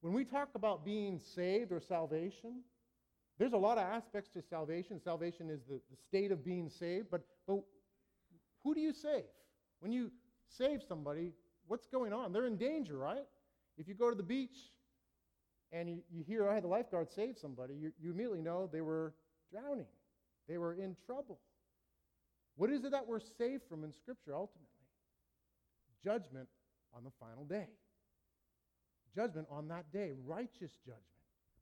When 0.02 0.14
we 0.14 0.26
talk 0.26 0.50
about 0.56 0.86
being 0.86 1.20
saved 1.20 1.72
or 1.72 1.80
salvation, 1.80 2.62
there's 3.39 3.54
a 3.54 3.58
lot 3.58 3.78
of 3.78 3.84
aspects 3.84 4.30
to 4.34 4.41
salvation. 4.41 5.00
Salvation 5.04 5.50
is 5.50 5.62
the, 5.68 5.80
the 5.89 5.98
state 6.08 6.32
of 6.32 6.43
being 6.43 6.70
saved, 6.70 7.08
but, 7.12 7.22
but 7.48 7.60
who 8.64 8.74
do 8.74 8.82
you 8.82 8.93
save? 8.93 9.26
When 9.80 9.91
you 9.91 10.12
save 10.50 10.82
somebody, 10.88 11.34
what's 11.68 11.88
going 11.88 12.14
on? 12.14 12.32
They're 12.32 12.45
in 12.45 12.58
danger, 12.58 12.98
right? 12.98 13.26
If 13.78 13.88
you 13.88 13.93
go 13.93 14.10
to 14.10 14.16
the 14.16 14.24
beach 14.24 14.58
and 15.72 15.89
you, 15.89 16.02
you 16.12 16.24
hear, 16.24 16.50
I 16.50 16.56
had 16.56 16.64
the 16.64 16.68
lifeguard 16.68 17.10
save 17.12 17.38
somebody, 17.38 17.76
you, 17.76 17.91
you 18.02 18.12
immediately 18.12 18.41
know 18.41 18.70
they 18.72 18.82
were 18.82 19.14
drowning, 19.52 19.88
they 20.48 20.58
were 20.58 20.74
in 20.74 20.95
trouble. 21.06 21.39
What 22.56 22.72
is 22.72 22.84
it 22.86 22.91
that 22.91 23.08
we're 23.08 23.20
saved 23.20 23.64
from 23.70 23.84
in 23.84 23.93
Scripture 23.93 24.34
ultimately? 24.34 24.68
Judgment 26.04 26.48
on 26.95 27.04
the 27.04 27.12
final 27.20 27.45
day. 27.45 27.68
Judgment 29.18 29.47
on 29.49 29.68
that 29.70 29.91
day, 29.91 30.11
righteous 30.28 30.78
judgment. 30.86 31.01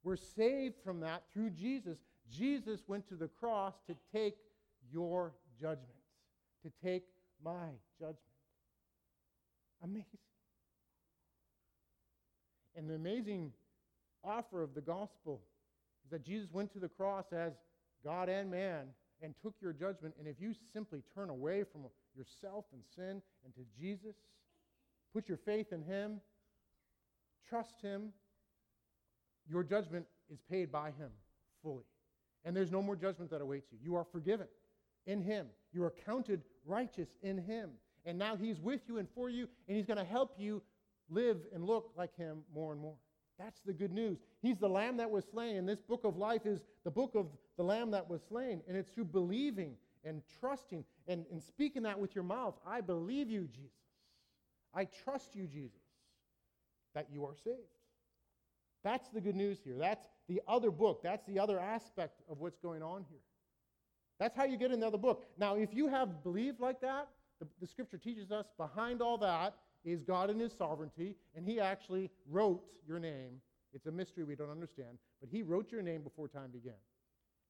We're 0.04 0.18
saved 0.18 0.76
from 0.84 1.00
that 1.00 1.24
through 1.34 1.52
Jesus. 1.52 1.98
Jesus 2.30 2.82
went 2.86 3.08
to 3.08 3.16
the 3.16 3.30
cross 3.30 3.76
to 3.88 3.96
take 4.14 4.36
your 4.92 5.32
judgment, 5.58 5.88
to 6.64 6.72
take 6.84 7.06
my 7.42 7.70
judgment. 7.98 8.20
Amazing. 9.82 10.20
And 12.76 12.90
the 12.90 12.96
amazing 12.96 13.54
offer 14.22 14.62
of 14.62 14.76
the 14.76 14.82
gospel 14.82 15.40
is 16.04 16.12
that 16.12 16.26
Jesus 16.26 16.50
went 16.52 16.74
to 16.74 16.80
the 16.80 16.90
cross 16.90 17.26
as 17.32 17.54
God 18.04 18.28
and 18.28 18.52
man 18.52 18.88
and 19.22 19.34
took 19.42 19.54
your 19.62 19.72
judgment. 19.72 20.14
And 20.20 20.28
if 20.28 20.42
you 20.42 20.54
simply 20.74 21.02
turn 21.14 21.30
away 21.30 21.64
from 21.64 21.84
yourself 22.18 22.66
and 22.74 22.82
sin 22.96 23.22
and 23.46 23.56
to 23.56 23.62
Jesus, 23.80 24.16
put 25.14 25.30
your 25.30 25.38
faith 25.38 25.72
in 25.72 25.82
Him, 25.84 26.20
trust 27.50 27.82
Him, 27.82 28.14
your 29.48 29.64
judgment 29.64 30.06
is 30.32 30.40
paid 30.50 30.72
by 30.72 30.88
Him 30.88 31.10
fully. 31.62 31.84
And 32.44 32.56
there's 32.56 32.72
no 32.72 32.82
more 32.82 32.96
judgment 32.96 33.32
that 33.32 33.42
awaits 33.42 33.72
you. 33.72 33.78
You 33.82 33.96
are 33.96 34.06
forgiven 34.12 34.48
in 35.08 35.22
Him, 35.22 35.48
you 35.72 35.84
are 35.84 35.94
counted 36.06 36.42
righteous 36.66 37.10
in 37.22 37.38
Him. 37.38 37.72
And 38.06 38.18
now 38.18 38.36
He's 38.36 38.60
with 38.60 38.82
you 38.88 38.98
and 38.98 39.08
for 39.16 39.30
you, 39.30 39.48
and 39.68 39.76
He's 39.76 39.86
going 39.86 39.98
to 39.98 40.06
help 40.06 40.36
you 40.38 40.62
live 41.10 41.38
and 41.54 41.64
look 41.64 41.92
like 41.98 42.16
Him 42.16 42.44
more 42.54 42.72
and 42.72 42.82
more. 42.82 42.96
That's 43.38 43.60
the 43.62 43.74
good 43.74 43.92
news. 43.92 44.18
He's 44.42 44.58
the 44.58 44.70
Lamb 44.70 44.98
that 44.98 45.12
was 45.12 45.26
slain, 45.26 45.58
and 45.58 45.68
this 45.68 45.82
book 45.82 46.06
of 46.06 46.18
life 46.18 46.46
is 46.46 46.64
the 46.84 46.92
book 46.92 47.16
of 47.16 47.28
the 47.58 47.64
Lamb 47.64 47.92
that 47.92 48.10
was 48.10 48.22
slain. 48.30 48.62
And 48.68 48.78
it's 48.78 48.90
through 48.90 49.06
believing 49.06 49.76
and 50.06 50.22
trusting 50.40 50.86
and, 51.08 51.26
and 51.32 51.42
speaking 51.44 51.84
that 51.84 52.00
with 52.00 52.16
your 52.16 52.24
mouth. 52.24 52.56
I 52.66 52.82
believe 52.82 53.30
you, 53.30 53.48
Jesus. 53.48 53.72
I 54.74 54.86
trust 54.86 55.36
you, 55.36 55.48
Jesus. 55.48 55.80
That 56.96 57.08
you 57.12 57.26
are 57.26 57.36
saved. 57.44 57.60
That's 58.84 59.10
the 59.10 59.22
good 59.22 59.36
news 59.36 59.60
here. 59.64 59.76
That's 59.78 60.08
the 60.28 60.42
other 60.48 60.72
book. 60.72 61.02
That's 61.04 61.26
the 61.26 61.40
other 61.40 61.60
aspect 61.60 62.22
of 62.30 62.40
what's 62.40 62.58
going 62.58 62.82
on 62.82 63.06
here. 63.10 63.20
That's 64.20 64.36
how 64.36 64.46
you 64.46 64.58
get 64.58 64.72
another 64.72 64.98
book. 64.98 65.26
Now, 65.38 65.56
if 65.56 65.74
you 65.74 65.88
have 65.88 66.24
believed 66.24 66.60
like 66.60 66.82
that, 66.82 67.10
the, 67.40 67.48
the 67.60 67.68
scripture 67.68 67.98
teaches 67.98 68.32
us 68.32 68.46
behind 68.58 69.02
all 69.02 69.18
that 69.20 69.56
is 69.84 70.02
God 70.02 70.30
and 70.30 70.40
his 70.40 70.54
sovereignty, 70.54 71.16
and 71.36 71.48
he 71.48 71.60
actually 71.60 72.10
wrote 72.30 72.64
your 72.88 73.00
name. 73.00 73.42
It's 73.74 73.88
a 73.88 73.92
mystery 73.92 74.24
we 74.24 74.36
don't 74.36 74.50
understand, 74.50 74.98
but 75.20 75.30
he 75.30 75.44
wrote 75.44 75.72
your 75.72 75.82
name 75.82 76.02
before 76.02 76.28
time 76.28 76.50
began. 76.52 76.80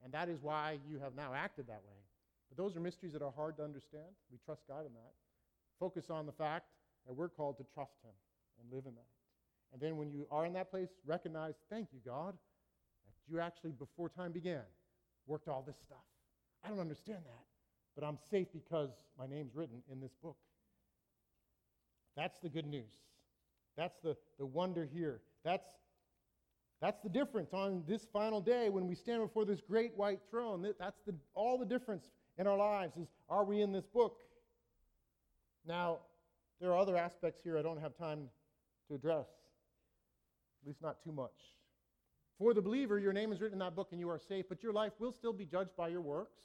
And 0.04 0.12
that 0.14 0.28
is 0.28 0.40
why 0.42 0.80
you 0.90 1.00
have 1.00 1.16
now 1.16 1.34
acted 1.34 1.68
that 1.68 1.82
way. 1.86 2.00
But 2.50 2.58
those 2.58 2.76
are 2.76 2.80
mysteries 2.80 3.14
that 3.14 3.22
are 3.22 3.32
hard 3.36 3.58
to 3.58 3.64
understand. 3.64 4.06
We 4.32 4.38
trust 4.44 4.64
God 4.68 4.86
in 4.86 4.94
that. 4.94 5.14
Focus 5.80 6.10
on 6.10 6.26
the 6.26 6.32
fact 6.32 6.66
that 7.06 7.14
we're 7.14 7.30
called 7.30 7.58
to 7.58 7.66
trust 7.74 7.96
him 8.04 8.12
and 8.60 8.72
live 8.72 8.86
in 8.86 8.96
that. 8.96 9.15
And 9.74 9.82
then 9.82 9.98
when 9.98 10.12
you 10.12 10.26
are 10.32 10.46
in 10.46 10.54
that 10.54 10.72
place, 10.72 10.90
recognize, 11.06 11.56
thank 11.70 11.90
you, 11.92 12.00
God, 12.06 12.34
that 13.06 13.34
you 13.34 13.40
actually, 13.40 13.72
before 13.72 14.10
time 14.10 14.32
began, 14.32 14.62
worked 15.28 15.48
all 15.48 15.64
this 15.66 15.78
stuff. 15.84 15.98
I 16.64 16.70
don't 16.70 16.80
understand 16.80 17.20
that, 17.26 17.44
but 17.96 18.06
I'm 18.06 18.18
safe 18.30 18.48
because 18.54 18.90
my 19.20 19.28
name's 19.28 19.56
written 19.56 19.82
in 19.92 20.00
this 20.00 20.14
book. 20.24 20.38
That's 22.16 22.40
the 22.40 22.50
good 22.50 22.66
news. 22.66 22.92
That's 23.78 23.98
the, 24.04 24.16
the 24.40 24.46
wonder 24.46 24.88
here. 24.92 25.22
That's, 25.44 25.68
that's 26.82 27.02
the 27.02 27.10
difference 27.10 27.54
on 27.54 27.84
this 27.88 28.08
final 28.12 28.40
day 28.40 28.70
when 28.70 28.88
we 28.88 28.96
stand 28.96 29.22
before 29.22 29.46
this 29.46 29.60
great 29.62 29.96
white 29.96 30.20
throne. 30.30 30.66
That's 30.80 31.02
the, 31.06 31.14
all 31.34 31.58
the 31.58 31.66
difference 31.66 32.06
in 32.38 32.48
our 32.48 32.58
lives 32.58 32.96
is 32.98 33.08
are 33.30 33.44
we 33.44 33.62
in 33.62 33.72
this 33.72 33.86
book? 33.86 34.18
Now, 35.68 36.00
there 36.62 36.72
are 36.72 36.78
other 36.78 36.96
aspects 36.96 37.42
here 37.44 37.58
I 37.58 37.62
don't 37.62 37.82
have 37.82 37.98
time 37.98 38.30
to 38.88 38.96
address 38.96 39.28
at 40.66 40.70
least 40.70 40.82
not 40.82 41.04
too 41.04 41.12
much. 41.12 41.54
For 42.40 42.54
the 42.54 42.62
believer, 42.62 42.98
your 42.98 43.14
name 43.14 43.32
is 43.32 43.40
written 43.40 43.56
in 43.56 43.60
that 43.60 43.76
book 43.76 43.90
and 43.92 44.00
you 44.00 44.10
are 44.10 44.20
safe, 44.20 44.46
but 44.50 44.64
your 44.64 44.74
life 44.74 44.94
will 45.00 45.14
still 45.14 45.32
be 45.32 45.46
judged 45.46 45.76
by 45.78 45.90
your 45.90 46.02
works. 46.02 46.42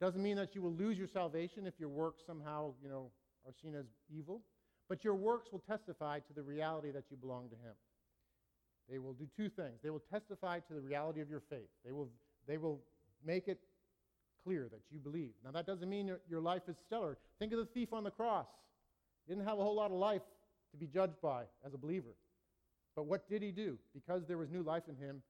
Doesn't 0.00 0.22
mean 0.22 0.36
that 0.36 0.54
you 0.54 0.62
will 0.62 0.72
lose 0.72 0.96
your 0.96 1.08
salvation 1.08 1.66
if 1.66 1.74
your 1.78 1.88
works 1.88 2.22
somehow, 2.24 2.72
you 2.82 2.88
know, 2.88 3.10
are 3.46 3.52
seen 3.60 3.74
as 3.74 3.86
evil, 4.16 4.42
but 4.88 5.02
your 5.02 5.16
works 5.16 5.48
will 5.50 5.62
testify 5.68 6.20
to 6.20 6.32
the 6.32 6.42
reality 6.42 6.92
that 6.92 7.04
you 7.10 7.16
belong 7.16 7.48
to 7.48 7.56
him. 7.56 7.74
They 8.88 8.98
will 8.98 9.12
do 9.12 9.26
two 9.36 9.48
things. 9.48 9.80
They 9.82 9.90
will 9.90 10.04
testify 10.10 10.60
to 10.60 10.74
the 10.74 10.80
reality 10.80 11.20
of 11.20 11.28
your 11.28 11.42
faith. 11.50 11.68
They 11.84 11.92
will, 11.92 12.08
they 12.46 12.58
will 12.58 12.80
make 13.26 13.48
it 13.48 13.58
clear 14.44 14.68
that 14.70 14.80
you 14.90 14.98
believe. 14.98 15.32
Now, 15.44 15.50
that 15.50 15.66
doesn't 15.66 15.88
mean 15.90 16.06
your, 16.06 16.20
your 16.30 16.40
life 16.40 16.62
is 16.68 16.76
stellar. 16.78 17.18
Think 17.38 17.52
of 17.52 17.58
the 17.58 17.66
thief 17.66 17.92
on 17.92 18.04
the 18.04 18.10
cross. 18.10 18.46
He 19.26 19.34
didn't 19.34 19.46
have 19.46 19.58
a 19.58 19.62
whole 19.62 19.74
lot 19.74 19.90
of 19.90 19.98
life 19.98 20.22
to 20.70 20.76
be 20.78 20.86
judged 20.86 21.20
by 21.20 21.42
as 21.66 21.74
a 21.74 21.78
believer. 21.78 22.14
But 22.98 23.06
what 23.06 23.28
did 23.28 23.42
he 23.42 23.52
do? 23.52 23.78
Because 23.94 24.26
there 24.26 24.38
was 24.38 24.50
new 24.50 24.64
life 24.64 24.82
in 24.88 24.96
him, 24.96 25.22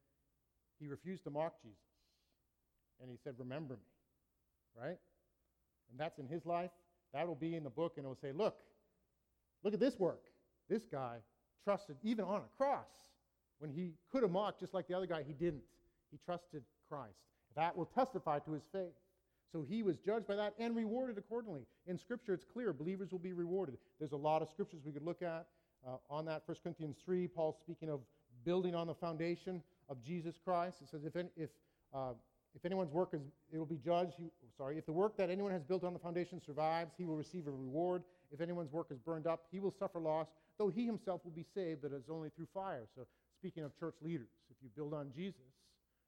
he 0.81 0.89
refused 0.89 1.25
to 1.25 1.31
mock 1.31 1.53
Jesus. 1.62 1.77
And 2.99 3.11
he 3.11 3.19
said, 3.23 3.35
Remember 3.37 3.75
me. 3.75 4.81
Right? 4.83 4.97
And 5.91 6.01
that's 6.01 6.19
in 6.19 6.27
his 6.27 6.47
life. 6.47 6.71
That'll 7.12 7.35
be 7.35 7.57
in 7.57 7.64
the 7.64 7.69
book, 7.69 7.99
and 7.99 8.07
it 8.07 8.09
will 8.09 8.16
say, 8.16 8.33
Look, 8.33 8.57
look 9.62 9.75
at 9.75 9.81
this 9.81 9.99
work. 9.99 10.23
This 10.71 10.87
guy 10.91 11.16
trusted, 11.62 11.97
even 12.03 12.25
on 12.25 12.41
a 12.41 12.57
cross, 12.57 12.89
when 13.59 13.71
he 13.71 13.93
could 14.11 14.23
have 14.23 14.33
mocked 14.33 14.61
just 14.61 14.73
like 14.73 14.89
the 14.89 14.95
other 14.95 15.07
guy, 15.07 15.23
he 15.23 15.35
didn't. 15.35 15.61
He 16.11 16.16
trusted 16.25 16.62
Christ. 16.89 17.21
That 17.55 17.77
will 17.77 17.85
testify 17.85 18.39
to 18.39 18.53
his 18.53 18.62
faith. 18.73 18.97
So 19.53 19.62
he 19.69 19.83
was 19.83 19.99
judged 19.99 20.27
by 20.27 20.37
that 20.37 20.55
and 20.59 20.75
rewarded 20.75 21.19
accordingly. 21.19 21.66
In 21.87 21.99
Scripture, 21.99 22.33
it's 22.33 22.47
clear 22.51 22.73
believers 22.73 23.12
will 23.12 23.19
be 23.19 23.35
rewarded. 23.35 23.77
There's 23.99 24.12
a 24.12 24.16
lot 24.16 24.41
of 24.41 24.49
scriptures 24.49 24.81
we 24.87 24.93
could 24.93 25.05
look 25.05 25.21
at 25.21 25.45
uh, 25.87 25.97
on 26.11 26.24
that. 26.26 26.43
1 26.47 26.57
Corinthians 26.62 26.97
3, 27.05 27.29
Paul's 27.29 27.57
speaking 27.61 27.91
of 27.91 28.01
building 28.45 28.74
on 28.74 28.87
the 28.87 28.95
foundation 28.95 29.62
of 29.89 30.03
Jesus 30.03 30.37
Christ. 30.43 30.76
It 30.83 30.89
says, 30.91 31.05
if, 31.05 31.16
any, 31.16 31.29
if, 31.37 31.51
uh, 31.95 32.12
if 32.55 32.64
anyone's 32.64 32.93
work 32.93 33.11
is, 33.12 33.20
it 33.53 33.59
will 33.59 33.66
be 33.66 33.76
judged. 33.76 34.14
He, 34.18 34.31
sorry, 34.57 34.79
if 34.79 34.87
the 34.87 34.93
work 34.93 35.16
that 35.16 35.31
anyone 35.31 35.53
has 35.53 35.62
built 35.62 35.85
on 35.85 35.93
the 35.93 35.99
foundation 35.99 36.41
survives, 36.45 36.93
he 36.97 37.05
will 37.05 37.16
receive 37.16 37.47
a 37.47 37.51
reward. 37.51 38.03
If 38.33 38.41
anyone's 38.41 38.72
work 38.72 38.89
is 38.91 38.99
burned 38.99 39.26
up, 39.26 39.45
he 39.51 39.61
will 39.61 39.74
suffer 39.79 39.99
loss, 39.99 40.29
though 40.59 40.68
he 40.68 40.85
himself 40.85 41.22
will 41.24 41.33
be 41.33 41.47
saved, 41.55 41.83
but 41.83 41.93
it's 41.93 42.11
only 42.11 42.31
through 42.31 42.49
fire. 42.53 42.87
So, 42.95 43.07
speaking 43.39 43.64
of 43.64 43.79
church 43.79 43.95
leaders, 44.03 44.29
if 44.51 44.57
you 44.62 44.68
build 44.76 44.93
on 44.93 45.11
Jesus 45.14 45.41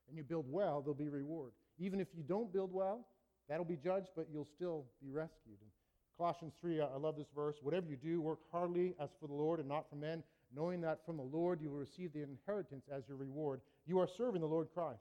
and 0.09 0.17
you 0.17 0.25
build 0.25 0.47
well, 0.49 0.81
there'll 0.81 0.95
be 0.95 1.09
reward. 1.09 1.53
Even 1.79 2.01
if 2.01 2.09
you 2.15 2.23
don't 2.23 2.53
build 2.53 2.73
well, 2.73 3.07
that'll 3.49 3.65
be 3.65 3.77
judged, 3.77 4.09
but 4.17 4.27
you'll 4.33 4.49
still 4.57 4.85
be 5.03 5.11
rescued. 5.11 5.57
And 5.61 5.71
Colossians 6.21 6.53
3, 6.61 6.83
I 6.83 6.97
love 6.99 7.17
this 7.17 7.31
verse. 7.35 7.57
Whatever 7.63 7.87
you 7.89 7.97
do, 7.97 8.21
work 8.21 8.41
heartily 8.53 8.95
as 9.01 9.09
for 9.19 9.27
the 9.27 9.33
Lord 9.33 9.59
and 9.59 9.67
not 9.67 9.89
for 9.89 9.97
men, 9.97 10.23
knowing 10.55 10.83
that 10.83 10.99
from 11.07 11.17
the 11.17 11.23
Lord 11.23 11.63
you 11.63 11.71
will 11.71 11.79
receive 11.79 12.13
the 12.13 12.23
inheritance 12.23 12.85
as 12.95 13.05
your 13.09 13.17
reward. 13.17 13.63
You 13.87 14.01
are 14.01 14.09
serving 14.19 14.43
the 14.43 14.47
Lord 14.47 14.69
Christ. 14.75 15.01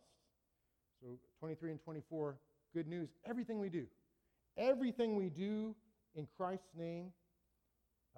So 1.02 1.20
23 1.42 1.72
and 1.72 1.84
24, 1.84 2.38
good 2.74 2.88
news. 2.88 3.10
Everything 3.26 3.60
we 3.60 3.68
do, 3.68 3.86
everything 4.58 5.18
we 5.18 5.28
do 5.28 5.76
in 6.16 6.26
Christ's 6.38 6.70
name 6.74 7.08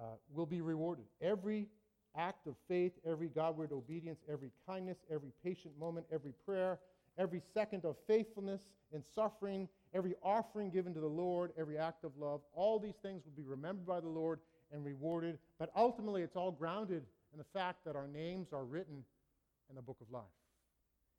uh, 0.00 0.04
will 0.32 0.46
be 0.46 0.60
rewarded. 0.60 1.06
Every 1.20 1.66
act 2.16 2.46
of 2.46 2.54
faith, 2.68 2.92
every 3.04 3.28
Godward 3.28 3.72
obedience, 3.72 4.20
every 4.30 4.52
kindness, 4.64 4.98
every 5.12 5.32
patient 5.42 5.76
moment, 5.76 6.06
every 6.12 6.34
prayer, 6.46 6.78
every 7.18 7.40
second 7.54 7.84
of 7.84 7.96
faithfulness 8.06 8.62
in 8.92 9.02
suffering, 9.14 9.68
every 9.94 10.14
offering 10.22 10.70
given 10.70 10.94
to 10.94 11.00
the 11.00 11.06
Lord, 11.06 11.52
every 11.58 11.78
act 11.78 12.04
of 12.04 12.16
love, 12.16 12.40
all 12.54 12.78
these 12.78 12.96
things 13.02 13.22
will 13.24 13.32
be 13.32 13.48
remembered 13.48 13.86
by 13.86 14.00
the 14.00 14.08
Lord 14.08 14.40
and 14.72 14.84
rewarded. 14.84 15.38
But 15.58 15.70
ultimately, 15.76 16.22
it's 16.22 16.36
all 16.36 16.50
grounded 16.50 17.04
in 17.32 17.38
the 17.38 17.58
fact 17.58 17.84
that 17.84 17.96
our 17.96 18.08
names 18.08 18.52
are 18.52 18.64
written 18.64 19.04
in 19.68 19.76
the 19.76 19.82
book 19.82 19.98
of 20.00 20.10
life. 20.10 20.22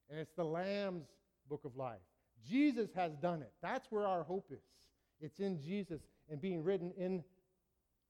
And 0.10 0.20
it's 0.20 0.34
the 0.34 0.44
Lamb's 0.44 1.08
book 1.50 1.66
of 1.66 1.76
life. 1.76 2.02
Jesus 2.48 2.90
has 2.96 3.14
done 3.16 3.42
it. 3.42 3.52
That's 3.62 3.88
where 3.92 4.06
our 4.06 4.24
hope 4.24 4.52
is. 4.52 4.60
It's 5.22 5.40
in 5.40 5.62
Jesus 5.62 6.02
and 6.30 6.42
being 6.42 6.64
written 6.64 6.92
in 6.98 7.24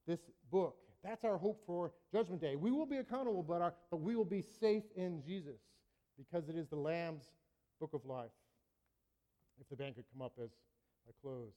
this 0.07 0.19
book. 0.51 0.77
That's 1.03 1.23
our 1.23 1.37
hope 1.37 1.61
for 1.65 1.91
Judgment 2.11 2.41
Day. 2.41 2.55
We 2.55 2.71
will 2.71 2.85
be 2.85 2.97
accountable, 2.97 3.43
but, 3.43 3.61
our, 3.61 3.73
but 3.91 3.97
we 3.97 4.15
will 4.15 4.25
be 4.25 4.41
safe 4.41 4.83
in 4.95 5.21
Jesus 5.25 5.59
because 6.17 6.49
it 6.49 6.55
is 6.55 6.67
the 6.67 6.77
Lamb's 6.77 7.25
book 7.79 7.93
of 7.93 8.05
life 8.05 8.31
if 9.59 9.69
the 9.69 9.75
band 9.75 9.95
could 9.95 10.05
come 10.13 10.21
up 10.21 10.33
as 10.41 10.49
I 11.07 11.11
close. 11.21 11.53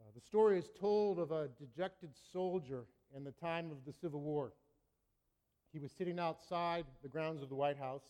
Uh, 0.00 0.10
the 0.14 0.20
story 0.20 0.58
is 0.58 0.70
told 0.78 1.18
of 1.18 1.30
a 1.30 1.48
dejected 1.58 2.10
soldier 2.32 2.84
in 3.16 3.24
the 3.24 3.32
time 3.32 3.70
of 3.70 3.78
the 3.86 3.92
Civil 3.92 4.20
War. 4.20 4.52
He 5.72 5.78
was 5.78 5.90
sitting 5.92 6.18
outside 6.18 6.84
the 7.02 7.08
grounds 7.08 7.42
of 7.42 7.48
the 7.48 7.54
White 7.54 7.78
House, 7.78 8.04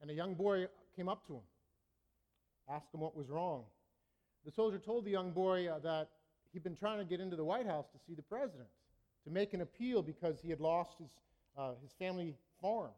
and 0.00 0.10
a 0.10 0.14
young 0.14 0.34
boy 0.34 0.66
came 0.96 1.08
up 1.08 1.26
to 1.26 1.34
him, 1.34 1.42
asked 2.70 2.92
him 2.92 3.00
what 3.00 3.16
was 3.16 3.28
wrong. 3.28 3.64
The 4.44 4.52
soldier 4.52 4.78
told 4.78 5.04
the 5.04 5.10
young 5.10 5.32
boy 5.32 5.68
uh, 5.68 5.78
that 5.80 6.08
he'd 6.52 6.62
been 6.62 6.76
trying 6.76 6.98
to 6.98 7.04
get 7.04 7.20
into 7.20 7.36
the 7.36 7.44
White 7.44 7.66
House 7.66 7.86
to 7.92 7.98
see 8.06 8.14
the 8.14 8.22
president, 8.22 8.68
to 9.24 9.30
make 9.30 9.54
an 9.54 9.60
appeal 9.60 10.02
because 10.02 10.40
he 10.40 10.50
had 10.50 10.60
lost 10.60 10.98
his, 10.98 11.10
uh, 11.56 11.72
his 11.82 11.92
family 11.98 12.34
farm. 12.60 12.90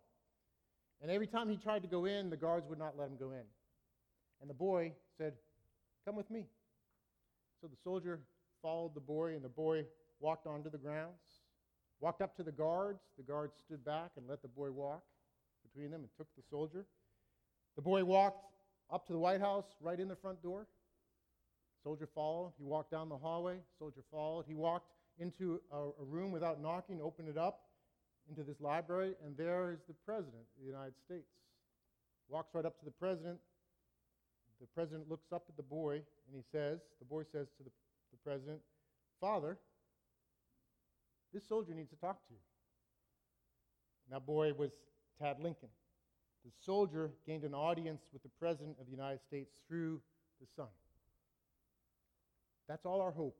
And 1.03 1.11
every 1.11 1.27
time 1.27 1.49
he 1.49 1.57
tried 1.57 1.83
to 1.83 1.89
go 1.89 2.05
in, 2.05 2.29
the 2.29 2.37
guards 2.37 2.67
would 2.69 2.79
not 2.79 2.99
let 2.99 3.09
him 3.09 3.17
go 3.19 3.31
in. 3.31 3.45
And 4.41 4.51
the 4.51 4.55
boy 4.55 4.93
said, 5.17 5.35
Come 6.05 6.17
with 6.17 6.31
me. 6.31 6.47
So 7.61 7.69
the 7.69 7.77
soldier 7.83 8.21
followed 8.63 8.95
the 8.95 9.01
boy, 9.01 9.35
and 9.35 9.45
the 9.45 9.49
boy 9.49 9.85
walked 10.19 10.47
onto 10.47 10.71
the 10.71 10.79
grounds, 10.79 11.41
walked 12.01 12.23
up 12.23 12.37
to 12.37 12.43
the 12.43 12.53
guards. 12.53 13.01
The 13.17 13.23
guards 13.23 13.55
stood 13.65 13.85
back 13.85 14.13
and 14.17 14.27
let 14.29 14.43
the 14.43 14.49
boy 14.49 14.71
walk 14.71 15.03
between 15.63 15.91
them 15.91 16.01
and 16.01 16.11
took 16.17 16.29
the 16.37 16.43
soldier. 16.51 16.85
The 17.77 17.83
boy 17.83 18.05
walked 18.05 18.47
up 18.91 19.07
to 19.07 19.13
the 19.13 19.19
White 19.19 19.41
House, 19.41 19.67
right 19.81 19.99
in 19.99 20.09
the 20.09 20.17
front 20.17 20.43
door. 20.43 20.67
Soldier 21.83 22.09
followed. 22.15 22.53
He 22.59 22.65
walked 22.65 22.91
down 22.91 23.09
the 23.09 23.17
hallway. 23.17 23.59
Soldier 23.79 24.03
followed. 24.11 24.45
He 24.47 24.55
walked 24.55 24.91
into 25.19 25.61
a, 25.73 25.77
a 25.77 26.05
room 26.05 26.31
without 26.31 26.61
knocking, 26.61 27.01
opened 27.01 27.29
it 27.29 27.39
up 27.39 27.61
into 28.29 28.43
this 28.43 28.61
library, 28.61 29.15
and 29.25 29.37
there 29.37 29.73
is 29.73 29.81
the 29.89 29.95
President 30.05 30.43
of 30.57 30.63
the 30.63 30.67
United 30.71 30.95
States. 31.05 31.31
Walks 32.29 32.55
right 32.55 32.65
up 32.65 32.79
to 32.79 32.85
the 32.85 32.93
President, 32.93 33.39
the 34.61 34.67
president 34.75 35.09
looks 35.09 35.33
up 35.33 35.45
at 35.49 35.57
the 35.57 35.63
boy 35.63 35.95
and 35.95 36.35
he 36.35 36.43
says, 36.53 36.81
the 36.99 37.07
boy 37.07 37.23
says 37.33 37.49
to 37.57 37.65
the, 37.65 37.71
the 38.13 38.19
president, 38.23 38.61
Father, 39.21 39.57
this 41.33 41.49
soldier 41.49 41.73
needs 41.73 41.89
to 41.91 41.97
talk 41.97 42.19
to 42.27 42.33
you. 42.33 42.41
And 44.07 44.17
that 44.17 44.27
boy 44.27 44.53
was 44.53 44.71
Tad 45.19 45.39
Lincoln. 45.41 45.71
The 46.45 46.51
soldier 46.65 47.11
gained 47.27 47.45
an 47.45 47.55
audience 47.55 48.03
with 48.13 48.23
the 48.23 48.31
President 48.39 48.77
of 48.81 48.87
the 48.87 48.93
United 48.93 49.21
States 49.27 49.51
through 49.69 50.01
the 50.41 50.47
Son. 50.57 50.69
That's 52.69 52.85
all 52.85 53.01
our 53.01 53.11
hope 53.11 53.37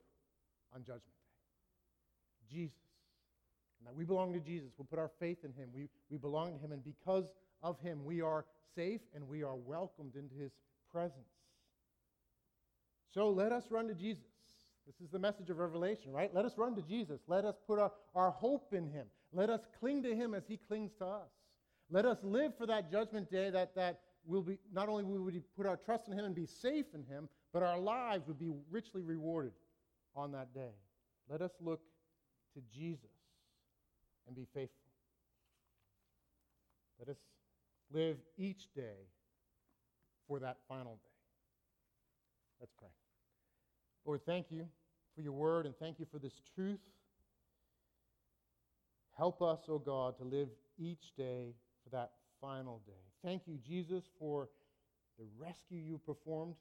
on 0.75 0.83
Judgment 0.83 1.03
Day. 1.05 2.57
Jesus. 2.57 2.90
And 3.81 3.89
that 3.89 3.97
we 3.97 4.05
belong 4.05 4.33
to 4.35 4.41
Jesus. 4.41 4.71
We'll 4.77 4.87
put 4.87 4.99
our 4.99 5.11
faith 5.19 5.39
in 5.45 5.53
Him. 5.53 5.71
We, 5.75 5.89
we 6.11 6.19
belong 6.19 6.53
to 6.53 6.59
Him. 6.59 6.73
And 6.73 6.85
because 6.85 7.33
of 7.63 7.81
Him, 7.81 8.05
we 8.05 8.21
are 8.21 8.45
safe 8.77 9.01
and 9.15 9.27
we 9.27 9.43
are 9.43 9.57
welcomed 9.57 10.15
into 10.15 10.35
His 10.35 10.53
presence. 10.93 11.27
So 13.13 13.31
let 13.31 13.53
us 13.53 13.65
run 13.71 13.89
to 13.89 13.95
Jesus. 13.95 14.25
This 14.87 15.07
is 15.07 15.11
the 15.11 15.19
message 15.19 15.51
of 15.51 15.59
Revelation, 15.59 16.13
right? 16.13 16.35
Let 16.35 16.45
us 16.45 16.57
run 16.57 16.75
to 16.77 16.83
Jesus. 16.83 17.21
Let 17.27 17.45
us 17.45 17.57
put 17.67 17.79
our, 17.79 17.93
our 18.15 18.31
hope 18.31 18.73
in 18.73 18.89
him. 18.89 19.07
Let 19.33 19.51
us 19.51 19.61
cling 19.79 20.03
to 20.03 20.15
him 20.15 20.35
as 20.35 20.45
he 20.49 20.57
clings 20.57 20.93
to 20.99 21.07
us. 21.07 21.31
Let 21.91 22.05
us 22.05 22.19
live 22.23 22.57
for 22.57 22.67
that 22.67 22.91
judgment 22.91 23.31
day 23.31 23.51
that, 23.51 23.75
that 23.77 24.01
will 24.25 24.43
be 24.43 24.59
not 24.73 24.89
only 24.89 25.05
will 25.05 25.23
we 25.23 25.41
put 25.57 25.67
our 25.67 25.77
trust 25.77 26.09
in 26.09 26.15
him 26.15 26.25
and 26.25 26.35
be 26.35 26.47
safe 26.47 26.87
in 26.95 27.05
him, 27.05 27.29
but 27.53 27.63
our 27.63 27.79
lives 27.79 28.27
would 28.27 28.39
be 28.39 28.51
richly 28.71 29.03
rewarded 29.03 29.53
on 30.17 30.33
that 30.33 30.53
day. 30.55 30.75
Let 31.29 31.43
us 31.43 31.53
look 31.61 31.81
to 32.55 32.63
Jesus 32.77 33.11
and 34.31 34.37
be 34.37 34.47
faithful. 34.55 34.77
Let 37.01 37.09
us 37.09 37.19
live 37.93 38.17
each 38.39 38.73
day 38.77 39.09
for 40.29 40.39
that 40.39 40.59
final 40.69 41.01
day. 41.03 41.11
Let's 42.61 42.73
pray. 42.79 42.91
Lord, 44.07 44.21
thank 44.25 44.47
you 44.51 44.67
for 45.17 45.23
your 45.23 45.33
word 45.33 45.67
and 45.67 45.75
thank 45.77 45.99
you 45.99 46.07
for 46.13 46.21
this 46.21 46.41
truth. 46.55 46.79
Help 49.17 49.43
us, 49.43 49.61
O 49.69 49.75
oh 49.75 49.79
God, 49.79 50.17
to 50.19 50.25
live 50.25 50.49
each 50.79 51.17
day 51.17 51.53
for 51.83 51.91
that 51.91 52.13
final 52.41 52.81
day. 52.87 52.93
Thank 53.25 53.43
you, 53.47 53.59
Jesus, 53.67 54.05
for 54.19 54.49
the 55.19 55.25
rescue 55.39 55.79
you 55.79 55.99
performed, 55.99 56.55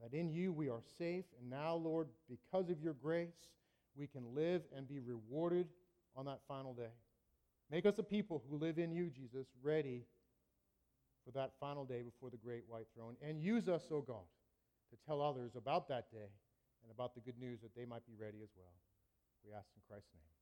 that 0.00 0.16
in 0.16 0.30
you 0.30 0.52
we 0.52 0.68
are 0.68 0.82
safe. 0.96 1.24
And 1.40 1.50
now, 1.50 1.74
Lord, 1.74 2.06
because 2.28 2.70
of 2.70 2.80
your 2.80 2.94
grace, 2.94 3.48
we 3.96 4.06
can 4.06 4.32
live 4.32 4.62
and 4.76 4.88
be 4.88 5.00
rewarded 5.00 5.66
on 6.16 6.26
that 6.26 6.40
final 6.48 6.74
day. 6.74 6.92
Make 7.70 7.86
us 7.86 7.98
a 7.98 8.02
people 8.02 8.42
who 8.48 8.56
live 8.56 8.78
in 8.78 8.92
you, 8.92 9.10
Jesus, 9.10 9.46
ready 9.62 10.06
for 11.24 11.30
that 11.32 11.52
final 11.60 11.84
day 11.84 12.02
before 12.02 12.30
the 12.30 12.36
great 12.36 12.64
white 12.66 12.86
throne. 12.94 13.16
And 13.22 13.40
use 13.40 13.68
us, 13.68 13.82
O 13.90 13.96
oh 13.96 14.00
God, 14.00 14.26
to 14.90 14.96
tell 15.06 15.22
others 15.22 15.52
about 15.54 15.88
that 15.88 16.10
day 16.10 16.30
and 16.82 16.90
about 16.90 17.14
the 17.14 17.20
good 17.20 17.38
news 17.38 17.60
that 17.60 17.74
they 17.76 17.84
might 17.84 18.04
be 18.06 18.14
ready 18.18 18.38
as 18.42 18.50
well. 18.56 18.74
We 19.46 19.52
ask 19.52 19.68
in 19.76 19.82
Christ's 19.88 20.10
name. 20.14 20.39